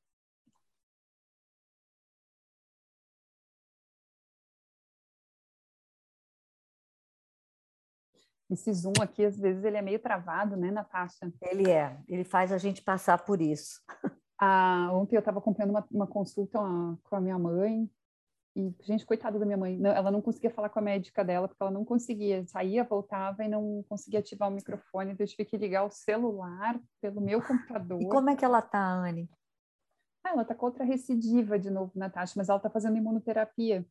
Esse 8.50 8.74
Zoom 8.74 8.94
aqui, 9.02 9.24
às 9.24 9.38
vezes, 9.38 9.64
ele 9.64 9.78
é 9.78 9.82
meio 9.82 10.00
travado, 10.00 10.58
né, 10.58 10.72
Natasha? 10.72 11.32
Ele 11.42 11.72
é, 11.72 11.98
ele 12.08 12.26
faz 12.26 12.52
a 12.52 12.58
gente 12.58 12.82
passar 12.82 13.24
por 13.24 13.40
isso. 13.40 13.80
Ah, 14.42 14.90
ontem 14.94 15.16
eu 15.16 15.20
estava 15.20 15.40
acompanhando 15.40 15.72
uma, 15.72 15.88
uma 15.92 16.08
consulta 16.08 16.58
com 17.04 17.16
a 17.16 17.22
minha 17.22 17.38
mãe, 17.38 17.90
e, 18.60 18.76
gente, 18.82 19.06
coitada 19.06 19.40
da 19.40 19.46
minha 19.46 19.58
mãe, 19.58 19.78
não, 19.78 19.90
ela 19.90 20.12
não 20.12 20.22
conseguia 20.22 20.52
falar 20.52 20.68
com 20.68 20.80
a 20.80 20.82
médica 20.82 21.24
dela, 21.24 21.48
porque 21.48 21.64
ela 21.64 21.72
não 21.72 21.86
conseguia, 21.86 22.46
saía, 22.46 22.84
voltava 22.84 23.46
e 23.46 23.48
não 23.48 23.84
conseguia 23.88 24.20
ativar 24.20 24.50
o 24.50 24.52
microfone, 24.52 25.14
então 25.14 25.24
eu 25.24 25.30
tive 25.30 25.46
que 25.46 25.58
ligar 25.58 25.86
o 25.86 25.90
celular 25.90 26.78
pelo 27.00 27.22
meu 27.22 27.42
computador. 27.42 28.02
E 28.02 28.10
como 28.10 28.30
é 28.30 28.36
que 28.36 28.44
ela 28.44 28.62
tá, 28.62 28.84
Anne? 28.84 29.30
Ah, 30.26 30.32
ela 30.32 30.44
tá 30.44 30.54
com 30.54 30.66
outra 30.66 30.84
recidiva 30.84 31.58
de 31.58 31.70
novo, 31.70 31.94
Natasha, 31.96 32.34
mas 32.36 32.50
ela 32.50 32.60
tá 32.60 32.70
fazendo 32.70 32.98
imunoterapia. 32.98 33.86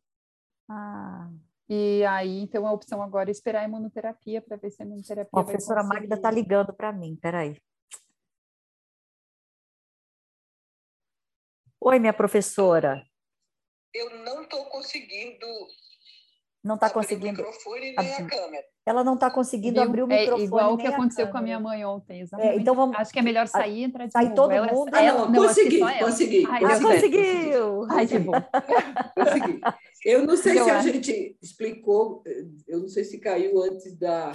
Ah. 0.68 1.30
E 1.66 2.04
aí, 2.04 2.40
então, 2.40 2.66
a 2.66 2.72
opção 2.72 3.02
agora 3.02 3.30
é 3.30 3.32
esperar 3.32 3.62
a 3.62 3.64
imunoterapia 3.64 4.42
para 4.42 4.58
ver 4.58 4.70
se 4.70 4.82
a 4.82 4.84
imunoterapia. 4.84 5.40
A 5.40 5.44
professora 5.44 5.80
conseguir... 5.80 6.00
Magda 6.00 6.20
tá 6.20 6.30
ligando 6.30 6.74
para 6.74 6.92
mim, 6.92 7.16
peraí. 7.16 7.56
Oi, 11.80 11.98
minha 11.98 12.12
professora 12.12 13.07
eu 13.94 14.10
não 14.24 14.42
estou 14.42 14.64
conseguindo. 14.66 15.46
Não 16.62 16.74
está 16.74 16.90
conseguindo. 16.90 17.40
O 17.40 17.46
microfone 17.46 17.94
nem 17.96 18.14
a 18.14 18.26
câmera. 18.26 18.64
Ela 18.84 19.04
não 19.04 19.14
está 19.14 19.30
conseguindo 19.30 19.80
abrir 19.80 20.02
o 20.02 20.12
é 20.12 20.20
microfone. 20.20 20.42
É 20.42 20.46
igual 20.46 20.74
o 20.74 20.76
que 20.76 20.86
aconteceu 20.86 21.28
com 21.28 21.38
a 21.38 21.42
minha 21.42 21.60
mãe 21.60 21.84
ontem. 21.84 22.24
É, 22.38 22.56
então 22.56 22.74
vamos. 22.74 22.96
Acho 22.96 23.12
que 23.12 23.18
é 23.18 23.22
melhor 23.22 23.46
sair 23.46 23.80
e 23.80 23.84
entrar 23.84 24.06
de 24.06 24.12
Sai 24.12 24.34
todo 24.34 24.50
ela, 24.50 24.72
mundo. 24.72 24.94
Ela, 24.94 25.22
ah, 25.22 25.28
não, 25.28 25.46
consegui, 25.46 25.78
consegui. 25.78 26.46
Ai, 26.48 26.64
ah, 26.64 26.80
conseguiu. 26.80 27.86
Ai, 27.90 28.06
que 28.06 28.18
bom. 28.18 28.32
consegui. 29.14 29.60
Eu 30.04 30.26
não 30.26 30.36
sei 30.36 30.58
eu 30.58 30.64
se 30.64 30.70
acho. 30.70 30.88
a 30.88 30.92
gente 30.92 31.38
explicou, 31.40 32.22
eu 32.66 32.80
não 32.80 32.88
sei 32.88 33.04
se 33.04 33.18
caiu 33.18 33.62
antes 33.62 33.96
da. 33.96 34.32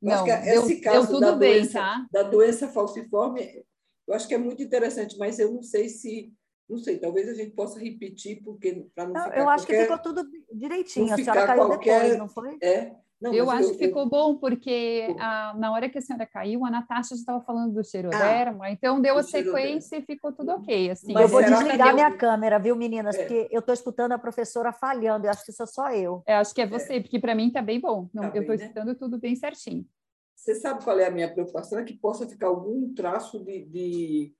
Não, 0.00 0.24
deu, 0.24 0.36
esse 0.36 0.80
caso 0.80 1.06
deu 1.06 1.14
tudo 1.14 1.20
da, 1.20 1.36
bem, 1.36 1.60
doença, 1.60 1.78
tá? 1.78 2.06
da 2.10 2.22
doença 2.24 2.68
falciforme, 2.68 3.64
eu 4.06 4.14
acho 4.14 4.26
que 4.26 4.34
é 4.34 4.38
muito 4.38 4.60
interessante, 4.60 5.16
mas 5.16 5.38
eu 5.38 5.52
não 5.52 5.62
sei 5.62 5.88
se 5.88 6.32
não 6.72 6.78
sei, 6.78 6.98
talvez 6.98 7.28
a 7.28 7.34
gente 7.34 7.50
possa 7.50 7.78
repetir, 7.78 8.42
porque 8.42 8.88
para 8.94 9.04
não, 9.04 9.12
não, 9.12 9.24
ficar 9.24 9.38
Eu 9.38 9.48
acho 9.48 9.66
qualquer, 9.66 9.76
que 9.76 9.82
ficou 9.82 9.98
tudo 9.98 10.30
direitinho. 10.52 11.12
A 11.12 11.16
senhora 11.16 11.46
caiu 11.46 11.66
qualquer, 11.66 12.00
depois, 12.00 12.18
não 12.18 12.28
foi? 12.28 12.56
É, 12.62 12.92
Não, 13.20 13.34
eu 13.34 13.50
acho 13.50 13.68
eu, 13.68 13.72
que 13.72 13.86
ficou 13.86 14.04
eu... 14.04 14.08
bom, 14.08 14.36
porque 14.36 15.14
a, 15.18 15.54
na 15.56 15.70
hora 15.70 15.88
que 15.90 15.98
a 15.98 16.00
senhora 16.00 16.24
caiu, 16.26 16.64
a 16.64 16.70
Natasha 16.70 17.14
já 17.14 17.20
estava 17.20 17.40
falando 17.42 17.74
do 17.74 17.84
xeroderma, 17.84 18.64
ah, 18.64 18.70
então 18.72 19.02
deu 19.02 19.18
a 19.18 19.22
sequência 19.22 19.96
e 19.98 20.02
ficou 20.02 20.32
tudo 20.32 20.52
ok. 20.52 20.90
Assim. 20.90 21.12
eu 21.14 21.28
vou 21.28 21.42
desligar 21.42 21.88
deu... 21.88 21.94
minha 21.94 22.16
câmera, 22.16 22.58
viu, 22.58 22.74
meninas? 22.74 23.16
É. 23.16 23.18
Porque 23.18 23.48
eu 23.52 23.60
estou 23.60 23.74
escutando 23.74 24.12
a 24.12 24.18
professora 24.18 24.72
falhando, 24.72 25.26
eu 25.26 25.30
acho 25.30 25.44
que 25.44 25.52
sou 25.52 25.66
só 25.66 25.90
eu. 25.92 26.22
Eu 26.26 26.36
acho 26.36 26.54
que 26.54 26.62
é 26.62 26.66
você, 26.66 26.94
é. 26.94 27.00
porque 27.00 27.18
para 27.18 27.34
mim 27.34 27.48
está 27.48 27.60
bem 27.60 27.78
bom. 27.78 28.08
Não, 28.14 28.30
tá 28.30 28.32
eu 28.34 28.40
estou 28.40 28.56
né? 28.56 28.62
escutando 28.62 28.94
tudo 28.94 29.18
bem 29.18 29.36
certinho. 29.36 29.86
Você 30.34 30.54
sabe 30.54 30.82
qual 30.82 30.98
é 30.98 31.06
a 31.06 31.10
minha 31.10 31.32
preocupação? 31.32 31.78
É 31.78 31.84
que 31.84 31.94
possa 31.94 32.26
ficar 32.26 32.48
algum 32.48 32.92
traço 32.94 33.44
de, 33.44 33.64
de 33.66 34.34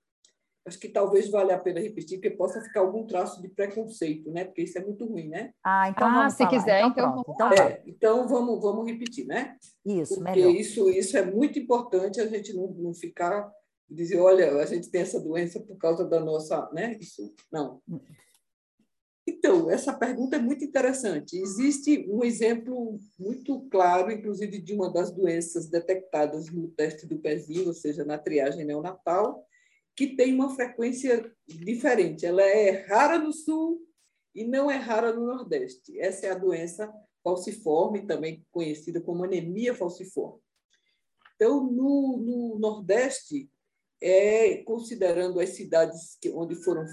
acho 0.65 0.79
que 0.79 0.89
talvez 0.89 1.29
valha 1.29 1.55
a 1.55 1.59
pena 1.59 1.79
repetir, 1.79 2.19
porque 2.19 2.35
possa 2.35 2.61
ficar 2.61 2.81
algum 2.81 3.05
traço 3.05 3.41
de 3.41 3.49
preconceito, 3.49 4.31
né? 4.31 4.45
Porque 4.45 4.63
isso 4.63 4.77
é 4.77 4.85
muito 4.85 5.05
ruim, 5.05 5.27
né? 5.27 5.51
Ah, 5.63 5.89
então 5.89 6.07
ah, 6.07 6.29
se 6.29 6.37
falar. 6.37 6.49
quiser, 6.49 6.85
então, 6.85 6.89
então 6.89 7.11
vamos 7.11 7.25
então, 7.29 7.51
é, 7.51 7.83
então 7.85 8.27
vamos, 8.27 8.61
vamos 8.61 8.85
repetir, 8.85 9.25
né? 9.25 9.57
Isso, 9.85 10.15
porque 10.15 10.31
melhor. 10.31 10.51
isso 10.55 10.89
isso 10.89 11.17
é 11.17 11.25
muito 11.25 11.59
importante 11.59 12.21
a 12.21 12.27
gente 12.27 12.53
não, 12.53 12.67
não 12.67 12.93
ficar 12.93 13.51
dizer, 13.89 14.19
olha, 14.19 14.55
a 14.57 14.65
gente 14.65 14.89
tem 14.89 15.01
essa 15.01 15.19
doença 15.19 15.59
por 15.59 15.77
causa 15.77 16.05
da 16.05 16.19
nossa, 16.19 16.69
né? 16.73 16.97
Isso 16.99 17.33
não. 17.51 17.81
Então, 19.25 19.71
essa 19.71 19.93
pergunta 19.93 20.35
é 20.35 20.39
muito 20.39 20.65
interessante. 20.65 21.37
Existe 21.37 22.05
um 22.09 22.23
exemplo 22.23 22.99
muito 23.17 23.61
claro, 23.69 24.11
inclusive, 24.11 24.59
de 24.59 24.73
uma 24.73 24.91
das 24.91 25.11
doenças 25.11 25.69
detectadas 25.69 26.51
no 26.51 26.67
teste 26.69 27.07
do 27.07 27.19
pezinho, 27.19 27.67
ou 27.67 27.73
seja, 27.73 28.03
na 28.03 28.17
triagem 28.17 28.65
neonatal, 28.65 29.45
que 29.95 30.15
tem 30.15 30.33
uma 30.33 30.55
frequência 30.55 31.31
diferente. 31.47 32.25
Ela 32.25 32.41
é 32.41 32.85
rara 32.87 33.19
no 33.19 33.31
sul 33.31 33.81
e 34.33 34.43
não 34.43 34.69
é 34.69 34.75
rara 34.75 35.13
no 35.13 35.25
nordeste. 35.25 35.99
Essa 35.99 36.27
é 36.27 36.31
a 36.31 36.37
doença 36.37 36.91
falciforme, 37.23 38.05
também 38.05 38.45
conhecida 38.51 38.99
como 38.99 39.23
anemia 39.23 39.73
falciforme. 39.73 40.41
Então, 41.35 41.63
no, 41.63 42.17
no 42.17 42.59
nordeste, 42.59 43.49
é, 44.01 44.57
considerando 44.63 45.39
as 45.39 45.49
cidades 45.49 46.17
que, 46.21 46.29
onde 46.29 46.55
foram 46.55 46.85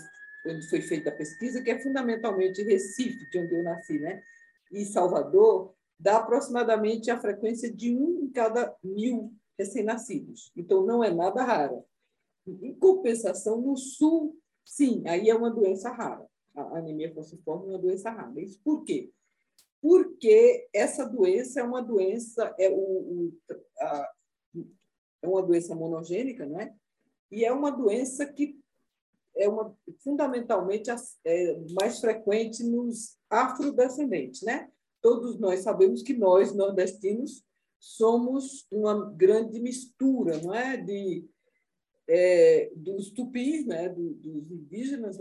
onde 0.47 0.67
foi 0.71 0.81
feita 0.81 1.11
a 1.11 1.15
pesquisa, 1.15 1.63
que 1.63 1.71
é 1.71 1.79
fundamentalmente 1.79 2.63
Recife, 2.63 3.29
de 3.31 3.39
onde 3.39 3.55
eu 3.55 3.63
nasci, 3.63 3.99
né? 3.99 4.23
e 4.71 4.85
Salvador, 4.85 5.75
dá 5.99 6.19
aproximadamente 6.19 7.11
a 7.11 7.21
frequência 7.21 7.73
de 7.73 7.95
um 7.95 8.25
em 8.25 8.31
cada 8.31 8.75
mil 8.83 9.33
recém-nascidos. 9.59 10.51
Então, 10.57 10.87
não 10.87 11.03
é 11.03 11.13
nada 11.13 11.43
rara. 11.43 11.85
Em 12.63 12.75
compensação, 12.75 13.61
no 13.61 13.77
sul, 13.77 14.37
sim, 14.65 15.03
aí 15.07 15.29
é 15.29 15.35
uma 15.35 15.51
doença 15.51 15.91
rara. 15.91 16.27
A 16.55 16.79
anemia 16.79 17.13
falciforme 17.15 17.67
é 17.67 17.71
uma 17.71 17.79
doença 17.79 18.11
rara. 18.11 18.41
Isso 18.41 18.61
por 18.63 18.85
quê? 18.85 19.11
Porque 19.81 20.69
essa 20.73 21.05
doença 21.05 21.61
é 21.61 21.63
uma 21.63 21.81
doença, 21.81 22.55
é, 22.59 22.67
é 25.23 25.29
uma 25.29 25.43
doença 25.43 25.75
monogênica, 25.75 26.45
né? 26.47 26.75
E 27.31 27.45
é 27.45 27.53
uma 27.53 27.71
doença 27.71 28.27
que 28.27 28.59
é 29.37 29.49
uma, 29.49 29.75
fundamentalmente 30.03 30.91
é 31.25 31.61
mais 31.81 32.01
frequente 32.01 32.63
nos 32.65 33.17
afrodescendentes, 33.31 34.43
né? 34.43 34.69
Todos 35.01 35.39
nós 35.39 35.61
sabemos 35.61 36.03
que 36.03 36.13
nós, 36.13 36.55
nordestinos, 36.55 37.43
somos 37.79 38.67
uma 38.71 39.11
grande 39.13 39.59
mistura, 39.61 40.39
não 40.43 40.55
é? 40.55 40.77
De 40.77 41.25
é, 42.13 42.73
dos 42.75 43.13
tupis, 43.13 43.65
né, 43.65 43.89
do, 43.89 44.15
dos 44.15 44.51
indígenas 44.51 45.17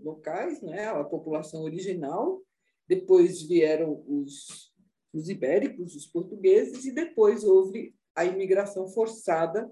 locais, 0.00 0.60
né, 0.60 0.88
a 0.88 1.04
população 1.04 1.62
original, 1.62 2.42
depois 2.88 3.40
vieram 3.42 4.02
os, 4.08 4.72
os 5.12 5.28
ibéricos, 5.28 5.94
os 5.94 6.04
portugueses, 6.04 6.84
e 6.84 6.90
depois 6.90 7.44
houve 7.44 7.94
a 8.16 8.24
imigração 8.24 8.88
forçada 8.88 9.70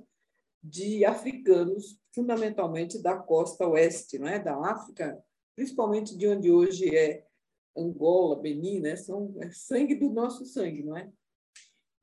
de 0.63 1.05
africanos, 1.05 1.99
fundamentalmente 2.15 3.03
da 3.03 3.17
costa 3.17 3.67
oeste, 3.67 4.17
né, 4.17 4.39
da 4.39 4.55
África, 4.71 5.21
principalmente 5.57 6.17
de 6.17 6.29
onde 6.29 6.49
hoje 6.49 6.95
é 6.95 7.27
Angola, 7.77 8.41
Benin, 8.41 8.79
né, 8.79 8.95
são 8.95 9.35
é 9.41 9.51
sangue 9.51 9.97
do 9.97 10.11
nosso 10.11 10.45
sangue, 10.45 10.85
não 10.85 10.97
é? 10.97 11.11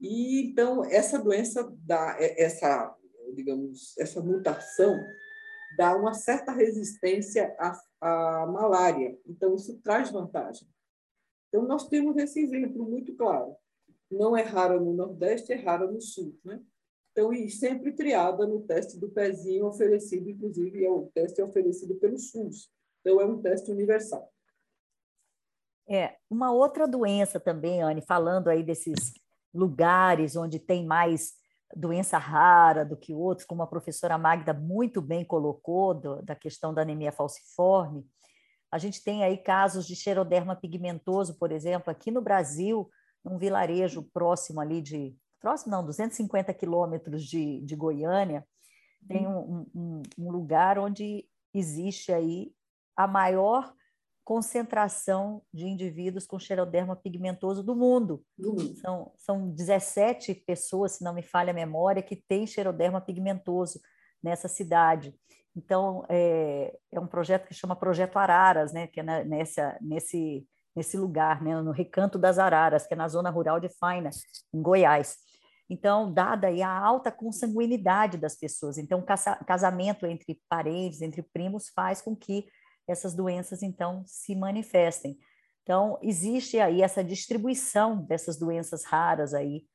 E 0.01 0.41
então 0.41 0.83
essa 0.83 1.17
doença 1.17 1.73
dá 1.85 2.17
é, 2.19 2.43
essa 2.43 2.93
digamos, 3.33 3.97
essa 3.97 4.21
mutação 4.21 4.97
dá 5.77 5.95
uma 5.95 6.13
certa 6.13 6.51
resistência 6.51 7.55
à, 7.59 7.81
à 8.01 8.45
malária. 8.45 9.17
Então, 9.25 9.55
isso 9.55 9.79
traz 9.81 10.11
vantagem. 10.11 10.67
Então, 11.47 11.63
nós 11.63 11.87
temos 11.87 12.17
esse 12.17 12.39
exemplo 12.41 12.83
muito 12.89 13.15
claro. 13.15 13.55
Não 14.09 14.35
é 14.35 14.41
rara 14.41 14.79
no 14.79 14.93
Nordeste, 14.93 15.51
é 15.51 15.55
rara 15.55 15.89
no 15.89 15.99
Sul. 15.99 16.37
Né? 16.43 16.61
Então, 17.11 17.33
e 17.33 17.49
sempre 17.49 17.91
triada 17.93 18.45
no 18.45 18.61
teste 18.61 18.99
do 18.99 19.09
pezinho 19.09 19.65
oferecido, 19.65 20.29
inclusive, 20.29 20.85
é 20.85 20.89
o 20.89 21.07
teste 21.13 21.41
oferecido 21.41 21.95
pelo 21.95 22.17
SUS. 22.17 22.71
Então, 23.01 23.19
é 23.19 23.25
um 23.25 23.41
teste 23.41 23.71
universal. 23.71 24.31
É, 25.89 26.17
uma 26.29 26.51
outra 26.51 26.85
doença 26.85 27.39
também, 27.39 27.81
Anne, 27.81 28.01
falando 28.01 28.49
aí 28.49 28.61
desses 28.61 29.13
lugares 29.53 30.35
onde 30.35 30.59
tem 30.59 30.85
mais 30.85 31.33
doença 31.75 32.17
rara 32.17 32.85
do 32.85 32.95
que 32.95 33.13
outros, 33.13 33.45
como 33.45 33.61
a 33.61 33.67
professora 33.67 34.17
Magda 34.17 34.53
muito 34.53 35.01
bem 35.01 35.25
colocou, 35.25 35.93
do, 35.93 36.21
da 36.21 36.35
questão 36.35 36.73
da 36.73 36.81
anemia 36.81 37.11
falciforme. 37.11 38.05
A 38.71 38.77
gente 38.77 39.03
tem 39.03 39.23
aí 39.23 39.37
casos 39.37 39.87
de 39.87 39.95
xeroderma 39.95 40.55
pigmentoso, 40.55 41.37
por 41.37 41.51
exemplo, 41.51 41.89
aqui 41.89 42.11
no 42.11 42.21
Brasil, 42.21 42.89
num 43.23 43.37
vilarejo 43.37 44.03
próximo 44.13 44.59
ali 44.59 44.81
de, 44.81 45.15
próximo 45.39 45.71
não, 45.71 45.85
250 45.85 46.53
quilômetros 46.53 47.23
de, 47.23 47.61
de 47.61 47.75
Goiânia, 47.75 48.45
tem 49.07 49.27
um, 49.27 49.65
um, 49.73 50.03
um 50.17 50.31
lugar 50.31 50.77
onde 50.77 51.25
existe 51.53 52.11
aí 52.11 52.51
a 52.95 53.07
maior 53.07 53.73
concentração 54.27 55.41
de 55.53 55.65
indivíduos 55.65 56.27
com 56.27 56.37
xeroderma 56.37 56.97
pigmentoso 56.97 57.63
do 57.63 57.73
mundo. 57.73 58.21
Uhum. 58.37 58.75
São, 58.75 59.11
são 59.15 59.49
17 59.51 60.35
pessoas, 60.45 60.97
se 60.97 61.03
não 61.05 61.13
me 61.13 61.23
falha 61.23 61.51
a 61.51 61.53
memória, 61.53 62.03
que 62.03 62.17
têm 62.17 62.45
xeroderma 62.45 62.99
pigmentoso 62.99 63.79
nessa 64.21 64.49
cidade. 64.49 65.15
Então, 65.55 66.05
é, 66.09 66.77
é 66.91 66.99
um 66.99 67.07
projeto 67.07 67.47
que 67.47 67.53
chama 67.53 67.73
Projeto 67.73 68.17
Araras, 68.17 68.73
né, 68.73 68.87
que 68.87 68.99
é 68.99 69.03
na, 69.03 69.23
nessa, 69.23 69.77
nesse, 69.79 70.45
nesse 70.75 70.97
lugar, 70.97 71.41
né, 71.41 71.61
no 71.61 71.71
Recanto 71.71 72.19
das 72.19 72.37
Araras, 72.37 72.85
que 72.85 72.95
é 72.95 72.97
na 72.97 73.07
zona 73.07 73.29
rural 73.29 73.61
de 73.61 73.69
Faina, 73.79 74.09
em 74.53 74.61
Goiás. 74.61 75.15
Então, 75.69 76.13
dada 76.13 76.47
aí 76.47 76.61
a 76.61 76.69
alta 76.69 77.13
consanguinidade 77.13 78.17
das 78.17 78.35
pessoas, 78.35 78.77
então, 78.77 79.01
casamento 79.45 80.05
entre 80.05 80.37
parentes, 80.49 81.01
entre 81.01 81.21
primos, 81.21 81.69
faz 81.69 82.01
com 82.01 82.13
que 82.13 82.45
essas 82.87 83.13
doenças 83.13 83.61
então 83.61 84.03
se 84.05 84.35
manifestem. 84.35 85.19
Então, 85.63 85.99
existe 86.01 86.59
aí 86.59 86.81
essa 86.81 87.03
distribuição 87.03 88.01
dessas 88.05 88.37
doenças 88.37 88.85
raras 88.85 89.33
aí 89.33 89.67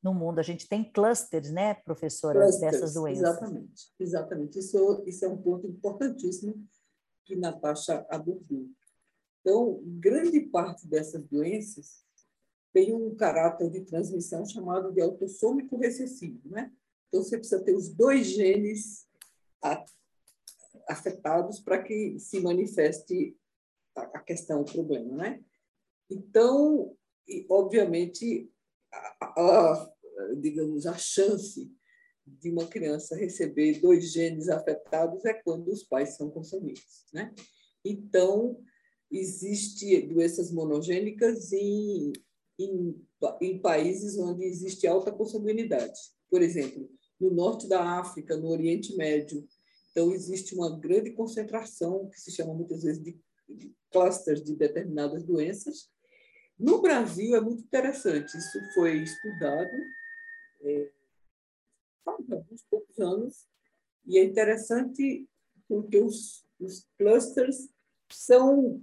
no 0.00 0.14
mundo. 0.14 0.38
A 0.38 0.42
gente 0.42 0.68
tem 0.68 0.84
clusters, 0.84 1.50
né, 1.50 1.74
professora, 1.74 2.40
clusters, 2.40 2.72
dessas 2.72 2.94
doenças. 2.94 3.22
Exatamente, 3.24 3.92
exatamente. 3.98 4.58
Isso, 4.60 5.02
isso 5.06 5.24
é 5.24 5.28
um 5.28 5.36
ponto 5.36 5.66
importantíssimo 5.66 6.54
que 7.24 7.34
Natasha 7.34 8.06
abordou. 8.08 8.68
Então, 9.40 9.80
grande 9.84 10.40
parte 10.40 10.86
dessas 10.86 11.24
doenças 11.24 12.04
tem 12.72 12.94
um 12.94 13.14
caráter 13.14 13.70
de 13.70 13.80
transmissão 13.80 14.46
chamado 14.46 14.92
de 14.92 15.00
autossômico 15.00 15.76
recessivo, 15.76 16.40
né? 16.48 16.70
Então, 17.08 17.22
você 17.22 17.38
precisa 17.38 17.62
ter 17.62 17.74
os 17.74 17.88
dois 17.88 18.26
genes 18.26 19.06
afetados 20.88 21.60
para 21.60 21.82
que 21.82 22.18
se 22.18 22.40
manifeste 22.40 23.36
a 23.96 24.20
questão, 24.20 24.62
o 24.62 24.64
problema, 24.64 25.16
né? 25.16 25.44
Então, 26.10 26.96
e, 27.28 27.46
obviamente, 27.48 28.50
a, 28.92 29.40
a, 29.40 29.94
digamos, 30.40 30.86
a 30.86 30.96
chance 30.96 31.70
de 32.26 32.50
uma 32.50 32.66
criança 32.66 33.16
receber 33.16 33.80
dois 33.80 34.12
genes 34.12 34.48
afetados 34.48 35.24
é 35.24 35.34
quando 35.34 35.68
os 35.68 35.82
pais 35.82 36.16
são 36.16 36.30
consanguíneos, 36.30 37.06
né? 37.12 37.34
Então, 37.84 38.58
existe 39.10 40.00
doenças 40.02 40.50
monogênicas 40.50 41.52
em, 41.52 42.12
em, 42.58 43.06
em 43.40 43.58
países 43.60 44.18
onde 44.18 44.44
existe 44.44 44.86
alta 44.86 45.12
consanguinidade. 45.12 45.98
Por 46.30 46.42
exemplo, 46.42 46.90
no 47.20 47.30
norte 47.30 47.68
da 47.68 48.00
África, 48.00 48.36
no 48.36 48.48
Oriente 48.48 48.96
Médio, 48.96 49.46
então, 49.94 50.12
existe 50.12 50.56
uma 50.56 50.76
grande 50.76 51.12
concentração, 51.12 52.08
que 52.08 52.20
se 52.20 52.32
chama 52.32 52.52
muitas 52.52 52.82
vezes 52.82 53.00
de, 53.00 53.16
de 53.48 53.72
clusters 53.92 54.42
de 54.42 54.56
determinadas 54.56 55.22
doenças. 55.22 55.88
No 56.58 56.82
Brasil, 56.82 57.36
é 57.36 57.40
muito 57.40 57.62
interessante, 57.62 58.36
isso 58.36 58.58
foi 58.74 59.04
estudado 59.04 59.70
é, 60.62 60.90
há 62.04 62.10
alguns 62.10 62.64
poucos 62.68 62.98
anos, 62.98 63.46
e 64.04 64.18
é 64.18 64.24
interessante 64.24 65.28
porque 65.68 65.98
os, 65.98 66.44
os 66.58 66.88
clusters 66.98 67.68
são 68.10 68.82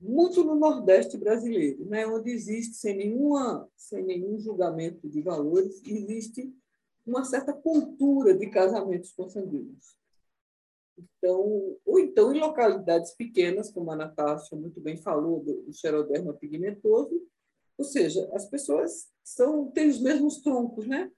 muito 0.00 0.44
no 0.44 0.54
Nordeste 0.54 1.16
brasileiro, 1.16 1.84
né? 1.86 2.06
onde 2.06 2.30
existe, 2.30 2.76
sem, 2.76 2.96
nenhuma, 2.96 3.68
sem 3.76 4.04
nenhum 4.04 4.38
julgamento 4.38 5.08
de 5.08 5.20
valores, 5.20 5.82
existe 5.84 6.54
uma 7.04 7.24
certa 7.24 7.52
cultura 7.52 8.38
de 8.38 8.48
casamentos 8.50 9.10
consanguíneos. 9.12 10.03
Então, 10.96 11.76
ou 11.84 11.98
então 11.98 12.32
em 12.32 12.38
localidades 12.38 13.12
pequenas, 13.14 13.70
como 13.70 13.90
a 13.90 13.96
Natasha 13.96 14.54
muito 14.54 14.80
bem 14.80 14.96
falou, 14.96 15.40
do, 15.40 15.62
do 15.62 15.72
xeroderma 15.72 16.34
pigmentoso, 16.34 17.20
ou 17.76 17.84
seja, 17.84 18.28
as 18.32 18.48
pessoas 18.48 19.08
são, 19.22 19.70
têm 19.70 19.88
os 19.88 20.00
mesmos 20.00 20.40
troncos, 20.40 20.86
né? 20.86 21.10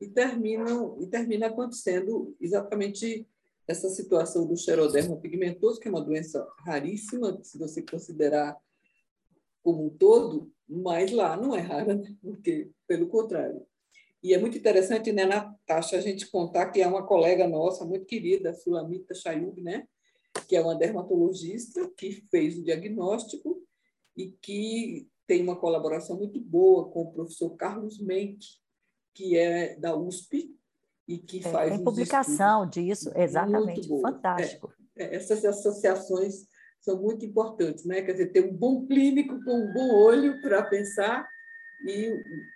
E 0.00 0.08
terminam 0.08 0.96
e 1.02 1.06
termina 1.08 1.48
acontecendo 1.48 2.36
exatamente 2.40 3.26
essa 3.66 3.88
situação 3.90 4.46
do 4.46 4.56
xeroderma 4.56 5.16
pigmentoso, 5.16 5.80
que 5.80 5.88
é 5.88 5.90
uma 5.90 6.04
doença 6.04 6.46
raríssima, 6.64 7.38
se 7.42 7.58
você 7.58 7.82
considerar 7.82 8.56
como 9.62 9.86
um 9.86 9.90
todo, 9.90 10.50
mas 10.66 11.12
lá 11.12 11.36
não 11.36 11.54
é 11.54 11.60
rara, 11.60 11.94
né? 11.94 12.16
porque 12.22 12.70
pelo 12.86 13.08
contrário. 13.08 13.66
E 14.22 14.34
é 14.34 14.38
muito 14.38 14.58
interessante, 14.58 15.12
né, 15.12 15.24
Natasha, 15.24 15.96
a 15.96 16.00
gente 16.00 16.28
contar 16.28 16.70
que 16.70 16.80
é 16.80 16.86
uma 16.86 17.06
colega 17.06 17.46
nossa 17.46 17.84
muito 17.84 18.04
querida, 18.04 18.52
Sulamita 18.52 19.14
Chayub, 19.14 19.60
né, 19.62 19.86
que 20.48 20.56
é 20.56 20.60
uma 20.60 20.74
dermatologista 20.74 21.88
que 21.96 22.12
fez 22.30 22.58
o 22.58 22.64
diagnóstico 22.64 23.62
e 24.16 24.32
que 24.42 25.08
tem 25.26 25.42
uma 25.42 25.56
colaboração 25.56 26.16
muito 26.16 26.40
boa 26.40 26.90
com 26.90 27.02
o 27.02 27.12
professor 27.12 27.50
Carlos 27.50 28.00
Menck, 28.00 28.38
que 29.14 29.36
é 29.36 29.76
da 29.76 29.94
USP 29.96 30.54
e 31.06 31.18
que 31.18 31.38
é, 31.38 31.42
faz 31.42 31.74
tem 31.74 31.84
publicação 31.84 32.68
disso, 32.68 33.12
exatamente, 33.14 33.88
fantástico. 34.00 34.72
É, 34.96 35.04
é, 35.04 35.14
essas 35.16 35.44
associações 35.44 36.46
são 36.80 37.00
muito 37.00 37.24
importantes, 37.24 37.84
né? 37.84 38.02
Quer 38.02 38.12
dizer, 38.12 38.32
ter 38.32 38.44
um 38.44 38.54
bom 38.54 38.86
clínico 38.86 39.42
com 39.44 39.52
um 39.52 39.72
bom 39.72 39.94
olho 39.94 40.40
para 40.40 40.62
pensar 40.64 41.26
e 41.84 42.10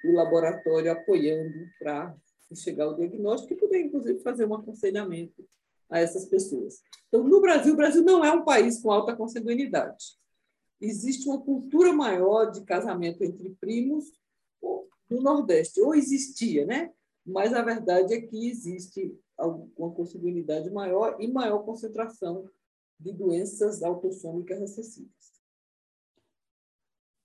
o 0.05 0.13
laboratório 0.13 0.93
apoiando 0.93 1.67
para 1.79 2.15
chegar 2.55 2.85
ao 2.85 2.95
diagnóstico 2.95 3.55
e 3.55 3.57
poder, 3.57 3.81
inclusive, 3.81 4.21
fazer 4.21 4.47
um 4.47 4.55
aconselhamento 4.55 5.45
a 5.91 5.99
essas 6.01 6.27
pessoas. 6.27 6.83
Então, 7.09 7.23
no 7.23 7.41
Brasil, 7.41 7.73
o 7.73 7.77
Brasil 7.77 8.03
não 8.03 8.25
é 8.25 8.33
um 8.33 8.45
país 8.45 8.81
com 8.81 8.91
alta 8.91 9.17
consanguinidade 9.17 10.23
existe 10.83 11.29
uma 11.29 11.41
cultura 11.41 11.93
maior 11.93 12.51
de 12.51 12.65
casamento 12.65 13.23
entre 13.23 13.51
primos 13.61 14.13
no 15.09 15.23
Nordeste, 15.23 15.81
ou 15.81 15.95
existia, 15.95 16.67
né? 16.67 16.93
Mas 17.25 17.55
a 17.55 17.63
verdade 17.63 18.15
é 18.15 18.21
que 18.21 18.49
existe 18.49 19.17
uma 19.77 19.95
consanguinidade 19.95 20.71
maior 20.71 21.17
e 21.21 21.29
maior 21.31 21.61
concentração 21.61 22.49
de 22.99 23.13
doenças 23.13 23.83
autossômicas 23.83 24.59
recessivas. 24.59 25.33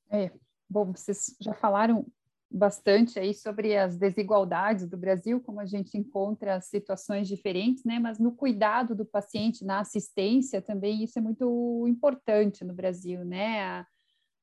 É, 0.09 0.31
bom, 0.69 0.91
vocês 0.91 1.35
já 1.39 1.53
falaram 1.53 2.05
bastante 2.49 3.19
aí 3.19 3.33
sobre 3.33 3.77
as 3.77 3.97
desigualdades 3.97 4.87
do 4.87 4.97
Brasil, 4.97 5.41
como 5.41 5.59
a 5.59 5.65
gente 5.65 5.97
encontra 5.97 6.61
situações 6.61 7.27
diferentes, 7.27 7.83
né? 7.83 7.99
Mas 7.99 8.19
no 8.19 8.31
cuidado 8.31 8.95
do 8.95 9.05
paciente, 9.05 9.65
na 9.65 9.79
assistência 9.81 10.61
também, 10.61 11.03
isso 11.03 11.19
é 11.19 11.21
muito 11.21 11.85
importante 11.87 12.63
no 12.63 12.73
Brasil, 12.73 13.25
né? 13.25 13.61
A, 13.61 13.87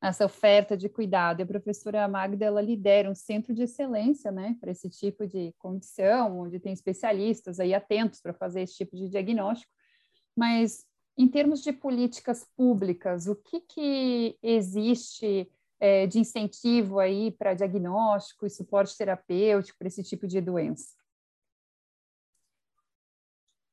essa 0.03 0.27
oferta 0.27 0.77
de 0.77 0.87
cuidado. 0.87 1.41
E 1.41 1.43
a 1.43 1.47
professora 1.47 2.07
Magda, 2.07 2.45
ela 2.45 2.61
lidera 2.61 3.11
um 3.11 3.15
centro 3.15 3.55
de 3.55 3.63
excelência, 3.63 4.31
né? 4.31 4.55
Para 4.61 4.71
esse 4.71 4.91
tipo 4.91 5.27
de 5.27 5.55
condição, 5.59 6.41
onde 6.41 6.61
tem 6.61 6.75
especialistas 6.75 7.59
aí 7.59 7.73
atentos 7.73 8.21
para 8.21 8.35
fazer 8.35 8.63
esse 8.63 8.75
tipo 8.75 8.95
de 8.97 9.09
diagnóstico. 9.09 9.73
Mas, 10.37 10.85
em 11.17 11.27
termos 11.27 11.63
de 11.63 11.73
políticas 11.73 12.47
públicas, 12.55 13.27
o 13.27 13.35
que, 13.35 13.61
que 13.61 14.39
existe 14.43 15.51
é, 15.85 16.07
de 16.07 16.19
incentivo 16.19 16.99
aí 16.99 17.31
para 17.31 17.53
diagnóstico 17.53 18.47
e 18.47 18.51
suporte 18.51 18.97
terapêutico 18.97 19.77
para 19.79 19.89
esse 19.89 20.03
tipo 20.03 20.27
de 20.27 20.41
doença? 20.41 20.95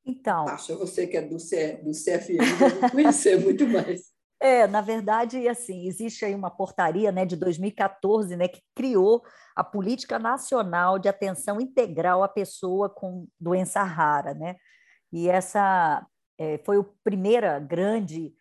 Então. 0.04 0.46
Acho 0.46 0.76
você 0.76 1.06
que 1.06 1.16
é 1.16 1.22
do, 1.22 1.38
C, 1.38 1.78
do 1.78 1.92
CFM, 1.92 2.90
conhecer 2.90 3.40
muito 3.40 3.66
mais. 3.66 4.12
É, 4.38 4.66
na 4.66 4.82
verdade, 4.82 5.48
assim, 5.48 5.86
existe 5.86 6.22
aí 6.22 6.34
uma 6.34 6.50
portaria 6.50 7.10
né, 7.10 7.24
de 7.24 7.34
2014 7.34 8.36
né, 8.36 8.46
que 8.46 8.60
criou 8.74 9.22
a 9.56 9.64
Política 9.64 10.18
Nacional 10.18 10.98
de 10.98 11.08
Atenção 11.08 11.62
Integral 11.62 12.22
à 12.22 12.28
Pessoa 12.28 12.90
com 12.90 13.26
Doença 13.40 13.82
Rara. 13.84 14.34
Né? 14.34 14.56
E 15.10 15.30
essa 15.30 16.06
é, 16.36 16.58
foi 16.58 16.78
a 16.78 16.84
primeira 17.02 17.58
grande 17.58 18.34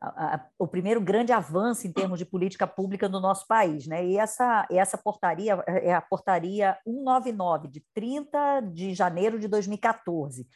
a, 0.00 0.36
a, 0.36 0.46
o 0.58 0.66
primeiro 0.66 1.00
grande 1.00 1.32
avanço 1.32 1.86
em 1.86 1.92
termos 1.92 2.18
de 2.18 2.24
política 2.24 2.66
pública 2.66 3.08
no 3.08 3.20
nosso 3.20 3.46
país. 3.46 3.86
Né? 3.86 4.06
E 4.06 4.18
essa, 4.18 4.66
essa 4.70 4.96
portaria 4.96 5.54
é 5.66 5.92
a 5.92 6.00
portaria 6.00 6.78
199, 6.84 7.68
de 7.68 7.84
30 7.92 8.60
de 8.72 8.94
janeiro 8.94 9.38
de 9.38 9.48
2014. 9.48 10.46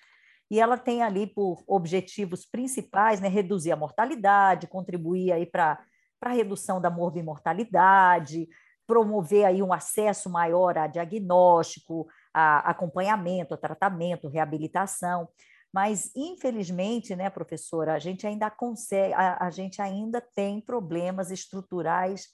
E 0.51 0.61
ela 0.61 0.77
tem 0.77 1.03
ali 1.03 1.27
por 1.27 1.63
objetivos 1.67 2.45
principais 2.45 3.21
né, 3.21 3.29
reduzir 3.29 3.73
a 3.73 3.77
mortalidade, 3.77 4.67
contribuir 4.67 5.33
aí 5.33 5.47
para 5.47 5.79
a 6.21 6.29
redução 6.29 6.81
da 6.81 6.91
morbimortalidade, 6.91 8.49
promover 8.87 9.47
aí 9.47 9.63
um 9.63 9.73
acesso 9.73 10.29
maior 10.29 10.77
a 10.77 10.87
diagnóstico, 10.87 12.07
a 12.35 12.71
acompanhamento, 12.71 13.55
a 13.55 13.57
tratamento, 13.57 14.29
reabilitação. 14.29 15.29
Mas, 15.73 16.11
infelizmente, 16.15 17.17
né, 17.17 17.31
professora, 17.31 17.95
a 17.95 17.99
gente 17.99 18.27
ainda 18.27 18.51
consegue, 18.51 19.15
a, 19.15 19.47
a 19.47 19.51
gente 19.51 19.81
ainda 19.81 20.21
tem 20.21 20.61
problemas 20.61 21.31
estruturais 21.31 22.29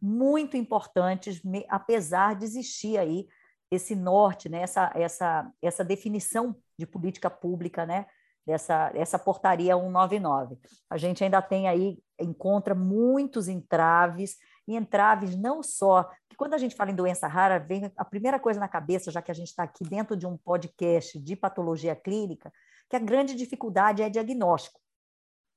muito 0.00 0.56
importantes, 0.56 1.42
me, 1.42 1.64
apesar 1.68 2.36
de 2.36 2.44
existir 2.44 2.98
aí 2.98 3.26
esse 3.70 3.96
norte, 3.96 4.48
né, 4.48 4.60
essa, 4.62 4.92
essa, 4.94 5.50
essa 5.60 5.84
definição 5.84 6.54
de 6.78 6.86
política 6.86 7.28
pública, 7.28 7.84
né, 7.84 8.06
dessa 8.46 8.92
essa 8.94 9.18
portaria 9.18 9.74
199. 9.74 10.58
A 10.88 10.96
gente 10.96 11.24
ainda 11.24 11.40
tem 11.40 11.66
aí, 11.66 11.98
encontra 12.20 12.74
muitos 12.74 13.48
entraves, 13.48 14.36
e 14.66 14.76
entraves 14.76 15.36
não 15.36 15.62
só, 15.62 16.04
que 16.28 16.36
quando 16.36 16.54
a 16.54 16.58
gente 16.58 16.74
fala 16.74 16.90
em 16.90 16.94
doença 16.94 17.26
rara, 17.26 17.58
vem 17.58 17.90
a 17.96 18.04
primeira 18.04 18.38
coisa 18.38 18.60
na 18.60 18.68
cabeça, 18.68 19.10
já 19.10 19.20
que 19.20 19.30
a 19.30 19.34
gente 19.34 19.48
está 19.48 19.62
aqui 19.62 19.84
dentro 19.84 20.16
de 20.16 20.26
um 20.26 20.36
podcast 20.36 21.18
de 21.18 21.36
patologia 21.36 21.94
clínica, 21.94 22.52
que 22.88 22.96
a 22.96 23.00
grande 23.00 23.34
dificuldade 23.34 24.02
é 24.02 24.08
diagnóstico. 24.08 24.80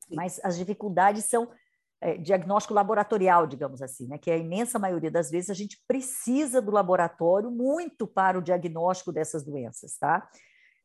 Mas 0.10 0.40
as 0.44 0.58
dificuldades 0.58 1.26
são 1.26 1.50
é, 2.00 2.18
diagnóstico 2.18 2.74
laboratorial, 2.74 3.48
digamos 3.48 3.82
assim, 3.82 4.08
né? 4.08 4.18
que 4.18 4.32
a 4.32 4.38
imensa 4.38 4.78
maioria 4.80 5.12
das 5.12 5.30
vezes 5.30 5.50
a 5.50 5.54
gente 5.54 5.82
precisa 5.88 6.62
do 6.62 6.72
laboratório 6.72 7.50
muito 7.52 8.06
para 8.06 8.38
o 8.38 8.42
diagnóstico 8.42 9.12
dessas 9.12 9.44
doenças, 9.44 9.98
tá? 9.98 10.30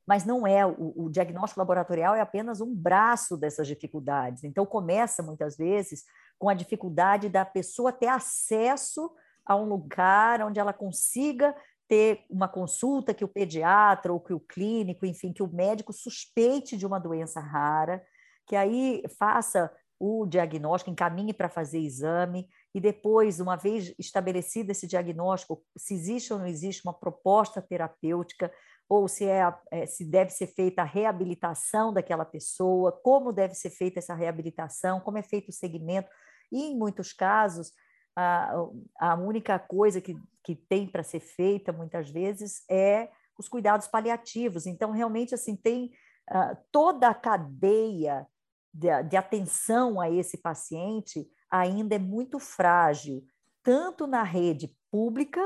Mas 0.06 0.24
não 0.24 0.46
é, 0.46 0.66
o, 0.66 1.04
o 1.04 1.10
diagnóstico 1.10 1.60
laboratorial 1.60 2.14
é 2.14 2.20
apenas 2.20 2.60
um 2.60 2.74
braço 2.74 3.36
dessas 3.36 3.68
dificuldades. 3.68 4.42
Então, 4.42 4.66
começa 4.66 5.22
muitas 5.22 5.56
vezes 5.56 6.04
com 6.38 6.48
a 6.48 6.54
dificuldade 6.54 7.28
da 7.28 7.44
pessoa 7.44 7.92
ter 7.92 8.08
acesso 8.08 9.12
a 9.44 9.54
um 9.54 9.64
lugar 9.64 10.42
onde 10.42 10.58
ela 10.58 10.72
consiga 10.72 11.54
ter 11.92 12.24
uma 12.30 12.48
consulta 12.48 13.12
que 13.12 13.22
o 13.22 13.28
pediatra 13.28 14.14
ou 14.14 14.18
que 14.18 14.32
o 14.32 14.40
clínico, 14.40 15.04
enfim, 15.04 15.30
que 15.30 15.42
o 15.42 15.52
médico 15.52 15.92
suspeite 15.92 16.74
de 16.74 16.86
uma 16.86 16.98
doença 16.98 17.38
rara, 17.38 18.02
que 18.46 18.56
aí 18.56 19.02
faça 19.18 19.70
o 20.00 20.24
diagnóstico, 20.24 20.90
encaminhe 20.90 21.34
para 21.34 21.50
fazer 21.50 21.80
exame 21.80 22.48
e 22.74 22.80
depois, 22.80 23.40
uma 23.40 23.56
vez 23.56 23.94
estabelecido 23.98 24.70
esse 24.70 24.86
diagnóstico, 24.86 25.62
se 25.76 25.92
existe 25.92 26.32
ou 26.32 26.38
não 26.38 26.46
existe 26.46 26.80
uma 26.82 26.94
proposta 26.94 27.60
terapêutica 27.60 28.50
ou 28.88 29.06
se, 29.06 29.26
é, 29.26 29.54
é, 29.70 29.84
se 29.84 30.02
deve 30.02 30.30
ser 30.30 30.46
feita 30.46 30.80
a 30.80 30.86
reabilitação 30.86 31.92
daquela 31.92 32.24
pessoa, 32.24 32.90
como 32.90 33.34
deve 33.34 33.52
ser 33.52 33.68
feita 33.68 33.98
essa 33.98 34.14
reabilitação, 34.14 34.98
como 34.98 35.18
é 35.18 35.22
feito 35.22 35.50
o 35.50 35.52
segmento. 35.52 36.08
E, 36.50 36.70
em 36.70 36.74
muitos 36.74 37.12
casos, 37.12 37.70
a, 38.16 38.54
a 38.98 39.14
única 39.14 39.58
coisa 39.58 40.00
que, 40.00 40.16
que 40.44 40.54
tem 40.54 40.86
para 40.86 41.02
ser 41.02 41.20
feita, 41.20 41.72
muitas 41.72 42.10
vezes, 42.10 42.62
é 42.70 43.10
os 43.38 43.48
cuidados 43.48 43.86
paliativos. 43.86 44.66
Então, 44.66 44.90
realmente, 44.90 45.34
assim, 45.34 45.56
tem 45.56 45.90
uh, 46.30 46.56
toda 46.70 47.08
a 47.08 47.14
cadeia 47.14 48.26
de, 48.72 49.02
de 49.04 49.16
atenção 49.16 50.00
a 50.00 50.10
esse 50.10 50.38
paciente 50.38 51.28
ainda 51.50 51.94
é 51.94 51.98
muito 51.98 52.38
frágil, 52.38 53.24
tanto 53.62 54.06
na 54.06 54.22
rede 54.22 54.74
pública 54.90 55.40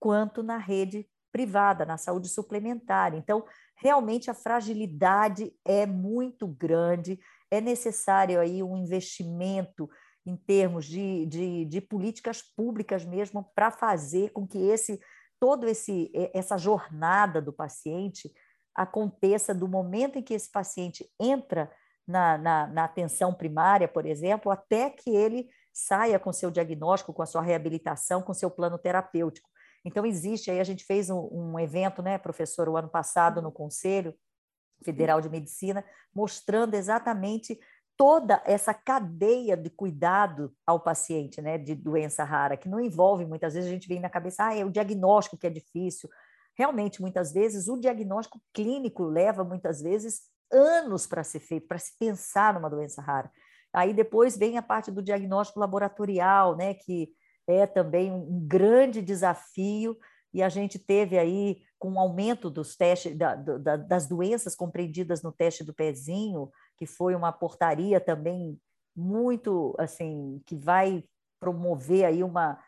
quanto 0.00 0.42
na 0.42 0.56
rede 0.56 1.06
privada, 1.30 1.84
na 1.84 1.98
saúde 1.98 2.28
suplementar. 2.28 3.14
Então, 3.14 3.44
realmente 3.76 4.30
a 4.30 4.34
fragilidade 4.34 5.52
é 5.64 5.84
muito 5.84 6.46
grande, 6.46 7.18
é 7.50 7.60
necessário 7.60 8.40
aí 8.40 8.62
um 8.62 8.76
investimento 8.76 9.90
em 10.26 10.36
termos 10.36 10.86
de, 10.86 11.26
de, 11.26 11.64
de 11.66 11.80
políticas 11.80 12.42
públicas 12.42 13.04
mesmo 13.04 13.44
para 13.54 13.70
fazer 13.70 14.30
com 14.30 14.46
que 14.46 14.58
esse 14.58 15.00
todo 15.38 15.68
esse 15.68 16.10
essa 16.32 16.56
jornada 16.56 17.42
do 17.42 17.52
paciente 17.52 18.32
aconteça 18.74 19.54
do 19.54 19.68
momento 19.68 20.18
em 20.18 20.22
que 20.22 20.34
esse 20.34 20.50
paciente 20.50 21.08
entra 21.20 21.70
na, 22.06 22.36
na, 22.36 22.66
na 22.66 22.84
atenção 22.84 23.32
primária, 23.32 23.88
por 23.88 24.04
exemplo, 24.04 24.50
até 24.50 24.90
que 24.90 25.10
ele 25.10 25.48
saia 25.72 26.18
com 26.18 26.32
seu 26.32 26.50
diagnóstico, 26.50 27.12
com 27.12 27.22
a 27.22 27.26
sua 27.26 27.42
reabilitação, 27.42 28.22
com 28.22 28.34
seu 28.34 28.50
plano 28.50 28.78
terapêutico. 28.78 29.48
Então, 29.84 30.06
existe 30.06 30.50
aí, 30.50 30.60
a 30.60 30.64
gente 30.64 30.84
fez 30.84 31.10
um, 31.10 31.28
um 31.30 31.58
evento, 31.58 32.02
né, 32.02 32.16
professor, 32.16 32.68
o 32.68 32.76
ano 32.76 32.88
passado 32.88 33.42
no 33.42 33.52
Conselho 33.52 34.14
Federal 34.82 35.20
de 35.20 35.28
Medicina, 35.28 35.84
mostrando 36.14 36.74
exatamente 36.74 37.58
toda 37.96 38.42
essa 38.44 38.74
cadeia 38.74 39.56
de 39.56 39.70
cuidado 39.70 40.52
ao 40.66 40.80
paciente, 40.80 41.40
né, 41.40 41.56
de 41.58 41.74
doença 41.74 42.24
rara, 42.24 42.56
que 42.56 42.68
não 42.68 42.80
envolve, 42.80 43.24
muitas 43.24 43.54
vezes 43.54 43.68
a 43.68 43.72
gente 43.72 43.88
vem 43.88 44.00
na 44.00 44.10
cabeça, 44.10 44.46
ah, 44.46 44.56
é 44.56 44.64
o 44.64 44.70
diagnóstico 44.70 45.36
que 45.36 45.46
é 45.46 45.50
difícil. 45.50 46.08
Realmente, 46.56 47.00
muitas 47.00 47.32
vezes, 47.32 47.68
o 47.68 47.78
diagnóstico 47.78 48.40
clínico 48.52 49.04
leva, 49.04 49.44
muitas 49.44 49.80
vezes, 49.80 50.22
anos 50.52 51.06
para 51.06 51.24
ser 51.24 51.40
feito, 51.40 51.66
para 51.66 51.78
se 51.78 51.96
pensar 51.98 52.54
numa 52.54 52.70
doença 52.70 53.02
rara. 53.02 53.30
Aí 53.72 53.92
depois 53.92 54.36
vem 54.36 54.56
a 54.56 54.62
parte 54.62 54.90
do 54.90 55.02
diagnóstico 55.02 55.58
laboratorial, 55.58 56.56
né, 56.56 56.74
que 56.74 57.08
é 57.46 57.66
também 57.66 58.12
um 58.12 58.46
grande 58.46 59.02
desafio, 59.02 59.96
e 60.32 60.42
a 60.42 60.48
gente 60.48 60.78
teve 60.78 61.16
aí, 61.16 61.62
com 61.78 61.92
o 61.92 61.98
aumento 61.98 62.50
dos 62.50 62.76
testes, 62.76 63.16
da, 63.16 63.36
da, 63.36 63.76
das 63.76 64.08
doenças 64.08 64.56
compreendidas 64.56 65.22
no 65.22 65.30
teste 65.30 65.62
do 65.62 65.72
pezinho, 65.72 66.50
que 66.76 66.86
foi 66.86 67.14
uma 67.14 67.32
portaria 67.32 68.00
também 68.00 68.58
muito, 68.96 69.74
assim, 69.78 70.40
que 70.46 70.56
vai 70.56 71.04
promover 71.40 72.04
aí 72.04 72.22
uma, 72.22 72.58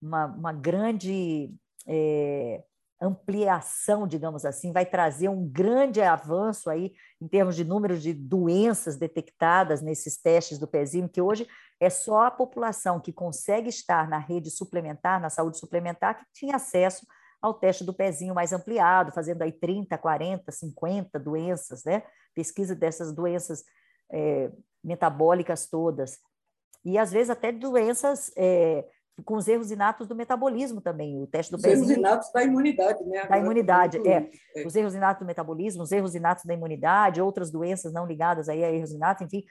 uma, 0.00 0.26
uma 0.26 0.52
grande 0.52 1.54
é, 1.86 2.62
ampliação, 3.00 4.06
digamos 4.06 4.44
assim, 4.44 4.72
vai 4.72 4.86
trazer 4.86 5.28
um 5.28 5.46
grande 5.46 6.00
avanço 6.00 6.70
aí 6.70 6.92
em 7.20 7.28
termos 7.28 7.54
de 7.54 7.64
número 7.64 7.98
de 7.98 8.12
doenças 8.12 8.96
detectadas 8.96 9.82
nesses 9.82 10.20
testes 10.20 10.58
do 10.58 10.66
pezinho, 10.66 11.08
que 11.08 11.20
hoje 11.20 11.46
é 11.78 11.90
só 11.90 12.24
a 12.24 12.30
população 12.30 12.98
que 12.98 13.12
consegue 13.12 13.68
estar 13.68 14.08
na 14.08 14.18
rede 14.18 14.50
suplementar, 14.50 15.20
na 15.20 15.28
saúde 15.28 15.58
suplementar, 15.58 16.18
que 16.18 16.24
tinha 16.32 16.56
acesso 16.56 17.06
ao 17.46 17.54
teste 17.54 17.84
do 17.84 17.94
pezinho 17.94 18.34
mais 18.34 18.52
ampliado, 18.52 19.12
fazendo 19.12 19.42
aí 19.42 19.52
30, 19.52 19.96
40, 19.96 20.50
50 20.52 21.18
doenças, 21.18 21.84
né? 21.84 22.02
Pesquisa 22.34 22.74
dessas 22.74 23.12
doenças 23.12 23.64
é, 24.12 24.50
metabólicas 24.82 25.66
todas. 25.68 26.18
E 26.84 26.98
às 26.98 27.10
vezes 27.10 27.30
até 27.30 27.50
doenças 27.50 28.30
é, 28.36 28.84
com 29.24 29.36
os 29.36 29.48
erros 29.48 29.70
inatos 29.70 30.06
do 30.06 30.14
metabolismo 30.14 30.80
também, 30.80 31.20
o 31.20 31.26
teste 31.26 31.50
do 31.50 31.56
os 31.56 31.62
pezinho. 31.62 31.84
Os 31.84 31.90
erros 31.90 31.98
inatos 31.98 32.32
da 32.32 32.42
imunidade, 32.44 33.04
né? 33.04 33.18
Agora 33.18 33.30
da 33.30 33.38
imunidade, 33.38 34.08
é. 34.08 34.30
é. 34.56 34.66
Os 34.66 34.76
erros 34.76 34.94
inatos 34.94 35.20
do 35.20 35.26
metabolismo, 35.26 35.82
os 35.82 35.92
erros 35.92 36.14
inatos 36.14 36.44
da 36.44 36.54
imunidade, 36.54 37.22
outras 37.22 37.50
doenças 37.50 37.92
não 37.92 38.06
ligadas 38.06 38.48
aí 38.48 38.62
a 38.62 38.70
erros 38.70 38.92
inatos, 38.92 39.22
enfim, 39.22 39.44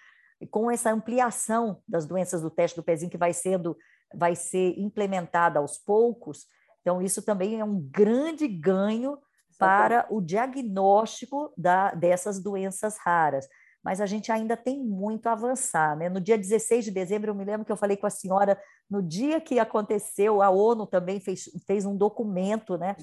com 0.51 0.69
essa 0.69 0.91
ampliação 0.91 1.81
das 1.87 2.05
doenças 2.05 2.41
do 2.41 2.49
teste 2.49 2.75
do 2.75 2.83
pezinho 2.83 3.09
que 3.09 3.17
vai 3.17 3.33
sendo, 3.33 3.75
vai 4.13 4.35
ser 4.35 4.77
implementada 4.77 5.59
aos 5.59 5.77
poucos, 5.77 6.45
então 6.85 7.01
isso 7.01 7.23
também 7.23 7.59
é 7.59 7.65
um 7.65 7.79
grande 7.79 8.47
ganho 8.47 9.17
para 9.57 10.05
o 10.11 10.21
diagnóstico 10.21 11.51
da, 11.57 11.91
dessas 11.95 12.39
doenças 12.39 12.97
raras 12.97 13.47
mas 13.85 14.01
a 14.01 14.07
gente 14.07 14.31
ainda 14.31 14.57
tem 14.57 14.83
muito 14.83 15.27
a 15.27 15.33
avançar. 15.33 15.95
Né? 15.95 16.09
No 16.09 16.19
dia 16.19 16.35
16 16.35 16.85
de 16.85 16.89
dezembro, 16.89 17.29
eu 17.29 17.35
me 17.35 17.45
lembro 17.45 17.63
que 17.63 17.71
eu 17.71 17.77
falei 17.77 17.95
com 17.95 18.07
a 18.07 18.09
senhora, 18.09 18.59
no 18.89 18.99
dia 18.99 19.39
que 19.39 19.59
aconteceu, 19.59 20.41
a 20.41 20.49
ONU 20.49 20.87
também 20.87 21.19
fez, 21.19 21.43
fez 21.67 21.85
um 21.85 21.95
documento, 21.95 22.79
né? 22.79 22.95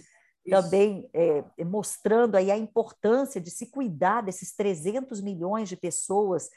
também 0.51 1.09
é, 1.15 1.45
mostrando 1.65 2.35
aí 2.35 2.51
a 2.51 2.59
importância 2.59 3.41
de 3.41 3.49
se 3.49 3.67
cuidar 3.67 4.23
desses 4.23 4.57
300 4.57 5.21
milhões 5.21 5.69
de 5.69 5.77
pessoas 5.77 6.51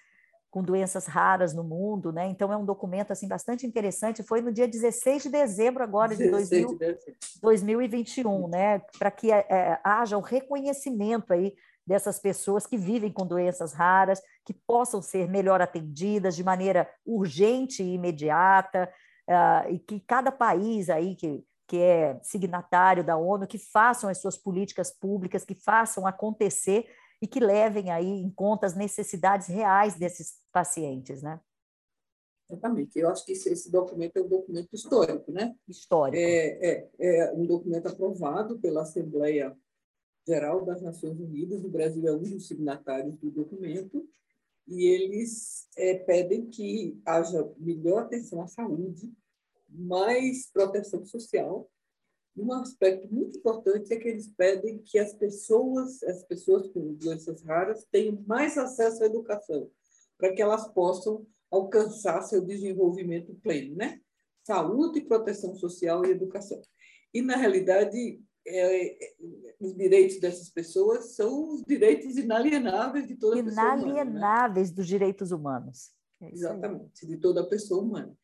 com 0.55 0.63
doenças 0.63 1.05
raras 1.05 1.53
no 1.53 1.65
mundo, 1.65 2.13
né? 2.13 2.27
Então 2.27 2.49
é 2.49 2.55
um 2.55 2.63
documento 2.63 3.11
assim 3.11 3.27
bastante 3.27 3.67
interessante. 3.67 4.23
Foi 4.23 4.39
no 4.39 4.53
dia 4.53 4.65
16 4.65 5.23
de 5.23 5.29
dezembro 5.29 5.83
agora 5.83 6.15
de, 6.15 6.31
2000, 6.31 6.77
de 6.77 6.97
2021, 7.41 8.47
né? 8.47 8.81
Para 8.97 9.11
que 9.11 9.33
é, 9.33 9.77
haja 9.83 10.17
o 10.17 10.21
reconhecimento 10.21 11.33
aí 11.33 11.53
dessas 11.85 12.19
pessoas 12.19 12.65
que 12.65 12.77
vivem 12.77 13.11
com 13.11 13.27
doenças 13.27 13.73
raras, 13.73 14.21
que 14.45 14.53
possam 14.53 15.01
ser 15.01 15.27
melhor 15.27 15.61
atendidas 15.61 16.37
de 16.37 16.43
maneira 16.45 16.89
urgente 17.05 17.83
e 17.83 17.95
imediata, 17.95 18.89
uh, 19.27 19.69
e 19.69 19.77
que 19.77 19.99
cada 19.99 20.31
país 20.31 20.89
aí 20.89 21.17
que, 21.17 21.43
que 21.67 21.81
é 21.81 22.17
signatário 22.23 23.03
da 23.03 23.17
ONU, 23.17 23.45
que 23.45 23.57
façam 23.57 24.09
as 24.09 24.21
suas 24.21 24.37
políticas 24.37 24.89
públicas, 24.89 25.43
que 25.43 25.53
façam 25.53 26.07
acontecer 26.07 26.87
e 27.21 27.27
que 27.27 27.39
levem 27.39 27.91
aí 27.91 28.07
em 28.07 28.29
conta 28.29 28.65
as 28.65 28.75
necessidades 28.75 29.47
reais 29.47 29.95
desses 29.95 30.35
pacientes, 30.51 31.21
né? 31.21 31.39
Exatamente. 32.49 32.99
Eu 32.99 33.09
acho 33.09 33.25
que 33.25 33.31
esse, 33.31 33.49
esse, 33.49 33.71
documento 33.71 34.17
é 34.17 34.21
um 34.21 34.27
documento 34.27 34.69
histórico, 34.73 35.31
né? 35.31 35.55
Histórico. 35.67 36.17
É, 36.17 36.59
é, 36.61 36.89
é 36.99 37.33
um 37.33 37.45
documento 37.45 37.87
aprovado 37.87 38.59
pela 38.59 38.83
Assembleia 38.83 39.55
Geral 40.27 40.65
das 40.65 40.81
Nações 40.81 41.19
Unidas, 41.19 41.63
o 41.63 41.69
Brasil 41.69 42.07
é 42.07 42.11
um 42.11 42.21
dos 42.21 42.47
signatários 42.47 43.15
do 43.17 43.29
documento, 43.29 44.07
e 44.67 44.85
eles 44.85 45.67
é, 45.77 45.95
pedem 45.99 46.47
que 46.47 46.99
haja 47.05 47.47
melhor 47.57 48.03
atenção 48.03 48.41
à 48.41 48.47
saúde, 48.47 49.13
mais 49.69 50.49
proteção 50.51 51.05
social. 51.05 51.69
E 52.35 52.41
um 52.41 52.51
aspecto 52.53 53.07
muito 53.13 53.37
importante 53.37 53.93
é 53.93 53.97
que 53.97 54.07
eles 54.07 54.27
pedem 54.27 54.79
que 54.79 54.99
as 54.99 55.13
pessoas, 55.13 56.03
as 56.03 56.23
pessoas 56.23 56.67
com 56.67 56.93
doenças 56.93 57.41
raras, 57.43 57.85
tenham 57.89 58.21
mais 58.27 58.57
acesso 58.57 59.03
à 59.03 59.05
educação, 59.05 59.69
para 60.17 60.33
que 60.33 60.41
elas 60.41 60.67
possam 60.67 61.25
alcançar 61.49 62.21
seu 62.23 62.41
desenvolvimento 62.41 63.33
pleno, 63.35 63.75
né? 63.75 64.01
Saúde, 64.45 65.01
proteção 65.01 65.55
social 65.55 66.05
e 66.05 66.11
educação. 66.11 66.61
E, 67.13 67.21
na 67.21 67.37
realidade, 67.37 68.21
é, 68.45 68.87
é, 68.87 69.15
os 69.59 69.73
direitos 69.75 70.19
dessas 70.19 70.49
pessoas 70.49 71.15
são 71.15 71.53
os 71.53 71.63
direitos 71.63 72.17
inalienáveis 72.17 73.07
de 73.07 73.15
toda 73.15 73.43
pessoa 73.43 73.73
humana. 73.73 73.81
Né? 73.81 74.01
Inalienáveis 74.01 74.69
né? 74.69 74.75
dos 74.75 74.87
direitos 74.87 75.31
humanos. 75.31 75.91
É 76.21 76.31
Exatamente, 76.31 77.05
de 77.05 77.17
toda 77.17 77.47
pessoa 77.47 77.81
humana. 77.81 78.15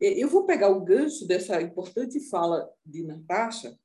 Eu 0.00 0.28
vou 0.28 0.44
pegar 0.44 0.68
o 0.68 0.84
gancho 0.84 1.26
dessa 1.26 1.60
importante 1.60 2.20
fala 2.28 2.68
de 2.84 3.02
Natasha 3.04 3.76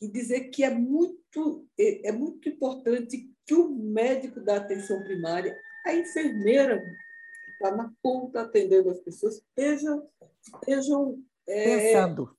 e 0.00 0.08
dizer 0.08 0.48
que 0.50 0.64
é 0.64 0.70
muito, 0.70 1.66
é, 1.78 2.08
é 2.08 2.12
muito 2.12 2.48
importante 2.48 3.30
que 3.44 3.54
o 3.54 3.68
médico 3.68 4.40
da 4.40 4.56
atenção 4.56 5.02
primária, 5.02 5.58
a 5.84 5.94
enfermeira 5.94 6.78
que 6.78 7.50
está 7.52 7.74
na 7.74 7.92
ponta 8.02 8.42
atendendo 8.42 8.90
as 8.90 9.00
pessoas, 9.00 9.36
estejam, 9.36 10.08
estejam 10.42 11.22
é, 11.46 11.92
pensando 11.92 12.36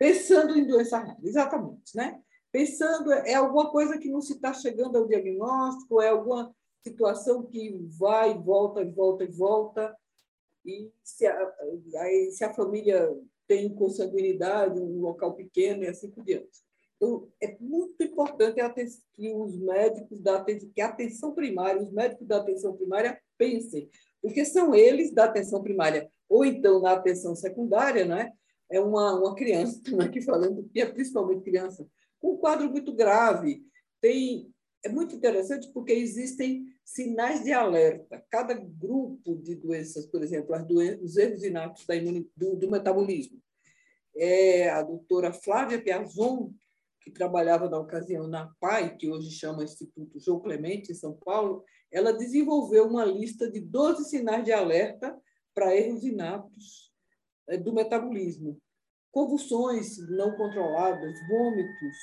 Pensando 0.00 0.58
em 0.58 0.66
doença 0.66 0.96
rara, 0.96 1.18
exatamente, 1.22 1.94
né? 1.94 2.18
Pensando, 2.50 3.12
é 3.12 3.34
alguma 3.34 3.70
coisa 3.70 3.98
que 3.98 4.08
não 4.08 4.22
se 4.22 4.32
está 4.32 4.50
chegando 4.54 4.96
ao 4.96 5.06
diagnóstico, 5.06 6.00
é 6.00 6.08
alguma 6.08 6.56
situação 6.82 7.44
que 7.44 7.78
vai, 7.98 8.32
volta, 8.32 8.82
volta 8.86 9.24
e 9.24 9.30
volta, 9.30 9.94
e 10.70 10.92
se 11.02 11.26
a, 11.26 11.54
aí, 11.98 12.30
se 12.32 12.44
a 12.44 12.52
família 12.54 13.10
tem 13.46 13.74
consanguinidade, 13.74 14.80
um 14.80 15.00
local 15.00 15.34
pequeno 15.34 15.82
e 15.82 15.88
assim 15.88 16.10
por 16.10 16.24
diante. 16.24 16.60
Então, 16.96 17.28
é 17.40 17.56
muito 17.58 18.02
importante 18.02 18.60
que 19.14 19.32
os 19.32 19.56
médicos 19.56 20.20
da 20.20 20.36
atenção, 20.36 20.70
que 20.74 20.80
a 20.80 20.88
atenção 20.88 21.34
primária, 21.34 21.82
os 21.82 21.90
médicos 21.90 22.26
da 22.26 22.36
atenção 22.36 22.76
primária 22.76 23.18
pensem, 23.38 23.88
porque 24.20 24.44
são 24.44 24.74
eles 24.74 25.12
da 25.12 25.24
atenção 25.24 25.62
primária, 25.62 26.10
ou 26.28 26.44
então 26.44 26.80
na 26.80 26.92
atenção 26.92 27.34
secundária, 27.34 28.04
né? 28.04 28.32
é 28.70 28.80
uma, 28.80 29.18
uma 29.18 29.34
criança, 29.34 29.76
estamos 29.84 30.04
aqui 30.04 30.22
falando, 30.22 30.70
e 30.74 30.80
é 30.80 30.86
principalmente 30.86 31.42
criança, 31.42 31.86
com 32.20 32.34
um 32.34 32.36
quadro 32.36 32.70
muito 32.70 32.92
grave. 32.94 33.62
Tem, 34.00 34.48
é 34.84 34.88
muito 34.88 35.14
interessante 35.14 35.70
porque 35.72 35.92
existem 35.92 36.64
sinais 36.92 37.44
de 37.44 37.52
alerta. 37.52 38.24
Cada 38.28 38.52
grupo 38.54 39.36
de 39.36 39.54
doenças, 39.54 40.06
por 40.06 40.22
exemplo, 40.22 40.54
as 40.54 40.66
doenças, 40.66 41.02
os 41.02 41.16
erros 41.16 41.44
inatos 41.44 41.86
do, 42.36 42.56
do 42.56 42.70
metabolismo. 42.70 43.40
É, 44.16 44.68
a 44.70 44.82
doutora 44.82 45.32
Flávia 45.32 45.80
Piazon, 45.80 46.52
que 47.00 47.12
trabalhava 47.12 47.70
na 47.70 47.78
ocasião 47.78 48.26
na 48.26 48.52
PAI, 48.60 48.96
que 48.96 49.08
hoje 49.08 49.30
chama 49.30 49.62
Instituto 49.62 50.18
João 50.18 50.40
Clemente, 50.40 50.90
em 50.90 50.94
São 50.94 51.14
Paulo, 51.24 51.64
ela 51.92 52.12
desenvolveu 52.12 52.88
uma 52.88 53.04
lista 53.04 53.48
de 53.48 53.60
12 53.60 54.08
sinais 54.08 54.44
de 54.44 54.52
alerta 54.52 55.16
para 55.54 55.74
erros 55.74 56.04
inatos 56.04 56.92
é, 57.48 57.56
do 57.56 57.72
metabolismo. 57.72 58.60
Convulsões 59.12 59.96
não 60.10 60.36
controladas, 60.36 61.14
vômitos, 61.28 61.96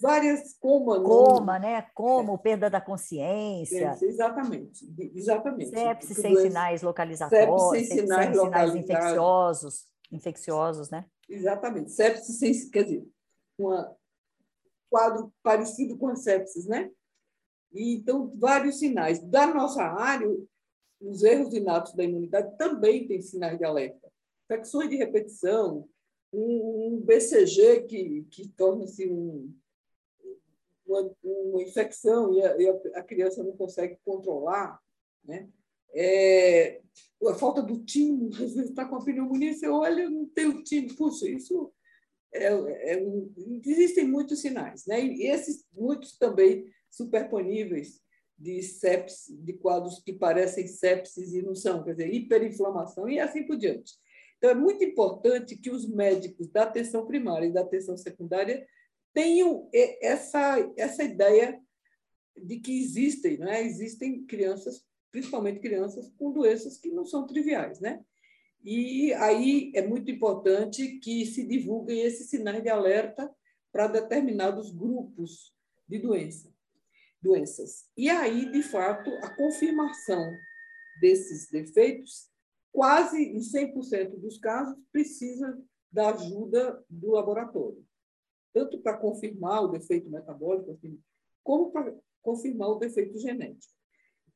várias 0.00 0.54
coma. 0.58 1.02
Coma, 1.02 1.58
né? 1.58 1.82
Como, 1.94 2.34
é. 2.34 2.38
perda 2.38 2.70
da 2.70 2.80
consciência. 2.80 3.96
É, 4.00 4.04
exatamente, 4.04 4.86
exatamente. 5.14 5.70
Sepse 5.70 6.14
sem 6.14 6.36
sinais 6.36 6.82
localizatórios, 6.82 7.70
sepse 7.70 7.86
sem 7.86 7.98
sinais, 8.00 8.36
sem 8.36 8.44
sinais 8.44 8.74
infecciosos, 8.74 9.86
infecciosos, 10.10 10.90
né? 10.90 11.04
Exatamente, 11.28 11.90
sepse 11.90 12.32
sem, 12.32 12.70
quer 12.70 12.84
dizer, 12.84 13.06
um 13.58 13.70
quadro 14.90 15.32
parecido 15.42 15.96
com 15.98 16.08
a 16.08 16.16
sepsis, 16.16 16.66
né? 16.66 16.90
E, 17.72 17.96
então, 17.96 18.32
vários 18.36 18.78
sinais. 18.78 19.18
Da 19.20 19.46
nossa 19.46 19.82
área, 19.82 20.28
os 21.00 21.22
erros 21.22 21.52
inatos 21.52 21.94
da 21.94 22.04
imunidade 22.04 22.56
também 22.56 23.06
têm 23.06 23.20
sinais 23.20 23.58
de 23.58 23.64
alerta. 23.64 24.10
Infecções 24.44 24.88
de 24.88 24.96
repetição, 24.96 25.86
um, 26.32 27.00
BCG 27.04 27.82
que, 27.82 28.26
que 28.30 28.48
torna-se 28.48 29.08
um, 29.08 29.54
uma, 30.86 31.10
uma, 31.22 31.62
infecção 31.62 32.34
e, 32.34 32.42
a, 32.42 32.56
e 32.60 32.68
a, 32.94 33.02
criança 33.02 33.42
não 33.42 33.56
consegue 33.56 33.98
controlar, 34.04 34.80
né? 35.24 35.48
É, 35.94 36.82
a 37.26 37.34
falta 37.34 37.62
do 37.62 37.82
timo, 37.82 38.28
às 38.28 38.54
vezes 38.54 38.70
está 38.70 38.84
com 38.84 38.96
a 38.96 39.04
pneumonia, 39.04 39.54
você 39.54 39.66
olha, 39.66 40.08
não 40.10 40.26
tem 40.26 40.46
o 40.46 40.62
timo, 40.62 40.94
puxa, 40.94 41.28
isso 41.28 41.72
é, 42.32 42.46
é, 42.92 43.06
existem 43.64 44.06
muitos 44.06 44.40
sinais, 44.40 44.84
né? 44.86 45.02
E 45.02 45.26
esses 45.26 45.64
muitos 45.72 46.16
também 46.18 46.66
superponíveis 46.90 48.02
de 48.38 48.62
sepsis, 48.62 49.36
de 49.42 49.54
quadros 49.54 50.00
que 50.00 50.12
parecem 50.12 50.66
sepsis 50.66 51.32
e 51.32 51.42
não 51.42 51.54
são, 51.54 51.82
quer 51.82 51.92
dizer, 51.92 52.14
hiperinflamação 52.14 53.08
e 53.08 53.18
assim 53.18 53.44
por 53.44 53.56
diante. 53.56 53.94
Então, 54.38 54.50
é 54.50 54.54
muito 54.54 54.82
importante 54.84 55.56
que 55.56 55.70
os 55.70 55.88
médicos 55.88 56.48
da 56.48 56.62
atenção 56.62 57.06
primária 57.06 57.46
e 57.46 57.52
da 57.52 57.60
atenção 57.60 57.96
secundária 57.96 58.66
tenham 59.12 59.68
essa, 60.00 60.58
essa 60.76 61.02
ideia 61.02 61.60
de 62.36 62.60
que 62.60 62.78
existem, 62.80 63.36
né? 63.38 63.62
existem 63.62 64.24
crianças, 64.24 64.86
principalmente 65.10 65.58
crianças 65.58 66.08
com 66.16 66.32
doenças 66.32 66.78
que 66.78 66.90
não 66.90 67.04
são 67.04 67.26
triviais. 67.26 67.80
Né? 67.80 68.00
E 68.64 69.12
aí 69.14 69.72
é 69.74 69.86
muito 69.86 70.10
importante 70.10 70.98
que 70.98 71.26
se 71.26 71.44
divulguem 71.44 72.00
esses 72.00 72.30
sinais 72.30 72.62
de 72.62 72.68
alerta 72.68 73.28
para 73.72 73.88
determinados 73.88 74.70
grupos 74.70 75.52
de 75.88 75.98
doença, 75.98 76.52
doenças. 77.20 77.86
E 77.96 78.08
aí, 78.08 78.50
de 78.52 78.62
fato, 78.62 79.10
a 79.22 79.34
confirmação 79.34 80.30
desses 81.00 81.50
defeitos, 81.50 82.28
quase 82.72 83.22
em 83.22 83.38
100% 83.38 84.18
dos 84.18 84.38
casos, 84.38 84.76
precisa 84.92 85.58
da 85.90 86.10
ajuda 86.10 86.82
do 86.88 87.12
laboratório 87.12 87.88
tanto 88.52 88.78
para 88.78 88.96
confirmar 88.96 89.62
o 89.62 89.68
defeito 89.68 90.10
metabólico, 90.10 90.72
assim, 90.72 91.00
como 91.44 91.70
para 91.70 91.94
confirmar 92.20 92.70
o 92.70 92.78
defeito 92.78 93.18
genético. 93.18 93.72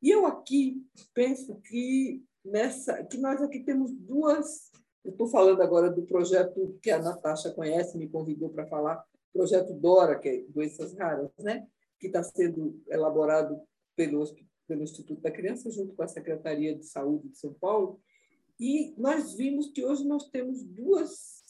E 0.01 0.11
eu 0.11 0.26
aqui 0.26 0.85
penso 1.14 1.61
que 1.61 2.24
nessa, 2.45 3.03
que 3.05 3.18
nós 3.18 3.41
aqui 3.43 3.61
temos 3.61 3.93
duas. 3.93 4.70
Eu 5.05 5.12
estou 5.12 5.26
falando 5.26 5.61
agora 5.61 5.91
do 5.91 6.03
projeto 6.03 6.78
que 6.80 6.91
a 6.91 7.03
Natasha 7.03 7.53
conhece, 7.53 7.99
me 7.99 8.09
convidou 8.09 8.51
para 8.51 8.66
falar, 8.66 9.05
projeto 9.33 9.74
Dora, 9.74 10.18
que 10.18 10.28
é 10.28 10.45
doenças 10.49 10.97
raras, 10.97 11.30
né? 11.39 11.66
Que 11.99 12.07
está 12.07 12.22
sendo 12.22 12.80
elaborado 12.89 13.61
pelo, 13.97 14.24
pelo 14.68 14.83
Instituto 14.83 15.20
da 15.20 15.30
Criança 15.30 15.70
junto 15.70 15.95
com 15.95 16.03
a 16.03 16.09
Secretaria 16.09 16.76
de 16.76 16.85
Saúde 16.85 17.28
de 17.28 17.39
São 17.39 17.53
Paulo. 17.55 18.01
E 18.59 18.94
nós 18.96 19.34
vimos 19.34 19.70
que 19.72 19.84
hoje 19.84 20.07
nós 20.07 20.28
temos 20.30 20.62
duas 20.62 21.42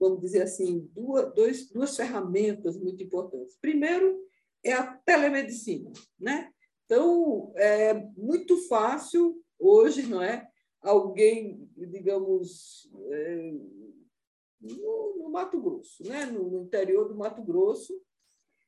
vamos 0.00 0.20
dizer 0.20 0.42
assim, 0.42 0.88
duas, 0.94 1.34
dois, 1.34 1.70
duas 1.70 1.94
ferramentas 1.94 2.78
muito 2.78 3.04
importantes. 3.04 3.58
Primeiro 3.60 4.18
é 4.64 4.72
a 4.72 4.94
telemedicina, 4.96 5.92
né? 6.18 6.50
Então, 6.86 7.52
é 7.54 7.94
muito 8.16 8.56
fácil 8.66 9.40
hoje, 9.58 10.06
não 10.06 10.22
é? 10.22 10.48
Alguém, 10.80 11.70
digamos, 11.76 12.90
é, 13.10 13.52
no, 14.60 15.18
no, 15.18 15.30
Mato 15.30 15.60
Grosso, 15.60 16.02
né? 16.02 16.24
No, 16.26 16.50
no, 16.50 16.62
interior 16.62 17.06
do 17.06 17.14
Mato 17.14 17.42
Grosso, 17.42 17.94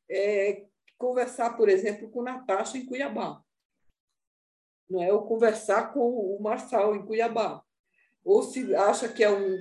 é, 0.08 0.66
conversar, 0.98 1.56
por 1.56 1.68
exemplo, 1.68 2.10
com 2.10 2.22
Natasha 2.22 2.76
em 2.76 2.84
Cuiabá, 2.84 3.42
não 4.88 5.02
é? 5.02 5.10
Ou 5.12 5.26
conversar 5.26 5.94
com 5.94 6.36
o 6.36 6.40
Marçal 6.40 6.94
em 6.94 7.04
Cuiabá, 7.04 7.64
ou 8.24 8.42
se 8.42 8.74
acha 8.74 9.08
que 9.08 9.22
é 9.22 9.30
um 9.30 9.58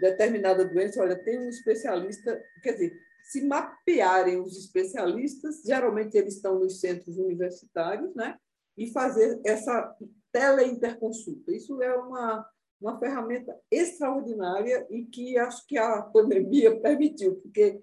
determinada 0.00 0.64
doença, 0.64 1.00
olha, 1.00 1.16
tem 1.16 1.38
um 1.38 1.48
especialista, 1.48 2.42
quer 2.62 2.72
dizer, 2.72 3.00
se 3.24 3.44
mapearem 3.44 4.40
os 4.40 4.56
especialistas, 4.56 5.62
geralmente 5.64 6.16
eles 6.16 6.36
estão 6.36 6.58
nos 6.58 6.80
centros 6.80 7.18
universitários, 7.18 8.14
né? 8.14 8.38
E 8.76 8.92
fazer 8.92 9.40
essa 9.44 9.96
teleinterconsulta. 10.30 11.50
Isso 11.50 11.82
é 11.82 11.96
uma, 11.96 12.46
uma 12.80 12.98
ferramenta 12.98 13.58
extraordinária 13.70 14.86
e 14.90 15.04
que 15.06 15.36
acho 15.38 15.66
que 15.66 15.76
a 15.78 16.02
pandemia 16.02 16.78
permitiu, 16.80 17.36
porque 17.36 17.80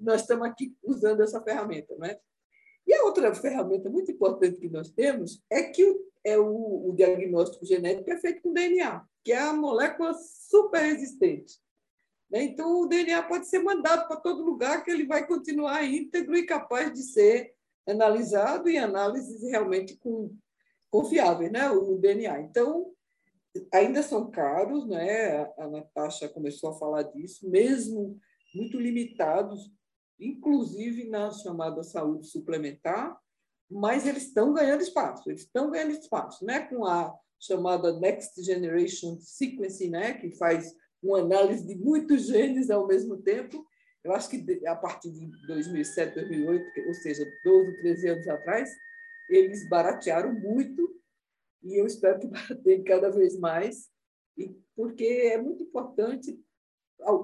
nós 0.00 0.20
estamos 0.20 0.46
aqui 0.46 0.76
usando 0.82 1.22
essa 1.22 1.42
ferramenta, 1.42 1.96
né? 1.96 2.18
E 2.86 2.92
a 2.94 3.04
outra 3.04 3.34
ferramenta 3.34 3.88
muito 3.88 4.12
importante 4.12 4.60
que 4.60 4.68
nós 4.68 4.90
temos 4.90 5.42
é 5.50 5.62
que 5.62 5.84
o, 5.84 6.11
é 6.24 6.38
o, 6.38 6.90
o 6.90 6.94
diagnóstico 6.94 7.64
genético 7.64 8.10
é 8.10 8.16
feito 8.16 8.42
com 8.42 8.52
DNA 8.52 9.04
que 9.24 9.32
é 9.32 9.38
a 9.38 9.52
molécula 9.52 10.14
super 10.14 10.80
resistente. 10.80 11.58
Né? 12.30 12.42
Então, 12.44 12.80
o 12.80 12.86
DNA 12.86 13.22
pode 13.22 13.46
ser 13.46 13.60
mandado 13.60 14.08
para 14.08 14.16
todo 14.16 14.44
lugar 14.44 14.84
que 14.84 14.90
ele 14.90 15.06
vai 15.06 15.26
continuar 15.26 15.84
íntegro 15.84 16.36
e 16.36 16.46
capaz 16.46 16.92
de 16.92 17.02
ser 17.02 17.54
analisado 17.88 18.68
e 18.68 18.76
análises 18.76 19.42
realmente 19.42 19.96
com, 19.96 20.34
confiáveis, 20.90 21.50
né? 21.52 21.70
o 21.70 21.96
DNA. 21.98 22.40
Então, 22.40 22.92
ainda 23.72 24.02
são 24.02 24.30
caros, 24.30 24.86
né? 24.86 25.42
a 25.58 25.68
Natasha 25.68 26.28
começou 26.28 26.70
a 26.70 26.78
falar 26.78 27.02
disso, 27.02 27.48
mesmo 27.48 28.18
muito 28.54 28.78
limitados, 28.78 29.70
inclusive 30.18 31.08
na 31.08 31.30
chamada 31.30 31.82
saúde 31.82 32.26
suplementar, 32.26 33.18
mas 33.72 34.06
eles 34.06 34.24
estão 34.24 34.52
ganhando 34.52 34.82
espaço, 34.82 35.28
eles 35.30 35.42
estão 35.42 35.70
ganhando 35.70 35.92
espaço, 35.92 36.44
né? 36.44 36.60
com 36.60 36.84
a 36.84 37.14
chamada 37.42 37.98
Next 37.98 38.40
Generation 38.42 39.18
Sequencing, 39.20 39.90
né, 39.90 40.14
que 40.14 40.30
faz 40.36 40.72
uma 41.02 41.18
análise 41.18 41.66
de 41.66 41.74
muitos 41.74 42.26
genes 42.26 42.70
ao 42.70 42.86
mesmo 42.86 43.16
tempo. 43.16 43.66
Eu 44.04 44.12
acho 44.12 44.30
que 44.30 44.66
a 44.66 44.76
partir 44.76 45.10
de 45.10 45.28
2007, 45.48 46.14
2008, 46.14 46.64
ou 46.86 46.94
seja, 46.94 47.28
12, 47.44 47.76
13 47.78 48.08
anos 48.08 48.28
atrás, 48.28 48.70
eles 49.28 49.68
baratearam 49.68 50.32
muito 50.32 50.92
e 51.62 51.80
eu 51.80 51.86
espero 51.86 52.20
que 52.20 52.26
barateiem 52.28 52.84
cada 52.84 53.10
vez 53.10 53.36
mais, 53.38 53.90
e 54.36 54.48
porque 54.74 55.04
é 55.04 55.40
muito 55.40 55.62
importante, 55.62 56.38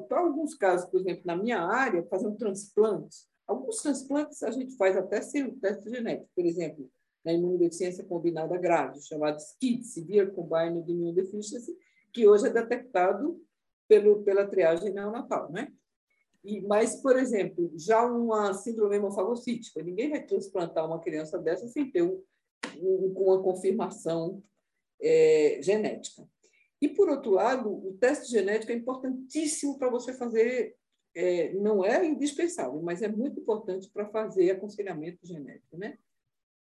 para 0.09 0.21
alguns 0.21 0.55
casos, 0.55 0.89
por 0.91 1.01
exemplo, 1.01 1.23
na 1.25 1.37
minha 1.37 1.61
área, 1.61 2.07
fazer 2.07 2.27
um 2.27 2.37
transplante. 2.37 3.17
Alguns 3.49 3.83
transplantes 3.83 4.43
a 4.43 4.51
gente 4.51 4.77
faz 4.77 4.95
até 4.97 5.23
sem 5.23 5.45
o 5.45 5.57
teste 5.57 5.89
genético, 5.89 6.29
por 6.37 6.45
exemplo, 6.45 6.91
na 7.25 7.33
imunodeficiência 7.33 8.05
combinada 8.05 8.57
grave, 8.59 9.01
chamado 9.01 9.41
SCID, 9.41 9.85
Severe 9.85 10.31
Combined 10.33 10.89
Immunodeficiency, 10.89 11.75
que 12.13 12.29
hoje 12.29 12.47
é 12.47 12.51
detectado 12.51 13.43
pelo, 13.89 14.23
pela 14.23 14.47
triagem 14.47 14.93
neonatal, 14.93 15.51
né? 15.51 15.73
E, 16.45 16.61
mas, 16.61 16.97
por 16.97 17.19
exemplo, 17.19 17.73
já 17.75 18.05
uma 18.05 18.55
síndrome 18.55 18.97
hemofagocítica, 18.97 19.83
ninguém 19.83 20.11
vai 20.11 20.23
transplantar 20.23 20.87
uma 20.87 21.01
criança 21.01 21.39
dessa 21.39 21.67
sem 21.67 21.91
ter 21.91 22.03
um, 22.03 22.23
um, 22.77 23.13
uma 23.17 23.43
confirmação 23.43 24.43
é, 25.01 25.59
genética. 25.63 26.29
E, 26.81 26.89
por 26.89 27.09
outro 27.09 27.33
lado, 27.33 27.69
o 27.71 27.97
teste 27.99 28.31
genético 28.31 28.73
é 28.73 28.77
importantíssimo 28.77 29.79
para 29.79 29.91
você 29.91 30.13
fazer, 30.13 30.77
é, 31.15 31.53
não 31.55 31.85
é 31.85 32.05
indispensável, 32.07 32.81
mas 32.83 33.03
é 33.03 33.09
muito 33.09 33.41
importante 33.41 33.89
para 33.91 34.07
fazer 34.07 34.51
aconselhamento 34.51 35.27
genético, 35.27 35.77
né? 35.77 35.99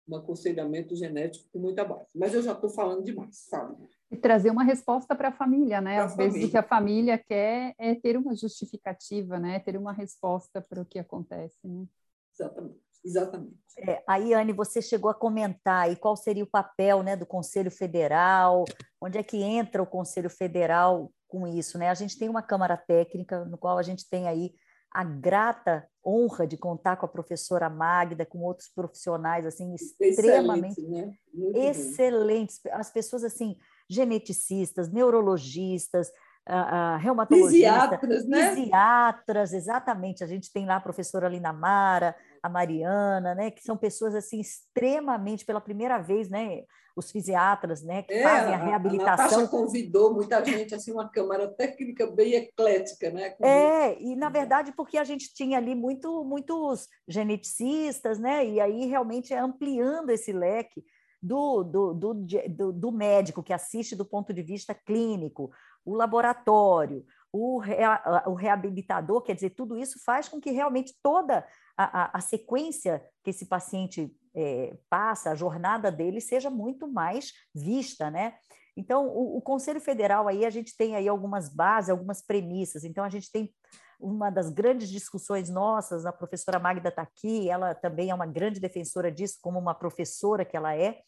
um 0.10 0.16
aconselhamento 0.16 0.96
genético 0.96 1.48
com 1.52 1.60
muita 1.60 1.86
base. 1.86 2.08
Mas 2.16 2.34
eu 2.34 2.42
já 2.42 2.54
estou 2.54 2.70
falando 2.70 3.04
demais, 3.04 3.38
sabe? 3.38 3.76
E 4.12 4.18
trazer 4.18 4.50
uma 4.50 4.64
resposta 4.64 5.16
para 5.16 5.30
a 5.30 5.32
família, 5.32 5.80
né? 5.80 5.96
Pra 5.96 6.06
Às 6.06 6.12
família. 6.14 6.32
vezes 6.34 6.48
o 6.48 6.52
que 6.52 6.58
a 6.58 6.64
família 6.64 7.18
quer 7.18 7.76
é 7.78 7.94
ter 7.94 8.18
uma 8.18 8.36
justificativa, 8.36 9.40
né? 9.40 9.60
Ter 9.60 9.78
uma 9.78 9.94
resposta 9.94 10.62
para 10.62 10.82
o 10.82 10.86
que 10.86 10.98
acontece, 10.98 11.60
né? 11.64 11.86
Exatamente. 12.34 12.80
Exatamente. 13.04 13.58
É, 13.78 14.04
aí, 14.08 14.34
Anne, 14.34 14.52
você 14.52 14.82
chegou 14.82 15.10
a 15.10 15.14
comentar 15.14 15.86
aí 15.86 15.96
qual 15.96 16.16
seria 16.16 16.44
o 16.44 16.50
papel 16.50 17.02
né, 17.02 17.16
do 17.16 17.26
Conselho 17.26 17.72
Federal, 17.72 18.66
onde 19.02 19.18
é 19.18 19.24
que 19.24 19.42
entra 19.42 19.82
o 19.82 19.88
Conselho 19.88 20.30
Federal 20.30 21.12
com 21.28 21.48
isso, 21.48 21.78
né? 21.78 21.90
A 21.90 21.94
gente 21.94 22.18
tem 22.18 22.28
uma 22.28 22.42
Câmara 22.42 22.76
Técnica, 22.76 23.46
no 23.46 23.58
qual 23.58 23.78
a 23.78 23.84
gente 23.84 24.10
tem 24.10 24.28
aí 24.28 24.52
a 24.92 25.04
grata 25.04 25.88
honra 26.06 26.48
de 26.48 26.58
contar 26.58 26.98
com 26.98 27.06
a 27.06 27.10
professora 27.10 27.70
Magda, 27.70 28.26
com 28.26 28.40
outros 28.40 28.68
profissionais 28.70 29.46
assim 29.46 29.76
extremamente 29.76 30.82
né? 30.82 31.14
excelentes, 31.54 32.60
as 32.72 32.92
pessoas 32.92 33.24
assim 33.24 33.56
geneticistas, 33.88 34.92
neurologistas, 34.92 36.12
a, 36.50 36.94
a 36.94 36.98
reumatologista, 36.98 37.52
fisiatras, 37.52 38.26
né? 38.28 38.56
fisiatras, 38.56 39.54
exatamente. 39.54 40.24
A 40.24 40.28
gente 40.28 40.52
tem 40.52 40.66
lá 40.66 40.78
a 40.78 40.82
professora 40.82 41.30
Lina 41.30 41.54
Mara, 41.54 42.16
a 42.42 42.50
Mariana, 42.50 43.36
né, 43.36 43.52
que 43.52 43.62
são 43.62 43.78
pessoas 43.78 44.16
assim 44.16 44.40
extremamente 44.40 45.46
pela 45.46 45.62
primeira 45.62 46.00
vez, 46.00 46.30
né, 46.30 46.64
os 46.96 47.12
fisiatras, 47.12 47.84
né, 47.84 48.04
que 48.04 48.14
é, 48.14 48.24
fazem 48.24 48.54
a 48.54 48.58
reabilitação. 48.58 49.46
A 49.46 49.48
convidou 49.48 50.14
muita 50.14 50.44
gente 50.44 50.74
assim 50.74 50.92
uma 50.92 51.08
câmara 51.08 51.48
técnica 51.48 52.08
bem 52.08 52.34
eclética, 52.34 53.12
né? 53.12 53.36
É, 53.42 54.02
e 54.02 54.16
na 54.16 54.30
verdade 54.30 54.72
porque 54.72 54.98
a 54.98 55.04
gente 55.04 55.34
tinha 55.34 55.58
ali 55.58 55.76
muito 55.76 56.24
muitos 56.24 56.88
geneticistas, 57.08 58.18
né, 58.18 58.46
e 58.46 58.60
aí 58.60 58.86
realmente 58.86 59.34
é 59.34 59.38
ampliando 59.38 60.10
esse 60.10 60.32
leque 60.32 60.84
do, 61.22 61.64
do, 61.64 61.94
do, 61.94 62.14
do, 62.14 62.72
do 62.72 62.92
médico 62.92 63.44
que 63.44 63.52
assiste 63.52 63.96
do 63.96 64.06
ponto 64.06 64.34
de 64.34 64.42
vista 64.42 64.74
clínico, 64.74 65.52
o 65.86 65.96
laboratório, 65.96 67.06
o, 67.32 67.60
rea, 67.60 68.24
o 68.28 68.34
reabilitador, 68.34 69.22
quer 69.22 69.36
dizer, 69.36 69.52
tudo 69.52 69.78
isso 69.78 70.04
faz 70.04 70.28
com 70.28 70.40
que 70.40 70.52
realmente 70.52 70.96
toda 71.02 71.46
a, 71.78 72.04
a, 72.04 72.18
a 72.18 72.22
sequência 72.22 73.04
que 73.24 73.30
esse 73.30 73.46
paciente 73.46 74.12
é, 74.36 74.76
passa, 74.90 75.32
a 75.32 75.36
jornada 75.36 75.92
dele 75.92 76.22
seja 76.22 76.50
muito 76.50 76.88
mais 76.88 77.32
vista, 77.54 78.10
né? 78.10 78.36
Então, 78.76 79.08
o, 79.08 79.38
o, 79.38 79.42
Conselho 79.42 79.82
Federal 79.82 80.28
aí, 80.28 80.46
a 80.46 80.50
gente 80.50 80.76
tem 80.78 80.96
aí 80.96 81.08
algumas 81.08 81.50
bases, 81.54 81.90
algumas 81.90 82.22
premissas. 82.22 82.84
Então, 82.84 83.04
a 83.04 83.10
gente 83.10 83.30
tem 83.30 83.54
uma 84.00 84.30
das 84.30 84.50
grandes 84.50 84.90
discussões 84.90 85.50
nossas, 85.50 86.06
a 86.06 86.14
professora 86.14 86.58
Magda 86.58 86.88
está 86.88 87.02
aqui, 87.02 87.50
ela 87.50 87.76
também 87.76 88.10
é 88.10 88.16
uma 88.16 88.26
grande 88.26 88.60
defensora 88.60 89.12
disso, 89.12 89.38
como 89.42 89.60
uma 89.60 89.76
professora 89.76 90.46
que 90.46 90.56
ela 90.56 90.74
é, 90.74 91.02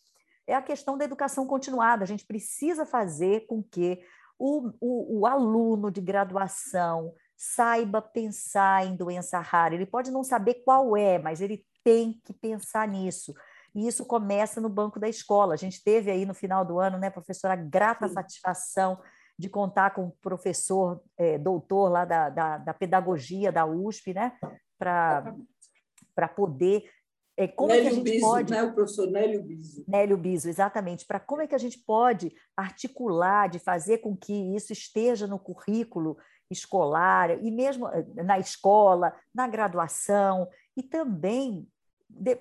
é 0.46 0.54
a 0.54 0.62
questão 0.62 0.98
da 0.98 1.06
educação 1.06 1.48
continuada. 1.48 2.04
A 2.04 2.08
gente 2.08 2.26
precisa 2.26 2.86
fazer 2.86 3.46
com 3.48 3.64
que 3.64 4.02
o, 4.42 4.74
o, 4.82 5.20
o 5.20 5.28
aluno 5.28 5.92
de 5.92 6.02
graduação 6.02 7.14
saiba 7.38 8.02
pensar 8.02 8.88
em 8.88 8.96
doença 8.96 9.40
rara. 9.40 9.76
Ele 9.76 9.86
pode 9.86 10.10
não 10.10 10.24
saber 10.24 10.64
qual 10.66 10.98
é, 10.98 11.20
mas 11.20 11.42
ele 11.42 11.64
tem 11.84 12.20
que 12.26 12.34
pensar 12.34 12.88
nisso. 12.88 13.36
E 13.76 13.88
isso 13.88 14.04
começa 14.04 14.60
no 14.60 14.68
banco 14.68 15.00
da 15.00 15.08
escola. 15.08 15.54
A 15.54 15.58
gente 15.58 15.84
teve 15.84 16.10
aí 16.10 16.26
no 16.26 16.34
final 16.34 16.66
do 16.66 16.80
ano, 16.80 16.98
né, 16.98 17.12
professora, 17.12 17.56
grata 17.56 18.08
Sim. 18.08 18.16
satisfação 18.16 19.00
de 19.38 19.48
contar 19.48 19.92
com 19.92 20.08
o 20.08 20.18
professor 20.22 21.04
é, 21.18 21.38
doutor 21.38 21.90
lá 21.90 22.04
da, 22.04 22.30
da, 22.30 22.58
da, 22.58 22.74
pedagogia 22.74 23.52
da 23.52 23.66
USP, 23.66 24.14
né, 24.14 24.34
para 24.78 26.28
poder 26.36 26.90
é, 27.38 27.48
como 27.48 27.70
Nélio 27.70 27.82
é 27.82 27.84
que 27.84 27.94
a 27.94 27.96
gente 27.96 28.12
Biso, 28.12 28.26
pode... 28.26 28.52
né? 28.52 28.64
o 28.64 28.74
professor 28.74 29.10
Nélio 29.10 29.44
Biso. 29.44 29.84
Nélio 29.88 30.18
Biso, 30.18 30.50
exatamente. 30.50 31.06
Para 31.06 31.20
como 31.20 31.42
é 31.42 31.48
que 31.48 31.56
a 31.56 31.60
gente 31.60 31.80
pode 31.80 32.34
articular, 32.56 33.50
de 33.50 33.60
fazer 33.60 34.00
com 34.00 34.16
que 34.16 34.34
isso 34.56 34.74
esteja 34.74 35.28
no 35.28 35.40
currículo 35.40 36.18
escolar, 36.50 37.44
e 37.44 37.50
mesmo 37.50 37.88
eh, 37.88 38.06
na 38.24 38.38
escola, 38.38 39.16
na 39.34 39.48
graduação, 39.48 40.48
e 40.76 40.84
também 40.84 41.68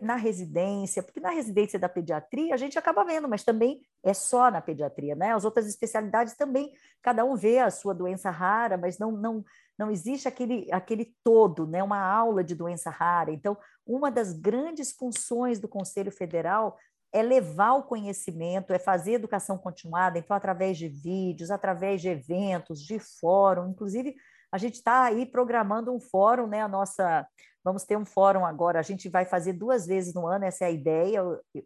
na 0.00 0.16
residência, 0.16 1.02
porque 1.02 1.20
na 1.20 1.30
residência 1.30 1.78
da 1.78 1.88
pediatria 1.88 2.54
a 2.54 2.56
gente 2.56 2.78
acaba 2.78 3.04
vendo, 3.04 3.28
mas 3.28 3.44
também 3.44 3.80
é 4.02 4.12
só 4.12 4.50
na 4.50 4.60
pediatria, 4.60 5.14
né? 5.14 5.32
As 5.32 5.44
outras 5.44 5.66
especialidades 5.66 6.34
também, 6.34 6.72
cada 7.02 7.24
um 7.24 7.36
vê 7.36 7.58
a 7.58 7.70
sua 7.70 7.94
doença 7.94 8.30
rara, 8.30 8.76
mas 8.76 8.98
não, 8.98 9.12
não, 9.12 9.44
não 9.78 9.90
existe 9.90 10.28
aquele, 10.28 10.70
aquele 10.70 11.14
todo, 11.24 11.66
né? 11.66 11.82
uma 11.82 12.00
aula 12.00 12.44
de 12.44 12.54
doença 12.54 12.90
rara. 12.90 13.32
Então, 13.32 13.56
uma 13.86 14.10
das 14.10 14.32
grandes 14.32 14.92
funções 14.92 15.58
do 15.58 15.66
Conselho 15.66 16.12
Federal 16.12 16.76
é 17.12 17.22
levar 17.22 17.72
o 17.72 17.82
conhecimento, 17.82 18.72
é 18.72 18.78
fazer 18.78 19.14
educação 19.14 19.58
continuada, 19.58 20.18
então, 20.18 20.36
através 20.36 20.78
de 20.78 20.88
vídeos, 20.88 21.50
através 21.50 22.00
de 22.00 22.08
eventos, 22.08 22.80
de 22.80 22.98
fórum, 22.98 23.70
inclusive. 23.70 24.14
A 24.52 24.58
gente 24.58 24.74
está 24.74 25.04
aí 25.04 25.26
programando 25.26 25.92
um 25.92 26.00
fórum, 26.00 26.46
né? 26.46 26.60
A 26.60 26.68
nossa, 26.68 27.26
vamos 27.64 27.84
ter 27.84 27.96
um 27.96 28.04
fórum 28.04 28.44
agora. 28.44 28.78
A 28.78 28.82
gente 28.82 29.08
vai 29.08 29.24
fazer 29.24 29.52
duas 29.52 29.86
vezes 29.86 30.14
no 30.14 30.26
ano, 30.26 30.44
essa 30.44 30.64
é 30.64 30.68
a 30.68 30.70
ideia 30.70 31.22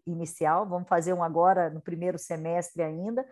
inicial. 0.07 0.69
Vamos 0.69 0.89
fazer 0.89 1.13
um 1.13 1.23
agora 1.23 1.71
no 1.71 1.81
primeiro 1.81 2.19
semestre 2.19 2.83
ainda, 2.83 3.25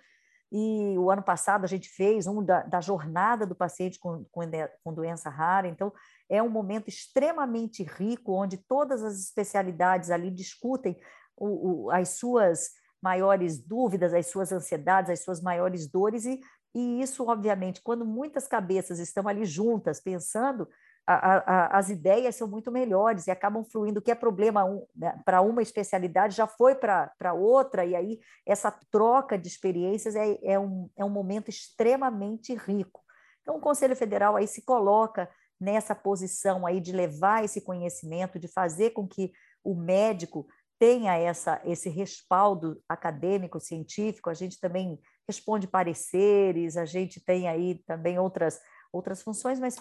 e 0.55 0.99
o 0.99 1.11
ano 1.11 1.23
passado 1.23 1.65
a 1.65 1.67
gente 1.67 1.89
fez 1.89 2.27
um 2.27 2.45
da, 2.45 2.63
da 2.63 2.79
jornada 2.79 3.47
do 3.47 3.55
paciente 3.55 3.99
com, 3.99 4.27
com, 4.31 4.43
com, 4.85 4.93
doença 4.93 5.31
rara. 5.31 5.67
Então, 5.67 5.91
é 6.29 6.43
um 6.43 6.51
momento 6.51 6.89
extremamente 6.89 7.83
rico, 7.83 8.35
onde 8.35 8.59
todas 8.59 9.03
as 9.03 9.19
especialidades 9.19 10.11
ali 10.11 10.31
discutem 10.31 10.95
o, 11.35 11.87
o, 11.87 11.91
as 11.91 12.11
suas 12.11 12.69
maiores 13.03 13.59
dúvidas, 13.59 14.13
as 14.13 14.27
suas 14.27 14.53
ansiedades, 14.53 15.11
as 15.11 15.25
suas 15.25 15.41
maiores 15.41 15.91
dores, 15.91 16.27
e, 16.27 16.39
e 16.75 17.01
isso, 17.01 17.27
obviamente, 17.27 17.81
quando 17.83 18.05
muitas 18.05 18.47
cabeças 18.47 18.99
estão 18.99 19.27
ali 19.27 19.47
juntas, 19.47 20.01
pensando, 20.01 20.69
a, 21.15 21.37
a, 21.39 21.79
as 21.79 21.89
ideias 21.89 22.37
são 22.37 22.47
muito 22.49 22.71
melhores 22.71 23.27
e 23.27 23.31
acabam 23.31 23.65
fluindo. 23.65 24.01
O 24.01 24.03
que 24.03 24.11
é 24.11 24.15
problema 24.15 24.65
um, 24.65 24.87
né, 24.95 25.21
para 25.25 25.41
uma 25.41 25.63
especialidade 25.63 26.37
já 26.37 26.47
foi 26.47 26.75
para 26.75 27.33
outra, 27.35 27.85
e 27.85 27.95
aí 27.95 28.21
essa 28.47 28.71
troca 28.91 29.39
de 29.39 29.49
experiências 29.49 30.15
é, 30.15 30.39
é, 30.43 30.59
um, 30.59 30.89
é 30.97 31.05
um 31.05 31.11
momento 31.11 31.49
extremamente 31.49 32.55
rico. 32.55 33.01
Então, 33.41 33.57
o 33.57 33.61
Conselho 33.61 33.97
Federal 33.97 34.37
aí 34.37 34.47
se 34.47 34.63
coloca 34.63 35.29
nessa 35.61 35.95
posição 35.95 36.67
aí 36.67 36.81
de 36.81 36.93
levar 36.93 37.45
esse 37.45 37.61
conhecimento, 37.61 38.39
de 38.39 38.49
fazer 38.49 38.91
com 38.91 39.07
que 39.07 39.33
o 39.63 39.75
médico 39.75 40.47
tenha 40.79 41.17
essa, 41.17 41.61
esse 41.65 41.89
respaldo 41.89 42.83
acadêmico, 42.89 43.61
científico, 43.61 44.29
a 44.29 44.35
gente 44.35 44.59
também 44.59 44.99
responde 45.29 45.69
pareceres, 45.69 46.77
a 46.77 46.85
gente 46.85 47.25
tem 47.25 47.49
aí 47.49 47.77
também 47.87 48.19
outras, 48.19 48.59
outras 48.93 49.23
funções, 49.23 49.61
mas 49.61 49.77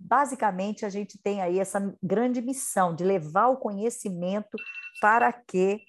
basicamente, 0.00 0.86
a 0.86 0.88
gente 0.88 1.18
tem 1.18 1.42
aí 1.42 1.58
essa 1.58 1.94
grande 2.02 2.40
missão 2.40 2.94
de 2.94 3.04
levar 3.04 3.48
o 3.48 3.58
conhecimento 3.58 4.56
para 5.00 5.32
que 5.32 5.80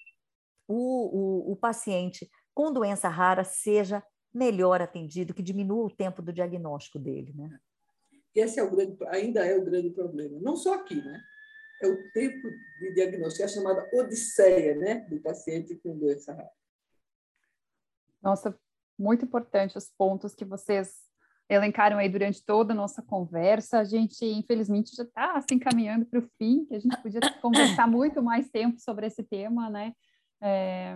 o, 0.68 1.50
o, 1.50 1.52
o 1.54 1.56
paciente 1.56 2.30
com 2.54 2.72
doença 2.72 3.08
rara 3.08 3.44
seja 3.44 4.04
melhor 4.34 4.82
atendido, 4.82 5.34
que 5.34 5.42
diminua 5.42 5.86
o 5.86 5.96
tempo 5.96 6.22
do 6.22 6.34
diagnóstico 6.34 7.00
dele. 7.00 7.34
Né? 7.34 7.60
Esse 8.36 8.60
é 8.60 8.64
o 8.64 8.72
grande, 8.72 8.98
ainda 9.08 9.46
é 9.46 9.58
o 9.58 9.64
grande 9.64 9.90
problema, 9.90 10.40
não 10.42 10.56
só 10.56 10.76
aqui, 10.76 10.96
né? 10.96 11.22
É 11.82 11.88
o 11.88 12.12
tempo 12.12 12.48
de 12.80 12.94
diagnóstico, 12.94 13.42
é 13.42 13.46
a 13.46 13.50
chamada 13.50 13.90
odisseia 13.92 14.76
né, 14.76 15.00
do 15.10 15.20
paciente 15.20 15.76
com 15.76 15.98
doença 15.98 16.32
rara. 16.32 16.52
Nossa, 18.22 18.56
muito 18.98 19.26
importante 19.26 19.78
os 19.78 19.90
pontos 19.90 20.36
que 20.36 20.46
vocês 20.46 21.11
elencaram 21.52 21.98
aí 21.98 22.08
durante 22.08 22.44
toda 22.44 22.72
a 22.72 22.76
nossa 22.76 23.02
conversa. 23.02 23.80
A 23.80 23.84
gente, 23.84 24.26
infelizmente, 24.26 24.96
já 24.96 25.04
está 25.04 25.34
se 25.34 25.38
assim, 25.40 25.56
encaminhando 25.56 26.06
para 26.06 26.20
o 26.20 26.30
fim, 26.38 26.66
que 26.66 26.76
a 26.76 26.80
gente 26.80 26.96
podia 27.02 27.20
conversar 27.42 27.88
muito 27.88 28.24
mais 28.24 28.50
tempo 28.50 28.80
sobre 28.80 29.08
esse 29.08 29.22
tema, 29.22 29.70
né? 29.70 29.94
É, 30.42 30.96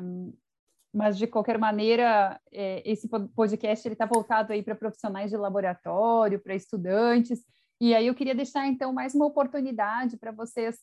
mas, 0.93 1.17
de 1.17 1.27
qualquer 1.27 1.57
maneira, 1.57 2.39
é, 2.53 2.81
esse 2.89 3.09
podcast 3.35 3.85
está 3.85 4.05
voltado 4.05 4.53
aí 4.53 4.63
para 4.63 4.75
profissionais 4.75 5.29
de 5.29 5.35
laboratório, 5.35 6.39
para 6.39 6.55
estudantes, 6.55 7.43
e 7.81 7.93
aí 7.93 8.07
eu 8.07 8.15
queria 8.15 8.33
deixar, 8.33 8.65
então, 8.65 8.93
mais 8.93 9.13
uma 9.13 9.25
oportunidade 9.25 10.15
para 10.15 10.31
vocês 10.31 10.79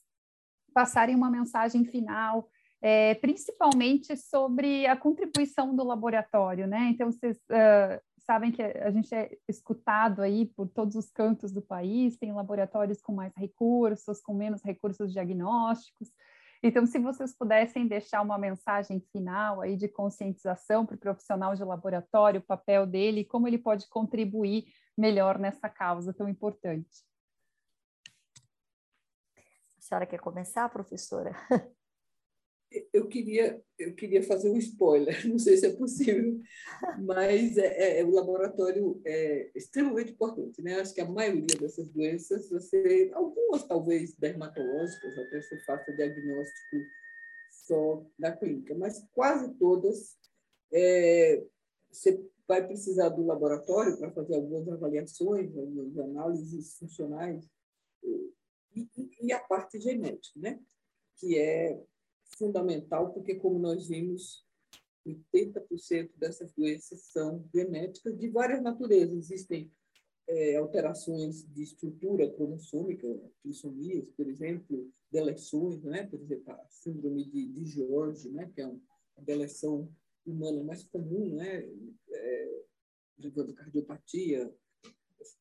passarem 0.75 1.15
uma 1.15 1.31
mensagem 1.31 1.87
final, 1.87 2.47
é, 2.83 3.15
principalmente 3.15 4.15
sobre 4.19 4.87
a 4.87 4.95
contribuição 4.97 5.75
do 5.75 5.83
laboratório, 5.83 6.67
né? 6.67 6.91
Então, 6.91 7.11
vocês 7.11 7.39
uh, 7.39 8.12
sabem 8.25 8.53
que 8.53 8.63
a 8.63 8.91
gente 8.91 9.15
é 9.15 9.37
escutado 9.49 10.23
aí 10.23 10.47
por 10.47 10.69
todos 10.69 10.97
os 10.97 11.11
cantos 11.11 11.53
do 11.53 11.63
país, 11.63 12.17
tem 12.17 12.33
laboratórios 12.33 13.01
com 13.01 13.13
mais 13.13 13.35
recursos, 13.37 14.21
com 14.21 14.35
menos 14.35 14.63
recursos 14.63 15.13
diagnósticos. 15.13 16.11
Então, 16.63 16.87
se 16.87 16.99
vocês 17.01 17.37
pudessem 17.37 17.89
deixar 17.89 18.23
uma 18.23 18.39
mensagem 18.39 19.01
final 19.13 19.61
aí 19.61 19.77
de 19.77 19.89
conscientização 19.89 20.87
para 20.87 20.95
o 20.95 20.99
profissional 20.99 21.55
de 21.57 21.65
laboratório, 21.65 22.41
o 22.41 22.45
papel 22.45 22.87
dele, 22.87 23.25
como 23.25 23.49
ele 23.49 23.59
pode 23.59 23.89
contribuir 23.89 24.67
melhor 24.97 25.39
nessa 25.39 25.69
causa 25.69 26.15
tão 26.15 26.29
importante. 26.29 27.05
A 29.77 29.81
senhora 29.81 30.07
quer 30.07 30.21
começar, 30.21 30.69
professora? 30.69 31.35
eu 32.93 33.07
queria, 33.09 33.63
eu 33.79 33.95
queria 33.95 34.23
fazer 34.23 34.51
um 34.51 34.57
spoiler, 34.57 35.17
não 35.29 35.39
sei 35.39 35.57
se 35.57 35.67
é 35.67 35.77
possível, 35.77 36.41
mas 37.01 37.57
é, 37.59 37.67
é, 37.67 38.01
é, 38.01 38.05
o 38.05 38.11
laboratório 38.11 39.01
é 39.05 39.51
extremamente 39.55 40.13
importante. 40.13 40.63
Né? 40.63 40.81
Acho 40.81 40.95
que 40.95 41.01
a 41.01 41.09
maioria 41.09 41.59
dessas 41.59 41.89
doenças, 41.89 42.49
você, 42.51 43.11
algumas 43.15 43.65
talvez 43.65 44.15
dermatológicas, 44.15 45.19
até 45.19 45.41
você 45.41 45.59
faça 45.65 45.93
diagnóstico 45.93 46.77
só 47.67 48.05
da 48.19 48.33
clínica, 48.33 48.75
mas 48.75 49.05
quase 49.13 49.53
todas 49.55 50.17
é, 50.73 51.45
você 51.91 52.25
vai 52.49 52.67
precisar 52.67 53.11
do 53.11 53.25
laboratório 53.25 53.97
para 53.99 54.11
fazer 54.11 54.35
algumas 54.35 54.69
avaliações, 54.69 55.57
algumas 55.57 55.99
análises 55.99 56.77
funcionais 56.79 57.49
e, 58.75 59.11
e 59.21 59.33
a 59.33 59.39
parte 59.39 59.79
genética, 59.81 60.39
né? 60.41 60.61
que 61.17 61.39
é 61.39 61.81
fundamental, 62.37 63.13
porque, 63.13 63.35
como 63.35 63.59
nós 63.59 63.89
vimos, 63.89 64.45
80% 65.07 66.11
dessas 66.17 66.53
doenças 66.53 67.03
são 67.07 67.45
genéticas 67.53 68.19
de 68.19 68.29
várias 68.29 68.63
naturezas. 68.63 69.17
Existem 69.17 69.73
é, 70.29 70.57
alterações 70.57 71.45
de 71.53 71.63
estrutura 71.63 72.31
cromossômica, 72.31 73.09
trissomias, 73.43 74.09
por 74.11 74.27
exemplo, 74.29 74.91
deleções, 75.11 75.83
né? 75.83 76.07
por 76.07 76.21
exemplo, 76.21 76.53
a 76.53 76.67
síndrome 76.69 77.25
de, 77.25 77.49
de 77.49 77.65
George, 77.67 78.31
né? 78.31 78.51
que 78.55 78.61
é 78.61 78.67
uma 78.67 78.81
deleção 79.19 79.93
humana 80.25 80.63
mais 80.63 80.85
comum, 80.85 81.35
né? 81.35 81.69
É, 82.11 82.63
levando 83.19 83.55
cardiopatia, 83.55 84.53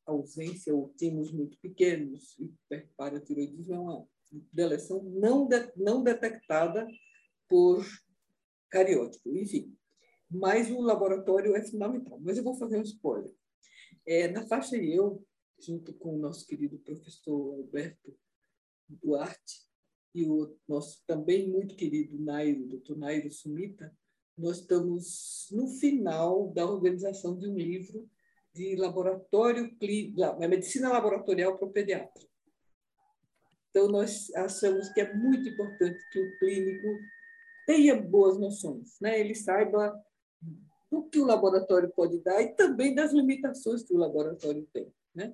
ausência 0.05 0.73
ou 0.75 0.89
timos 0.95 1.31
muito 1.31 1.57
pequenos, 1.59 2.37
hiperparatiroidismo 2.39 3.73
é 3.73 3.79
uma 3.79 4.07
deleção 4.51 5.03
não, 5.03 5.47
de, 5.47 5.71
não 5.75 6.03
detectada 6.03 6.87
por 7.49 7.85
cariótipo. 8.69 9.29
Enfim, 9.35 9.75
mas 10.29 10.71
o 10.71 10.81
laboratório 10.81 11.55
é 11.55 11.61
fundamental. 11.63 12.19
Mas 12.21 12.37
eu 12.37 12.43
vou 12.43 12.55
fazer 12.55 12.77
um 12.77 12.83
spoiler. 12.83 13.33
É, 14.05 14.27
na 14.29 14.47
faixa 14.47 14.77
eu, 14.77 15.23
junto 15.59 15.93
com 15.93 16.15
o 16.15 16.19
nosso 16.19 16.47
querido 16.47 16.79
professor 16.79 17.55
Alberto 17.55 18.17
Duarte 18.87 19.69
e 20.13 20.25
o 20.25 20.57
nosso 20.67 21.03
também 21.05 21.49
muito 21.49 21.75
querido 21.75 22.19
Nairo, 22.19 22.67
doutor 22.67 22.97
Nairo 22.97 23.31
Sumita, 23.31 23.95
nós 24.37 24.59
estamos 24.59 25.47
no 25.51 25.67
final 25.67 26.49
da 26.49 26.65
organização 26.65 27.37
de 27.37 27.47
um 27.47 27.55
livro 27.55 28.09
de 28.53 28.75
laboratório 28.75 29.75
clínico, 29.77 30.39
medicina 30.39 30.89
laboratorial 30.89 31.57
para 31.57 31.67
o 31.67 31.71
pediatra. 31.71 32.30
Então, 33.71 33.87
nós 33.87 34.29
achamos 34.35 34.89
que 34.89 34.99
é 35.01 35.13
muito 35.13 35.47
importante 35.47 35.97
que 36.11 36.19
o 36.19 36.39
clínico 36.39 36.87
tenha 37.65 37.95
boas 37.99 38.37
noções, 38.37 38.97
né? 38.99 39.19
ele 39.19 39.33
saiba 39.33 39.97
do 40.91 41.03
que 41.03 41.19
o 41.19 41.25
laboratório 41.25 41.89
pode 41.89 42.19
dar 42.19 42.41
e 42.41 42.49
também 42.49 42.93
das 42.93 43.13
limitações 43.13 43.81
que 43.81 43.93
o 43.93 43.97
laboratório 43.97 44.67
tem. 44.73 44.91
Né? 45.15 45.33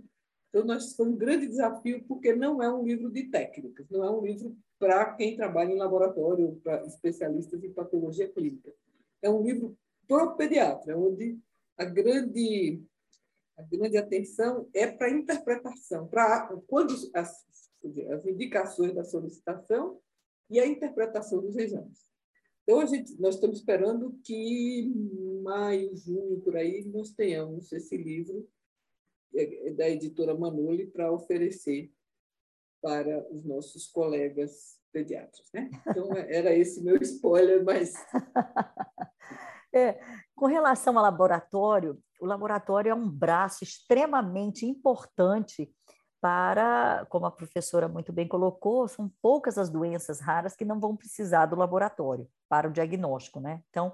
Então, 0.49 0.63
nós 0.63 0.95
foi 0.95 1.07
um 1.07 1.15
grande 1.15 1.47
desafio, 1.47 2.03
porque 2.07 2.35
não 2.35 2.61
é 2.61 2.71
um 2.71 2.85
livro 2.85 3.09
de 3.09 3.23
técnicas, 3.23 3.89
não 3.89 4.03
é 4.03 4.11
um 4.11 4.23
livro 4.23 4.55
para 4.77 5.13
quem 5.15 5.35
trabalha 5.35 5.71
em 5.71 5.77
laboratório, 5.77 6.61
para 6.63 6.85
especialistas 6.85 7.63
em 7.63 7.73
patologia 7.73 8.31
clínica. 8.31 8.71
É 9.21 9.29
um 9.29 9.41
livro 9.41 9.75
para 10.07 10.25
o 10.25 10.35
pediatra, 10.35 10.95
onde 10.95 11.39
a 11.75 11.85
grande, 11.85 12.83
a 13.57 13.63
grande 13.63 13.97
atenção 13.97 14.69
é 14.73 14.85
para 14.88 15.07
a 15.07 15.11
interpretação, 15.11 16.07
para 16.07 16.55
quando 16.67 16.93
as, 17.15 17.45
as 18.11 18.25
indicações 18.25 18.93
da 18.93 19.03
solicitação 19.03 19.99
e 20.49 20.59
a 20.59 20.65
interpretação 20.65 21.41
dos 21.41 21.57
exames. 21.57 22.07
Então, 22.63 22.81
a 22.81 22.85
gente, 22.85 23.19
nós 23.19 23.35
estamos 23.35 23.59
esperando 23.59 24.19
que 24.23 24.91
maio, 25.41 25.95
junho, 25.95 26.41
por 26.41 26.55
aí, 26.57 26.83
nós 26.85 27.11
tenhamos 27.11 27.71
esse 27.71 27.95
livro 27.95 28.47
é, 29.33 29.69
é 29.69 29.73
da 29.73 29.89
editora 29.89 30.38
Manuli 30.38 30.88
para 30.88 31.11
oferecer 31.11 31.91
para 32.81 33.25
os 33.31 33.43
nossos 33.45 33.88
colegas 33.88 34.77
pediatras. 34.91 35.47
Né? 35.53 35.69
Então, 35.88 36.11
era 36.13 36.53
esse 36.53 36.83
meu 36.83 36.97
spoiler, 37.01 37.63
mas. 37.63 37.93
É, 39.75 39.99
com 40.33 40.45
relação 40.45 40.97
ao 40.97 41.03
laboratório, 41.03 42.01
o 42.21 42.25
laboratório 42.25 42.89
é 42.89 42.95
um 42.95 43.07
braço 43.07 43.65
extremamente 43.65 44.65
importante 44.65 45.69
para, 46.20 47.05
como 47.09 47.26
a 47.26 47.32
professora 47.32 47.88
muito 47.88 48.11
bem 48.11 48.28
colocou, 48.28 48.88
são 48.88 49.11
poucas 49.22 49.57
as 49.57 49.70
doenças 49.70 50.20
raras 50.20 50.55
que 50.55 50.65
não 50.65 50.80
vão 50.80 50.95
precisar 50.95 51.45
do 51.45 51.55
laboratório 51.55 52.28
para 52.49 52.68
o 52.68 52.72
diagnóstico, 52.72 53.39
né? 53.39 53.61
Então, 53.70 53.93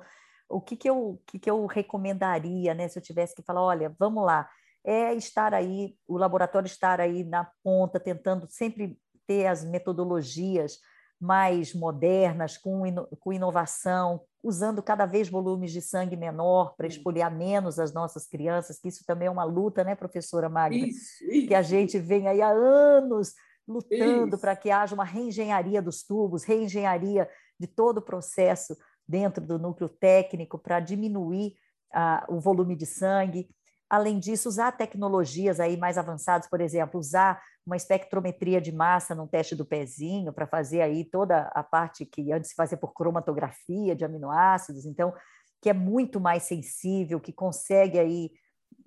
o 0.49 0.61
que, 0.61 0.76
que, 0.76 0.89
eu, 0.89 1.21
que, 1.26 1.39
que 1.39 1.49
eu 1.49 1.65
recomendaria, 1.65 2.74
né, 2.74 2.88
se 2.88 2.97
eu 2.97 3.03
tivesse 3.03 3.36
que 3.36 3.41
falar, 3.41 3.61
olha, 3.61 3.95
vamos 3.97 4.24
lá, 4.24 4.49
é 4.84 5.13
estar 5.13 5.53
aí, 5.53 5.95
o 6.07 6.17
laboratório 6.17 6.67
estar 6.67 6.99
aí 6.99 7.24
na 7.24 7.49
ponta, 7.63 7.99
tentando 7.99 8.47
sempre 8.49 8.97
ter 9.26 9.47
as 9.47 9.63
metodologias 9.63 10.80
mais 11.19 11.74
modernas, 11.74 12.57
com, 12.57 12.84
com 13.19 13.34
inovação, 13.34 14.21
usando 14.43 14.83
cada 14.83 15.05
vez 15.05 15.29
volumes 15.29 15.71
de 15.71 15.81
sangue 15.81 16.17
menor 16.17 16.75
para 16.75 16.85
espoliar 16.85 17.33
menos 17.33 17.79
as 17.79 17.93
nossas 17.93 18.27
crianças, 18.27 18.77
que 18.77 18.89
isso 18.89 19.05
também 19.05 19.29
é 19.29 19.31
uma 19.31 19.45
luta, 19.45 19.83
né, 19.83 19.95
professora 19.95 20.49
Magda? 20.49 20.75
Isso, 20.75 21.23
isso. 21.23 21.47
Que 21.47 21.55
a 21.55 21.61
gente 21.61 21.97
vem 21.97 22.27
aí 22.27 22.41
há 22.41 22.49
anos 22.49 23.33
lutando 23.65 24.37
para 24.37 24.55
que 24.55 24.69
haja 24.69 24.93
uma 24.93 25.05
reengenharia 25.05 25.81
dos 25.81 26.03
tubos, 26.03 26.43
reengenharia 26.43 27.29
de 27.57 27.65
todo 27.65 27.99
o 27.99 28.01
processo 28.01 28.75
dentro 29.07 29.45
do 29.45 29.57
núcleo 29.57 29.87
técnico 29.87 30.59
para 30.59 30.81
diminuir 30.81 31.55
ah, 31.93 32.25
o 32.27 32.41
volume 32.41 32.75
de 32.75 32.85
sangue. 32.85 33.49
Além 33.93 34.17
disso, 34.17 34.49
usar 34.49 34.71
tecnologias 34.71 35.59
aí 35.59 35.77
mais 35.77 35.99
avançadas, 35.99 36.47
por 36.49 36.59
exemplo, 36.59 36.99
usar 36.99 37.39
uma 37.63 37.75
espectrometria 37.75 38.59
de 38.59 38.71
massa 38.71 39.13
num 39.13 39.27
teste 39.27 39.55
do 39.55 39.63
pezinho 39.63 40.33
para 40.33 40.47
fazer 40.47 40.81
aí 40.81 41.05
toda 41.05 41.43
a 41.53 41.61
parte 41.61 42.03
que 42.03 42.31
antes 42.31 42.49
se 42.49 42.55
fazia 42.55 42.75
por 42.75 42.91
cromatografia 42.91 43.95
de 43.95 44.03
aminoácidos, 44.03 44.87
então 44.87 45.13
que 45.61 45.69
é 45.69 45.73
muito 45.73 46.19
mais 46.19 46.41
sensível, 46.41 47.19
que 47.19 47.31
consegue 47.31 47.99
aí 47.99 48.31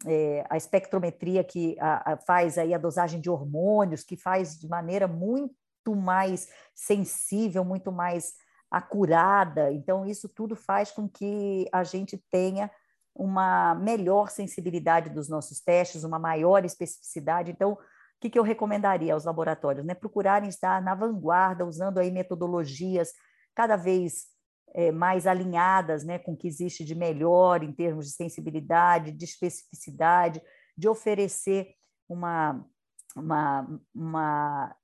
é, 0.05 0.45
a 0.51 0.57
espectrometria 0.57 1.45
que 1.45 1.77
a, 1.79 2.15
a 2.15 2.17
faz 2.17 2.59
aí 2.59 2.75
a 2.75 2.79
dosagem 2.79 3.21
de 3.21 3.31
hormônios, 3.31 4.03
que 4.03 4.17
faz 4.17 4.59
de 4.59 4.69
maneira 4.69 5.07
muito 5.07 5.95
mais 5.95 6.49
sensível, 6.75 7.65
muito 7.65 7.93
mais 7.93 8.33
acurada. 8.69 9.71
Então 9.71 10.05
isso 10.05 10.29
tudo 10.29 10.57
faz 10.57 10.91
com 10.91 11.09
que 11.09 11.69
a 11.71 11.85
gente 11.85 12.21
tenha 12.29 12.69
uma 13.17 13.75
melhor 13.75 14.31
sensibilidade 14.31 15.09
dos 15.11 15.29
nossos 15.29 15.61
testes, 15.61 16.05
uma 16.05 16.19
maior 16.19 16.65
especificidade. 16.65 17.51
Então, 17.51 17.73
o 17.73 17.79
que, 18.21 18.29
que 18.29 18.39
eu 18.39 18.43
recomendaria 18.43 19.15
aos 19.15 19.25
laboratórios? 19.25 19.85
Né? 19.87 19.95
Procurarem 19.95 20.49
estar 20.49 20.83
na 20.83 20.95
vanguarda, 20.95 21.65
usando 21.65 21.99
aí 21.99 22.11
metodologias 22.11 23.13
cada 23.55 23.77
vez 23.77 24.27
é, 24.75 24.93
mais 24.93 25.27
alinhadas 25.27 26.05
né, 26.05 26.19
com 26.19 26.33
o 26.33 26.37
que 26.37 26.47
existe 26.47 26.85
de 26.85 26.95
melhor 26.95 27.63
em 27.63 27.73
termos 27.73 28.07
de 28.07 28.13
sensibilidade, 28.13 29.13
de 29.13 29.25
especificidade, 29.25 30.43
de 30.77 30.87
oferecer 30.87 31.75
uma, 32.07 32.63
uma, 33.17 33.81
uma 33.95 34.77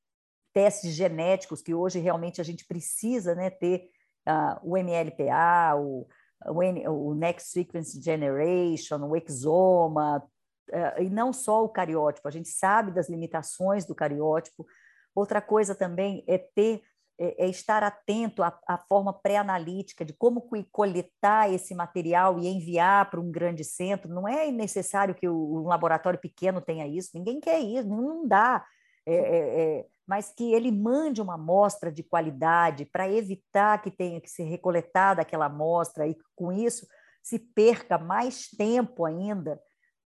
testes 0.54 0.94
genéticos 0.94 1.60
que 1.60 1.74
hoje 1.74 1.98
realmente 1.98 2.40
a 2.40 2.44
gente 2.44 2.66
precisa 2.66 3.34
né, 3.34 3.50
ter 3.50 3.90
uh, 4.26 4.58
o 4.62 4.76
MLPA, 4.76 5.76
o 5.76 6.06
o 6.50 7.14
Next 7.14 7.50
Sequence 7.50 8.00
Generation, 8.02 8.98
o 9.08 9.16
exoma, 9.16 10.22
eh, 10.70 11.04
e 11.04 11.10
não 11.10 11.32
só 11.32 11.64
o 11.64 11.68
cariótipo, 11.68 12.28
a 12.28 12.30
gente 12.30 12.48
sabe 12.48 12.92
das 12.92 13.08
limitações 13.08 13.84
do 13.86 13.94
cariótipo. 13.94 14.66
Outra 15.14 15.40
coisa 15.40 15.74
também 15.74 16.24
é 16.26 16.38
ter 16.38 16.82
é, 17.18 17.44
é 17.44 17.48
estar 17.48 17.82
atento 17.82 18.42
à, 18.42 18.58
à 18.66 18.78
forma 18.78 19.12
pré-analítica 19.12 20.04
de 20.04 20.12
como 20.12 20.48
coletar 20.70 21.52
esse 21.52 21.74
material 21.74 22.38
e 22.38 22.48
enviar 22.48 23.08
para 23.10 23.20
um 23.20 23.30
grande 23.30 23.64
centro. 23.64 24.12
Não 24.12 24.26
é 24.26 24.50
necessário 24.50 25.14
que 25.14 25.28
o, 25.28 25.62
um 25.62 25.68
laboratório 25.68 26.18
pequeno 26.18 26.60
tenha 26.60 26.86
isso, 26.86 27.10
ninguém 27.14 27.38
quer 27.38 27.60
isso, 27.60 27.88
não 27.88 28.26
dá. 28.26 28.64
É, 29.06 29.14
é, 29.14 29.78
é 29.78 29.86
mas 30.06 30.32
que 30.34 30.52
ele 30.52 30.70
mande 30.70 31.20
uma 31.20 31.34
amostra 31.34 31.90
de 31.90 32.02
qualidade 32.02 32.84
para 32.86 33.10
evitar 33.10 33.80
que 33.80 33.90
tenha 33.90 34.20
que 34.20 34.30
ser 34.30 34.44
recoletada 34.44 35.22
aquela 35.22 35.46
amostra 35.46 36.06
e 36.06 36.16
com 36.34 36.52
isso 36.52 36.86
se 37.22 37.38
perca 37.38 37.98
mais 37.98 38.48
tempo 38.48 39.04
ainda 39.04 39.60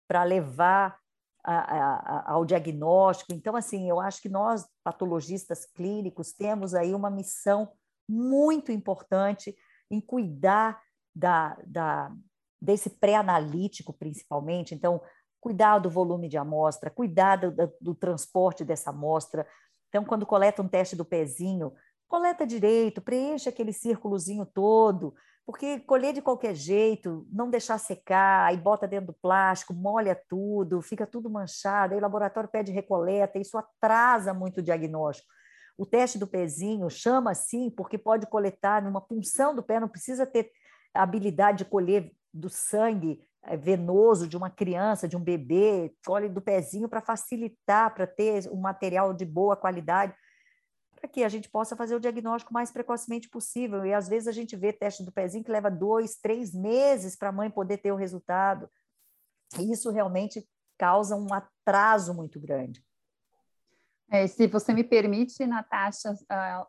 para 0.08 0.24
levar 0.24 0.98
a, 1.44 1.56
a, 1.56 2.32
ao 2.32 2.46
diagnóstico. 2.46 3.34
Então, 3.34 3.56
assim, 3.56 3.90
eu 3.90 4.00
acho 4.00 4.22
que 4.22 4.30
nós, 4.30 4.66
patologistas 4.84 5.66
clínicos, 5.66 6.32
temos 6.32 6.74
aí 6.74 6.94
uma 6.94 7.10
missão 7.10 7.72
muito 8.08 8.72
importante 8.72 9.56
em 9.92 10.00
cuidar 10.00 10.82
da, 11.16 11.58
da, 11.66 12.12
desse 12.62 12.90
pré-analítico, 12.90 13.94
principalmente. 13.94 14.74
Então, 14.74 15.02
cuidar 15.40 15.80
do 15.80 15.90
volume 15.90 16.30
de 16.30 16.38
amostra, 16.38 16.90
cuidar 16.90 17.36
do, 17.36 17.52
do, 17.52 17.74
do 17.80 17.96
transporte 17.96 18.64
dessa 18.64 18.90
amostra, 18.90 19.46
então, 19.94 20.04
quando 20.04 20.26
coleta 20.26 20.60
um 20.60 20.68
teste 20.68 20.96
do 20.96 21.06
pezinho, 21.06 21.72
coleta 22.08 22.48
direito, 22.48 23.00
preenche 23.00 23.48
aquele 23.48 23.72
círculozinho 23.72 24.44
todo, 24.44 25.14
porque 25.46 25.82
colher 25.82 26.14
de 26.14 26.22
qualquer 26.22 26.56
jeito, 26.56 27.28
não 27.32 27.48
deixar 27.48 27.78
secar, 27.78 28.48
aí 28.48 28.58
bota 28.58 28.88
dentro 28.88 29.08
do 29.08 29.14
plástico, 29.14 29.72
molha 29.72 30.20
tudo, 30.28 30.82
fica 30.82 31.06
tudo 31.06 31.30
manchado, 31.30 31.94
aí 31.94 32.00
o 32.00 32.02
laboratório 32.02 32.50
pede 32.50 32.72
recoleta, 32.72 33.38
isso 33.38 33.56
atrasa 33.56 34.34
muito 34.34 34.62
o 34.62 34.64
diagnóstico. 34.64 35.32
O 35.78 35.86
teste 35.86 36.18
do 36.18 36.26
pezinho 36.26 36.90
chama 36.90 37.30
assim 37.30 37.70
porque 37.70 37.96
pode 37.96 38.26
coletar 38.26 38.82
numa 38.82 39.00
punção 39.00 39.54
do 39.54 39.62
pé, 39.62 39.80
não 39.80 39.88
precisa 39.88 40.26
ter 40.26 40.50
habilidade 40.92 41.60
de 41.60 41.66
colher 41.66 42.12
do 42.34 42.50
sangue 42.50 43.20
venoso 43.60 44.28
de 44.28 44.38
uma 44.38 44.50
criança, 44.50 45.08
de 45.08 45.18
um 45.18 45.20
bebê, 45.20 45.94
colhe 46.06 46.30
do 46.30 46.42
pezinho 46.42 46.88
para 46.88 47.02
facilitar, 47.02 47.94
para 47.94 48.08
ter 48.08 48.50
um 48.50 48.60
material 48.60 49.14
de 49.14 49.26
boa 49.26 49.56
qualidade, 49.56 50.16
para 50.96 51.10
que 51.10 51.24
a 51.24 51.30
gente 51.30 51.50
possa 51.50 51.76
fazer 51.76 51.96
o 51.96 52.00
diagnóstico 52.00 52.54
mais 52.54 52.72
precocemente 52.72 53.30
possível. 53.30 53.86
E 53.86 53.94
às 53.94 54.08
vezes 54.08 54.28
a 54.28 54.32
gente 54.32 54.56
vê 54.56 54.72
teste 54.72 55.04
do 55.04 55.12
pezinho 55.12 55.44
que 55.44 55.52
leva 55.52 55.70
dois, 55.70 56.16
três 56.16 56.54
meses 56.54 57.16
para 57.16 57.30
a 57.30 57.34
mãe 57.34 57.50
poder 57.50 57.78
ter 57.78 57.92
o 57.92 57.98
resultado. 57.98 58.70
E 59.60 59.72
isso 59.72 59.92
realmente 59.92 60.48
causa 60.78 61.16
um 61.16 61.28
atraso 61.34 62.14
muito 62.14 62.40
grande. 62.40 62.84
É, 64.10 64.28
se 64.28 64.48
você 64.48 64.74
me 64.74 64.84
permite, 64.84 65.46
Natasha, 65.46 66.14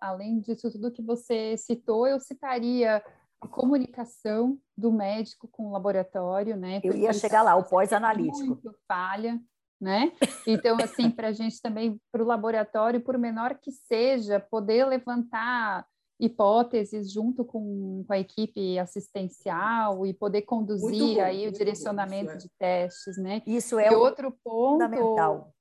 além 0.01 0.41
disso 0.41 0.71
tudo 0.73 0.91
que 0.91 1.03
você 1.03 1.57
citou, 1.57 2.07
eu 2.07 2.19
citaria 2.19 3.05
comunicação 3.49 4.59
do 4.77 4.93
médico 4.93 5.49
com 5.49 5.67
o 5.67 5.73
laboratório, 5.73 6.57
né? 6.57 6.81
Eu 6.83 6.95
ia 6.95 7.13
chegar 7.13 7.43
lá, 7.43 7.55
o 7.57 7.65
pós-analítico. 7.65 8.47
Muito 8.47 8.75
falha, 8.87 9.41
né? 9.81 10.13
Então, 10.47 10.77
assim, 10.83 11.11
para 11.11 11.29
a 11.29 11.33
gente 11.33 11.61
também, 11.61 12.01
para 12.13 12.23
o 12.23 12.27
laboratório, 12.27 13.01
por 13.01 13.19
menor 13.19 13.59
que 13.61 13.71
seja, 13.71 14.41
poder 14.41 14.87
levantar 14.87 15.87
hipóteses 16.19 17.13
junto 17.13 17.45
com, 17.45 18.05
com 18.07 18.13
a 18.13 18.19
equipe 18.19 18.79
assistencial 18.79 20.07
e 20.07 20.15
poder 20.15 20.43
conduzir 20.43 21.17
bom, 21.17 21.23
aí 21.23 21.49
o 21.49 21.53
direcionamento 21.53 22.31
bom, 22.31 22.33
é. 22.33 22.37
de 22.37 22.49
testes, 22.59 23.19
né? 23.19 23.43
Isso 23.47 23.79
é 23.79 23.91
e 23.91 23.95
outro 23.95 24.31
ponto 24.43 24.73
fundamental. 24.73 25.55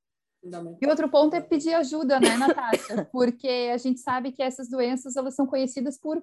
E 0.81 0.87
outro 0.87 1.09
ponto 1.09 1.35
é 1.35 1.41
pedir 1.41 1.73
ajuda, 1.73 2.19
né, 2.19 2.35
Natasha? 2.35 3.07
Porque 3.11 3.71
a 3.73 3.77
gente 3.77 4.01
sabe 4.01 4.31
que 4.31 4.43
essas 4.43 4.69
doenças 4.69 5.15
elas 5.15 5.35
são 5.35 5.47
conhecidas 5.47 5.97
por 5.97 6.21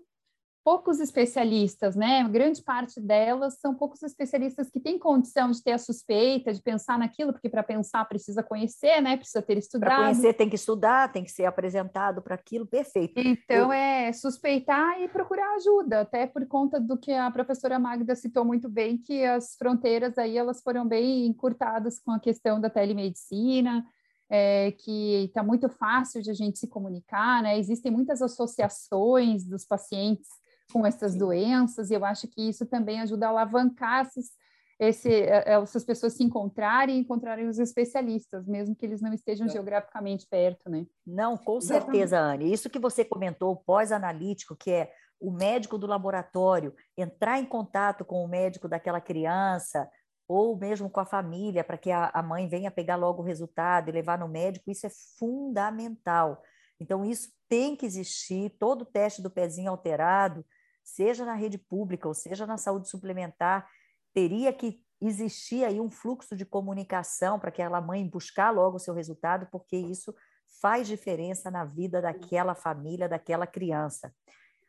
poucos 0.62 1.00
especialistas, 1.00 1.96
né? 1.96 2.26
Grande 2.28 2.62
parte 2.62 3.00
delas 3.00 3.58
são 3.58 3.74
poucos 3.74 4.02
especialistas 4.02 4.68
que 4.68 4.78
têm 4.78 4.98
condição 4.98 5.50
de 5.50 5.62
ter 5.62 5.72
a 5.72 5.78
suspeita, 5.78 6.52
de 6.52 6.60
pensar 6.60 6.98
naquilo, 6.98 7.32
porque 7.32 7.48
para 7.48 7.62
pensar 7.62 8.04
precisa 8.04 8.42
conhecer, 8.42 9.00
né? 9.00 9.16
Precisa 9.16 9.40
ter 9.40 9.56
estudado. 9.56 9.88
Para 9.88 10.04
conhecer 10.04 10.34
tem 10.34 10.48
que 10.48 10.56
estudar, 10.56 11.12
tem 11.12 11.24
que 11.24 11.30
ser 11.30 11.46
apresentado 11.46 12.20
para 12.20 12.34
aquilo, 12.34 12.66
perfeito. 12.66 13.18
Então 13.18 13.66
Eu... 13.66 13.72
é 13.72 14.12
suspeitar 14.12 15.00
e 15.00 15.08
procurar 15.08 15.54
ajuda, 15.54 16.00
até 16.02 16.26
por 16.26 16.46
conta 16.46 16.78
do 16.78 16.96
que 16.98 17.12
a 17.12 17.30
professora 17.30 17.78
Magda 17.78 18.14
citou 18.14 18.44
muito 18.44 18.68
bem, 18.68 18.98
que 18.98 19.24
as 19.24 19.56
fronteiras 19.56 20.18
aí 20.18 20.36
elas 20.36 20.60
foram 20.62 20.86
bem 20.86 21.26
encurtadas 21.26 21.98
com 21.98 22.12
a 22.12 22.20
questão 22.20 22.60
da 22.60 22.68
telemedicina. 22.68 23.84
É, 24.32 24.70
que 24.70 25.24
está 25.24 25.42
muito 25.42 25.68
fácil 25.68 26.22
de 26.22 26.30
a 26.30 26.34
gente 26.34 26.60
se 26.60 26.68
comunicar, 26.68 27.42
né? 27.42 27.58
Existem 27.58 27.90
muitas 27.90 28.22
associações 28.22 29.44
dos 29.44 29.64
pacientes 29.66 30.28
com 30.70 30.86
essas 30.86 31.14
doenças, 31.16 31.90
e 31.90 31.94
eu 31.94 32.04
acho 32.04 32.28
que 32.28 32.48
isso 32.48 32.66
também 32.66 33.00
ajuda 33.00 33.26
a 33.26 33.30
alavancar 33.30 34.06
esses, 34.06 34.30
esse, 34.78 35.12
é, 35.12 35.44
é, 35.46 35.52
essas 35.54 35.84
pessoas 35.84 36.14
se 36.14 36.24
encontrarem 36.24 36.96
e 36.96 37.00
encontrarem 37.00 37.46
os 37.46 37.58
especialistas, 37.58 38.46
mesmo 38.46 38.74
que 38.74 38.86
eles 38.86 39.02
não 39.02 39.12
estejam 39.12 39.46
é. 39.46 39.50
geograficamente 39.50 40.26
perto, 40.26 40.70
né? 40.70 40.86
Não, 41.06 41.36
com 41.36 41.60
certeza, 41.60 42.18
Anne. 42.18 42.50
Isso 42.50 42.70
que 42.70 42.78
você 42.78 43.04
comentou, 43.04 43.56
pós-analítico, 43.56 44.56
que 44.56 44.70
é 44.70 44.92
o 45.20 45.30
médico 45.30 45.76
do 45.76 45.86
laboratório 45.86 46.74
entrar 46.96 47.38
em 47.38 47.44
contato 47.44 48.06
com 48.06 48.24
o 48.24 48.28
médico 48.28 48.66
daquela 48.66 49.02
criança, 49.02 49.86
ou 50.26 50.56
mesmo 50.56 50.88
com 50.88 51.00
a 51.00 51.04
família, 51.04 51.62
para 51.62 51.76
que 51.76 51.90
a, 51.90 52.08
a 52.14 52.22
mãe 52.22 52.48
venha 52.48 52.70
pegar 52.70 52.96
logo 52.96 53.20
o 53.20 53.26
resultado 53.26 53.88
e 53.88 53.92
levar 53.92 54.18
no 54.18 54.28
médico, 54.28 54.70
isso 54.70 54.86
é 54.86 54.90
fundamental. 55.18 56.42
Então, 56.80 57.04
isso 57.04 57.28
tem 57.48 57.76
que 57.76 57.84
existir, 57.84 58.56
todo 58.58 58.84
teste 58.84 59.20
do 59.20 59.28
pezinho 59.28 59.70
alterado, 59.70 60.46
seja 60.82 61.24
na 61.24 61.34
rede 61.34 61.58
pública 61.58 62.08
ou 62.08 62.14
seja 62.14 62.46
na 62.46 62.56
saúde 62.56 62.88
suplementar, 62.88 63.68
teria 64.12 64.52
que 64.52 64.82
existir 65.00 65.64
aí 65.64 65.80
um 65.80 65.90
fluxo 65.90 66.36
de 66.36 66.44
comunicação 66.44 67.38
para 67.38 67.48
aquela 67.48 67.80
mãe 67.80 68.06
buscar 68.06 68.50
logo 68.50 68.76
o 68.76 68.80
seu 68.80 68.92
resultado, 68.92 69.48
porque 69.50 69.76
isso 69.76 70.14
faz 70.60 70.86
diferença 70.86 71.50
na 71.50 71.64
vida 71.64 72.02
daquela 72.02 72.54
família, 72.54 73.08
daquela 73.08 73.46
criança. 73.46 74.12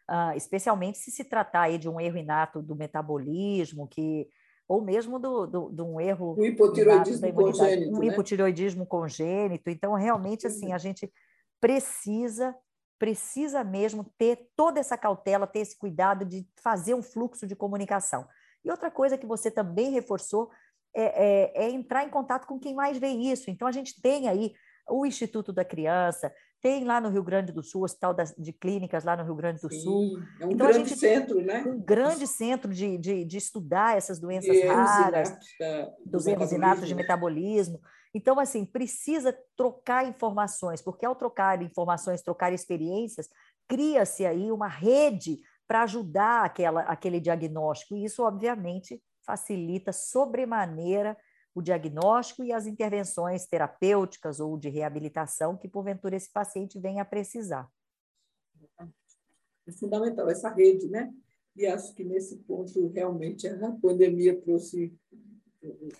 Uh, 0.09 0.35
especialmente 0.35 0.97
se 0.97 1.11
se 1.11 1.23
tratar 1.23 1.63
aí 1.63 1.77
de 1.77 1.89
um 1.89 1.99
erro 1.99 2.17
inato 2.17 2.61
do 2.61 2.75
metabolismo, 2.75 3.87
que 3.87 4.27
ou 4.67 4.81
mesmo 4.81 5.19
do, 5.19 5.45
do, 5.45 5.69
de 5.69 5.81
um 5.81 5.99
erro 5.99 6.35
o 6.37 6.45
hipotiroidismo 6.45 7.33
congênito, 7.33 7.95
um 7.95 7.99
né? 7.99 8.07
hipotiroidismo 8.07 8.85
congênito. 8.85 9.69
Então, 9.69 9.93
realmente, 9.93 10.47
assim, 10.47 10.71
a 10.71 10.77
gente 10.77 11.11
precisa 11.59 12.55
precisa 13.01 13.63
mesmo 13.63 14.03
ter 14.15 14.51
toda 14.55 14.79
essa 14.79 14.95
cautela, 14.95 15.47
ter 15.47 15.61
esse 15.61 15.75
cuidado 15.75 16.23
de 16.23 16.47
fazer 16.61 16.93
um 16.93 17.01
fluxo 17.01 17.47
de 17.47 17.55
comunicação. 17.55 18.27
E 18.63 18.69
outra 18.69 18.91
coisa 18.91 19.17
que 19.17 19.25
você 19.25 19.49
também 19.49 19.89
reforçou 19.89 20.51
é, 20.95 21.05
é, 21.55 21.65
é 21.65 21.69
entrar 21.71 22.05
em 22.05 22.11
contato 22.11 22.45
com 22.45 22.59
quem 22.59 22.75
mais 22.75 22.99
vê 22.99 23.07
isso. 23.07 23.49
Então, 23.49 23.67
a 23.67 23.71
gente 23.71 23.99
tem 23.99 24.29
aí 24.29 24.53
o 24.87 25.03
Instituto 25.03 25.51
da 25.51 25.65
Criança, 25.65 26.31
tem 26.61 26.83
lá 26.83 27.01
no 27.01 27.09
Rio 27.09 27.23
Grande 27.23 27.51
do 27.51 27.63
Sul, 27.63 27.85
Hospital 27.85 28.15
de 28.37 28.53
Clínicas 28.53 29.03
lá 29.03 29.17
no 29.17 29.23
Rio 29.23 29.35
Grande 29.35 29.59
do 29.61 29.73
Sim, 29.73 29.79
Sul. 29.79 30.19
É 30.39 30.45
um 30.45 30.51
então, 30.51 30.67
grande 30.67 30.95
centro, 30.95 31.41
né? 31.41 31.63
Um 31.65 31.81
grande 31.81 32.27
centro 32.27 32.71
de, 32.71 32.99
de, 32.99 33.25
de 33.25 33.37
estudar 33.37 33.97
essas 33.97 34.19
doenças 34.19 34.55
raras, 34.63 35.35
da, 35.59 35.91
dos 36.05 36.27
erros 36.27 36.51
inatos 36.51 36.87
de 36.87 36.93
metabolismo. 36.93 37.81
Então, 38.13 38.39
assim, 38.39 38.65
precisa 38.65 39.37
trocar 39.55 40.07
informações, 40.07 40.81
porque 40.81 41.05
ao 41.05 41.15
trocar 41.15 41.61
informações, 41.61 42.21
trocar 42.21 42.51
experiências, 42.51 43.29
cria-se 43.67 44.25
aí 44.25 44.51
uma 44.51 44.67
rede 44.67 45.39
para 45.65 45.83
ajudar 45.83 46.43
aquela, 46.43 46.81
aquele 46.81 47.19
diagnóstico. 47.21 47.95
E 47.95 48.03
isso, 48.03 48.23
obviamente, 48.23 49.01
facilita 49.25 49.93
sobremaneira 49.93 51.17
o 51.53 51.61
diagnóstico 51.61 52.43
e 52.43 52.51
as 52.51 52.65
intervenções 52.65 53.45
terapêuticas 53.45 54.39
ou 54.39 54.57
de 54.57 54.69
reabilitação 54.69 55.57
que, 55.57 55.67
porventura, 55.67 56.15
esse 56.15 56.31
paciente 56.31 56.79
venha 56.79 57.03
a 57.03 57.05
precisar. 57.05 57.69
É 59.67 59.71
fundamental 59.71 60.29
essa 60.29 60.49
rede, 60.49 60.87
né? 60.87 61.13
E 61.55 61.65
acho 61.65 61.93
que 61.93 62.03
nesse 62.03 62.37
ponto, 62.39 62.87
realmente, 62.89 63.47
a 63.47 63.71
pandemia 63.73 64.39
trouxe 64.41 64.93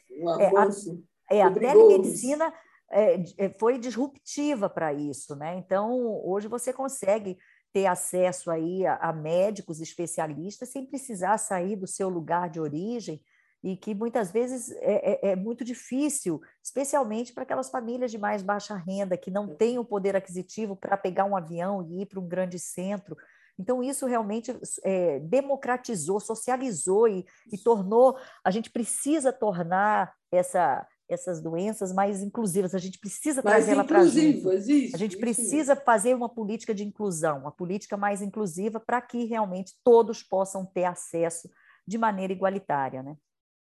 um 0.10 0.30
avanço. 0.30 0.92
É, 0.92 0.96
a, 0.96 1.11
é, 1.32 1.42
a 1.42 1.52
telemedicina 1.52 2.54
é, 2.92 3.24
é, 3.38 3.50
foi 3.60 3.78
disruptiva 3.78 4.70
para 4.70 4.94
isso, 4.94 5.36
né? 5.36 5.56
Então, 5.58 6.22
hoje 6.26 6.48
você 6.48 6.74
consegue 6.74 7.38
ter 7.72 7.86
acesso 7.86 8.52
aí 8.52 8.86
a, 8.86 8.96
a 8.98 9.14
médicos 9.14 9.80
especialistas 9.80 10.70
sem 10.70 10.86
precisar 10.86 11.38
sair 11.38 11.76
do 11.76 11.88
seu 11.88 12.10
lugar 12.10 12.50
de 12.50 12.60
origem 12.60 13.22
e 13.64 13.78
que 13.78 13.94
muitas 13.94 14.32
vezes 14.32 14.72
é, 14.78 15.30
é, 15.30 15.32
é 15.32 15.36
muito 15.36 15.64
difícil, 15.64 16.42
especialmente 16.64 17.32
para 17.32 17.44
aquelas 17.44 17.70
famílias 17.70 18.12
de 18.12 18.18
mais 18.18 18.42
baixa 18.42 18.76
renda 18.76 19.16
que 19.16 19.30
não 19.30 19.48
têm 19.56 19.78
o 19.78 19.86
poder 19.86 20.16
aquisitivo 20.16 20.76
para 20.76 20.98
pegar 20.98 21.26
um 21.26 21.38
avião 21.38 21.84
e 21.84 22.02
ir 22.02 22.08
para 22.08 22.20
um 22.20 22.28
grande 22.28 22.58
centro. 22.58 23.16
Então, 23.60 23.84
isso 23.84 24.08
realmente 24.08 24.58
é, 24.84 25.20
democratizou, 25.20 26.20
socializou 26.20 27.08
e, 27.08 27.26
e, 27.52 27.58
tornou. 27.58 28.18
A 28.44 28.50
gente 28.50 28.72
precisa 28.72 29.32
tornar 29.32 30.12
essa, 30.32 30.88
essas 31.14 31.42
doenças 31.42 31.94
mais 31.94 32.22
inclusivas, 32.22 32.74
a 32.74 32.80
gente 32.80 33.00
precisa 33.00 33.42
trazê-la 33.42 33.84
para 33.84 34.02
a 34.02 34.06
gente. 34.06 34.48
A 34.94 34.98
gente 34.98 35.18
precisa 35.18 35.76
fazer 35.76 36.14
uma 36.14 36.30
política 36.30 36.74
de 36.74 36.84
inclusão, 36.84 37.40
uma 37.40 37.52
política 37.52 37.98
mais 37.98 38.22
inclusiva 38.22 38.80
para 38.80 39.02
que 39.02 39.26
realmente 39.26 39.74
todos 39.84 40.24
possam 40.24 40.66
ter 40.66 40.86
acesso 40.86 41.50
de 41.88 41.98
maneira 41.98 42.34
igualitária. 42.34 43.04
Né? 43.04 43.18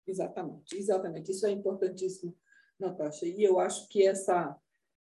Exatamente, 0.06 0.76
exatamente. 0.76 1.30
Isso 1.30 1.46
é 1.46 1.50
importantíssimo, 1.50 2.34
Natasha. 2.78 3.26
E 3.26 3.42
eu 3.42 3.58
acho 3.60 3.88
que 3.88 4.06
essa, 4.06 4.56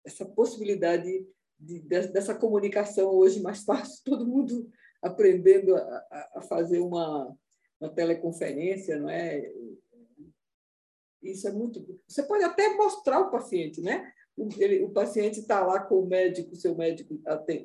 essa 0.06 0.26
possibilidade 0.26 1.28
de, 1.60 1.80
de, 1.80 2.08
dessa 2.08 2.36
comunicação 2.36 3.10
hoje 3.10 3.42
mais 3.42 3.64
fácil, 3.64 4.02
todo 4.06 4.28
mundo 4.28 4.70
aprendendo 5.02 5.76
a, 5.76 6.30
a 6.36 6.42
fazer 6.42 6.80
uma, 6.80 7.36
uma 7.80 7.90
teleconferência, 7.90 9.00
não 9.00 9.10
é? 9.10 9.52
Isso 11.32 11.48
é 11.48 11.52
muito. 11.52 11.86
Você 12.08 12.24
pode 12.24 12.44
até 12.44 12.76
mostrar 12.76 13.20
o 13.20 13.32
paciente, 13.32 13.82
né? 13.82 14.12
O, 14.36 14.48
ele, 14.58 14.84
o 14.84 14.90
paciente 14.90 15.40
está 15.40 15.66
lá 15.66 15.80
com 15.80 16.00
o 16.00 16.08
médico, 16.08 16.56
seu 16.56 16.76
médico 16.76 17.20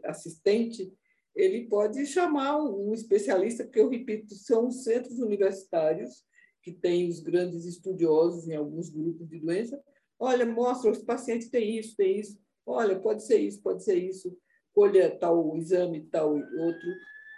assistente, 0.04 0.92
ele 1.34 1.66
pode 1.66 2.04
chamar 2.06 2.62
um 2.62 2.92
especialista, 2.92 3.64
porque 3.64 3.80
eu 3.80 3.88
repito, 3.88 4.34
são 4.34 4.70
centros 4.70 5.18
universitários 5.18 6.24
que 6.62 6.72
tem 6.72 7.08
os 7.08 7.20
grandes 7.20 7.64
estudiosos 7.64 8.48
em 8.48 8.54
alguns 8.54 8.88
grupos 8.88 9.28
de 9.28 9.40
doença, 9.40 9.82
olha, 10.18 10.46
mostra, 10.46 10.90
os 10.90 11.02
pacientes 11.02 11.50
têm 11.50 11.78
isso, 11.78 11.96
tem 11.96 12.20
isso, 12.20 12.38
olha, 12.64 12.98
pode 12.98 13.24
ser 13.24 13.38
isso, 13.38 13.60
pode 13.60 13.82
ser 13.82 13.96
isso, 13.96 14.36
colha 14.72 15.10
tal 15.18 15.56
exame, 15.56 16.06
tal 16.06 16.34
outro. 16.34 16.88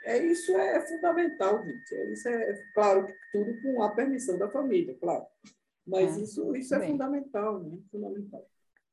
É, 0.05 0.23
isso 0.27 0.53
é 0.53 0.87
fundamental, 0.87 1.65
gente. 1.65 1.95
É, 1.95 2.13
isso 2.13 2.29
é, 2.29 2.63
claro, 2.75 3.07
tudo 3.33 3.63
com 3.63 3.83
a 3.83 3.95
permissão 3.95 4.39
da 4.39 4.51
família, 4.51 4.95
claro. 5.01 5.25
Mas 5.87 6.17
é, 6.17 6.23
isso, 6.23 6.55
isso 6.57 6.75
é 6.75 6.87
fundamental, 6.87 7.63
né? 7.63 7.79
Fundamental. 7.91 8.47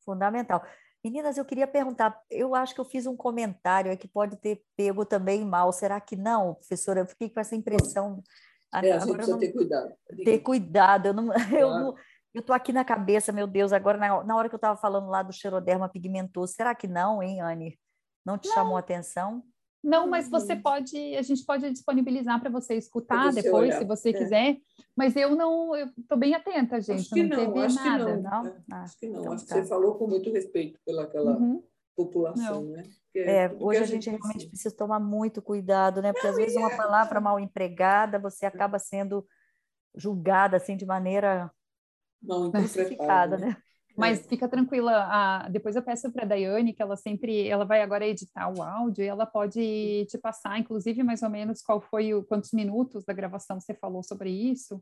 Fundamental. 0.04 0.64
Meninas, 1.04 1.38
eu 1.38 1.46
queria 1.46 1.66
perguntar, 1.66 2.22
eu 2.30 2.54
acho 2.54 2.76
que 2.76 2.82
eu 2.82 2.86
fiz 2.86 3.08
um 3.08 3.16
comentário 3.16 3.96
que 3.98 4.08
pode 4.08 4.38
ter 4.38 4.64
pego 4.76 5.04
também 5.04 5.44
mal. 5.44 5.72
Será 5.72 6.00
que 6.00 6.16
não, 6.16 6.56
professora? 6.56 7.00
Eu 7.00 7.08
fiquei 7.08 7.30
com 7.30 7.40
essa 7.40 7.56
impressão. 7.56 8.22
É, 8.74 8.92
a 8.92 9.00
gente 9.00 9.14
precisa 9.14 9.32
não... 9.32 9.40
ter 9.40 9.52
cuidado. 9.52 9.94
Ter 10.24 10.40
cuidado. 10.40 11.06
Eu 11.08 11.14
não, 11.14 11.28
claro. 11.34 11.56
eu 11.56 11.70
não, 11.70 11.96
eu 12.34 12.40
estou 12.40 12.56
aqui 12.56 12.72
na 12.72 12.86
cabeça, 12.86 13.32
meu 13.32 13.48
Deus, 13.48 13.74
agora 13.74 13.98
na, 13.98 14.24
na 14.24 14.36
hora 14.36 14.48
que 14.48 14.56
eu 14.56 14.58
estava 14.58 14.80
falando 14.80 15.10
lá 15.10 15.24
do 15.24 15.34
xeroderma 15.34 15.90
pigmentoso, 15.90 16.54
será 16.54 16.74
que 16.76 16.88
não, 16.88 17.22
hein, 17.22 17.42
Anne? 17.42 17.80
Não 18.26 18.38
te 18.38 18.48
não. 18.48 18.56
chamou 18.56 18.78
a 18.78 18.80
atenção? 18.80 19.44
Não, 19.84 20.08
mas 20.08 20.30
você 20.30 20.54
uhum. 20.54 20.62
pode, 20.62 21.16
a 21.16 21.22
gente 21.24 21.44
pode 21.44 21.70
disponibilizar 21.72 22.40
para 22.40 22.52
você 22.52 22.76
escutar 22.76 23.32
depois, 23.34 23.70
olhar. 23.70 23.80
se 23.80 23.86
você 23.86 24.10
é. 24.10 24.14
quiser. 24.14 24.58
Mas 24.96 25.16
eu 25.16 25.36
não, 25.36 25.76
eu 25.76 25.88
estou 25.98 26.18
bem 26.18 26.36
atenta, 26.36 26.80
gente. 26.80 27.02
Acho 27.02 27.10
que 27.10 27.24
não, 27.24 27.56
não 27.56 27.62
acho 27.64 27.76
nada. 27.76 28.06
Que 28.06 28.22
não. 28.22 28.22
não? 28.22 28.48
É, 28.48 28.56
ah, 28.72 28.82
acho 28.84 28.98
que 28.98 29.08
não. 29.08 29.22
Então, 29.22 29.34
acho 29.34 29.48
tá. 29.48 29.56
que 29.56 29.62
você 29.62 29.68
falou 29.68 29.96
com 29.96 30.08
muito 30.08 30.32
respeito 30.32 30.80
pelaquela 30.86 31.32
uhum. 31.32 31.64
população, 31.96 32.64
não. 32.64 32.72
né? 32.72 32.84
É, 33.16 33.52
hoje 33.60 33.80
a 33.80 33.86
gente, 33.86 34.10
a 34.10 34.12
gente 34.14 34.22
realmente 34.22 34.48
precisa 34.48 34.76
tomar 34.76 35.00
muito 35.00 35.42
cuidado, 35.42 36.02
né? 36.02 36.14
Porque 36.14 36.28
às 36.28 36.36
vezes 36.36 36.56
uma 36.56 36.72
é. 36.72 36.78
palavra 36.78 37.20
mal 37.20 37.40
empregada, 37.40 38.20
você 38.20 38.46
acaba 38.46 38.80
sendo 38.80 39.26
julgada 39.96 40.56
assim 40.56 40.78
de 40.78 40.86
maneira 40.86 41.52
não 42.22 42.48
interpretada, 42.48 43.38
né? 43.38 43.58
Mas 43.96 44.20
é. 44.20 44.24
fica 44.24 44.48
tranquila, 44.48 45.08
a, 45.10 45.50
depois 45.50 45.76
eu 45.76 45.82
peço 45.82 46.12
para 46.12 46.24
a 46.24 46.28
Daiane, 46.28 46.74
que 46.74 46.82
ela 46.82 46.96
sempre, 46.96 47.48
ela 47.48 47.66
vai 47.66 47.82
agora 47.82 48.06
editar 48.06 48.50
o 48.50 48.62
áudio 48.62 49.04
e 49.04 49.08
ela 49.08 49.26
pode 49.26 50.06
te 50.10 50.18
passar, 50.18 50.60
inclusive, 50.60 51.04
mais 51.04 51.22
ou 51.22 51.30
menos 51.30 51.62
qual 51.62 51.82
foi 51.82 52.14
o, 52.14 52.24
quantos 52.24 52.52
minutos 52.52 53.04
da 53.04 53.14
gravação 53.14 53.60
você 53.60 53.74
falou 53.74 54.02
sobre 54.02 54.30
isso, 54.30 54.82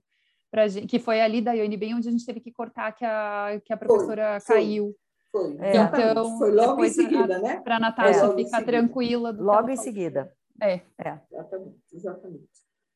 pra, 0.52 0.70
que 0.70 1.00
foi 1.00 1.22
ali, 1.22 1.42
Daiane, 1.42 1.78
bem 1.78 1.96
onde 1.96 2.08
a 2.08 2.12
gente 2.12 2.26
teve 2.26 2.40
que 2.40 2.52
cortar 2.52 2.92
que 2.92 3.06
a, 3.06 3.60
que 3.66 3.74
a 3.74 3.78
professora 3.78 4.40
foi, 4.42 4.56
caiu. 4.56 4.96
Foi, 5.32 5.58
é. 5.60 5.78
então, 5.78 6.38
foi 6.38 6.52
logo 6.52 6.84
em 6.84 6.90
seguida, 6.90 7.38
a, 7.38 7.40
né? 7.40 7.60
Para 7.62 7.78
a 7.78 7.80
Natasha 7.80 8.26
é, 8.26 8.36
ficar 8.36 8.64
tranquila. 8.64 9.32
logo 9.32 9.70
em 9.70 9.78
seguida. 9.78 10.32
É. 10.62 10.82
é. 10.98 11.20
Exatamente, 11.32 11.80
exatamente. 11.94 12.50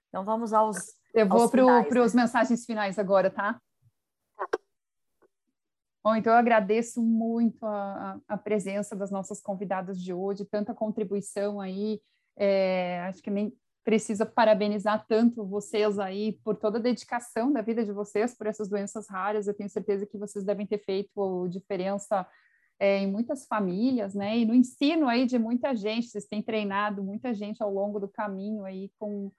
Então 0.09 0.23
vamos 0.23 0.53
aos. 0.53 0.77
Eu 1.13 1.27
vou 1.27 1.49
para 1.49 2.03
os 2.03 2.13
né? 2.13 2.23
mensagens 2.23 2.65
finais 2.65 2.99
agora, 2.99 3.29
tá? 3.29 3.59
Bom, 6.03 6.15
então 6.17 6.33
eu 6.33 6.37
agradeço 6.37 7.01
muito 7.01 7.65
a, 7.65 8.19
a, 8.27 8.37
presença 8.37 8.93
das 8.93 9.09
nossas 9.09 9.39
convidadas 9.39 9.97
de 9.97 10.13
hoje, 10.13 10.43
tanta 10.43 10.73
contribuição 10.73 11.61
aí. 11.61 12.01
É, 12.35 12.99
acho 13.07 13.21
que 13.21 13.31
nem 13.31 13.53
preciso 13.85 14.25
parabenizar 14.25 15.05
tanto 15.07 15.45
vocês 15.45 15.97
aí 15.99 16.33
por 16.43 16.57
toda 16.57 16.77
a 16.77 16.81
dedicação 16.81 17.53
da 17.53 17.61
vida 17.61 17.85
de 17.85 17.93
vocês 17.93 18.35
por 18.35 18.47
essas 18.47 18.67
doenças 18.67 19.07
raras. 19.09 19.47
Eu 19.47 19.53
tenho 19.53 19.69
certeza 19.69 20.05
que 20.05 20.17
vocês 20.17 20.43
devem 20.43 20.67
ter 20.67 20.79
feito 20.79 21.47
diferença 21.47 22.27
é, 22.77 22.99
em 22.99 23.09
muitas 23.09 23.45
famílias, 23.45 24.13
né? 24.13 24.37
E 24.37 24.45
no 24.45 24.53
ensino 24.53 25.07
aí 25.07 25.25
de 25.25 25.39
muita 25.39 25.73
gente. 25.73 26.07
Vocês 26.07 26.25
têm 26.25 26.41
treinado 26.41 27.01
muita 27.01 27.33
gente 27.33 27.63
ao 27.63 27.73
longo 27.73 27.97
do 27.97 28.09
caminho 28.09 28.65
aí 28.65 28.91
com, 28.99 29.31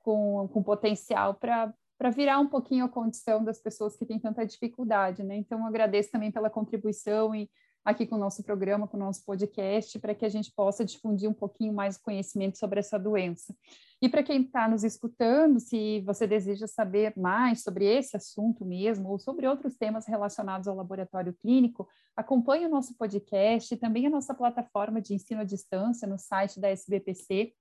com, 0.00 0.48
com 0.48 0.62
potencial 0.62 1.32
para 1.34 1.72
para 2.00 2.08
virar 2.08 2.38
um 2.38 2.46
pouquinho 2.46 2.86
a 2.86 2.88
condição 2.88 3.44
das 3.44 3.60
pessoas 3.60 3.94
que 3.94 4.06
têm 4.06 4.18
tanta 4.18 4.46
dificuldade, 4.46 5.22
né? 5.22 5.36
Então, 5.36 5.66
agradeço 5.66 6.10
também 6.10 6.32
pela 6.32 6.48
contribuição 6.48 7.34
e 7.34 7.46
aqui 7.84 8.06
com 8.06 8.16
o 8.16 8.18
nosso 8.18 8.42
programa, 8.42 8.88
com 8.88 8.96
o 8.96 9.00
nosso 9.00 9.22
podcast, 9.22 9.98
para 9.98 10.14
que 10.14 10.24
a 10.24 10.28
gente 10.30 10.50
possa 10.50 10.82
difundir 10.82 11.28
um 11.28 11.34
pouquinho 11.34 11.74
mais 11.74 11.96
o 11.96 12.02
conhecimento 12.02 12.56
sobre 12.56 12.80
essa 12.80 12.98
doença. 12.98 13.54
E 14.00 14.08
para 14.08 14.22
quem 14.22 14.40
está 14.40 14.66
nos 14.66 14.82
escutando, 14.82 15.60
se 15.60 16.00
você 16.00 16.26
deseja 16.26 16.66
saber 16.66 17.12
mais 17.18 17.62
sobre 17.62 17.84
esse 17.84 18.16
assunto 18.16 18.64
mesmo, 18.64 19.10
ou 19.10 19.18
sobre 19.18 19.46
outros 19.46 19.76
temas 19.76 20.06
relacionados 20.06 20.68
ao 20.68 20.76
laboratório 20.76 21.34
clínico, 21.34 21.86
acompanhe 22.16 22.64
o 22.64 22.70
nosso 22.70 22.96
podcast 22.96 23.74
e 23.74 23.76
também 23.76 24.06
a 24.06 24.10
nossa 24.10 24.32
plataforma 24.32 25.02
de 25.02 25.12
ensino 25.12 25.42
à 25.42 25.44
distância 25.44 26.08
no 26.08 26.18
site 26.18 26.58
da 26.58 26.70
SBPC, 26.70 27.52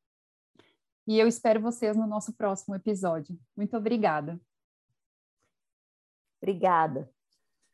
e 1.09 1.17
eu 1.17 1.27
espero 1.27 1.59
vocês 1.59 1.97
no 1.97 2.05
nosso 2.05 2.31
próximo 2.33 2.75
episódio. 2.75 3.35
Muito 3.57 3.75
obrigada. 3.75 4.39
Obrigada. 6.39 7.09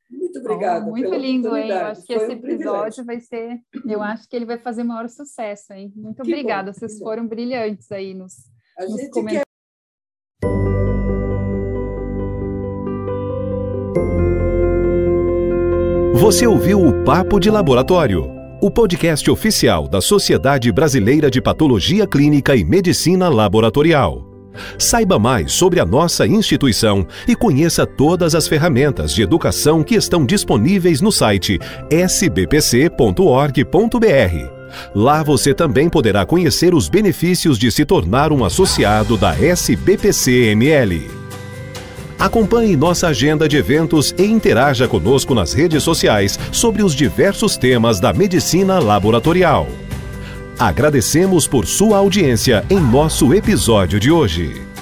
Muito 0.10 0.40
obrigada. 0.40 0.86
Oh, 0.86 0.92
muito 0.92 1.14
lindo, 1.14 1.54
hein? 1.58 1.70
Eu 1.70 1.86
acho 1.88 2.06
que 2.06 2.18
Foi 2.18 2.24
esse 2.24 2.34
um 2.34 2.38
episódio 2.38 3.04
vai 3.04 3.20
ser. 3.20 3.60
Eu 3.86 4.02
acho 4.02 4.30
que 4.30 4.38
ele 4.38 4.46
vai 4.46 4.58
fazer 4.58 4.86
maior 4.86 5.10
sucesso, 5.10 5.74
hein? 5.74 5.92
Muito 5.98 6.24
que 6.24 6.32
obrigada. 6.32 6.72
Bom, 6.72 6.80
Vocês 6.80 6.98
foram 6.98 7.28
brilhantes 7.28 7.92
aí 7.92 8.14
nos, 8.14 8.50
nos 8.80 9.10
comentários. 9.10 9.44
Quer... 9.44 9.46
Você 16.22 16.48
ouviu 16.48 16.80
o 16.80 17.04
Papo 17.04 17.38
de 17.38 17.52
Laboratório 17.52 18.35
o 18.62 18.72
podcast 18.72 19.30
oficial 19.30 19.88
da 19.88 20.02
Sociedade 20.02 20.72
Brasileira 20.72 21.30
de 21.30 21.42
Patologia 21.42 22.08
Clínica 22.08 22.56
e 22.56 22.64
Medicina 22.64 23.30
Laboratorial. 23.30 24.24
Saiba 24.80 25.20
mais 25.20 25.52
sobre 25.52 25.80
a 25.80 25.86
nossa 25.86 26.26
instituição 26.26 27.06
e 27.28 27.36
conheça 27.36 27.86
todas 27.86 28.34
as 28.34 28.48
ferramentas 28.48 29.14
de 29.14 29.22
educação 29.22 29.84
que 29.84 29.96
estão 29.96 30.26
disponíveis 30.26 31.02
no 31.02 31.12
site 31.12 31.60
sbpc.org.br. 31.90 32.96
Lá 34.94 35.24
você 35.24 35.54
também 35.54 35.90
poderá 35.90 36.26
conhecer 36.26 36.74
os 36.74 36.90
benefícios 36.90 37.58
de 37.58 37.72
se 37.72 37.86
tornar 37.86 38.32
um 38.32 38.44
associado 38.44 39.18
da 39.18 39.34
SBPC-ML. 39.36 41.25
Acompanhe 42.18 42.76
nossa 42.76 43.08
agenda 43.08 43.48
de 43.48 43.58
eventos 43.58 44.14
e 44.18 44.24
interaja 44.24 44.88
conosco 44.88 45.36
nas 45.36 45.54
redes 45.54 45.84
sociais 45.84 46.40
sobre 46.52 46.82
os 46.82 46.96
diversos 46.96 47.58
temas 47.58 48.00
da 48.00 48.14
medicina 48.14 48.80
laboratorial. 48.80 49.68
Agradecemos 50.58 51.48
por 51.48 51.66
sua 51.66 51.98
audiência 51.98 52.66
em 52.70 52.80
nosso 52.80 53.34
episódio 53.34 54.00
de 54.00 54.10
hoje. 54.10 54.75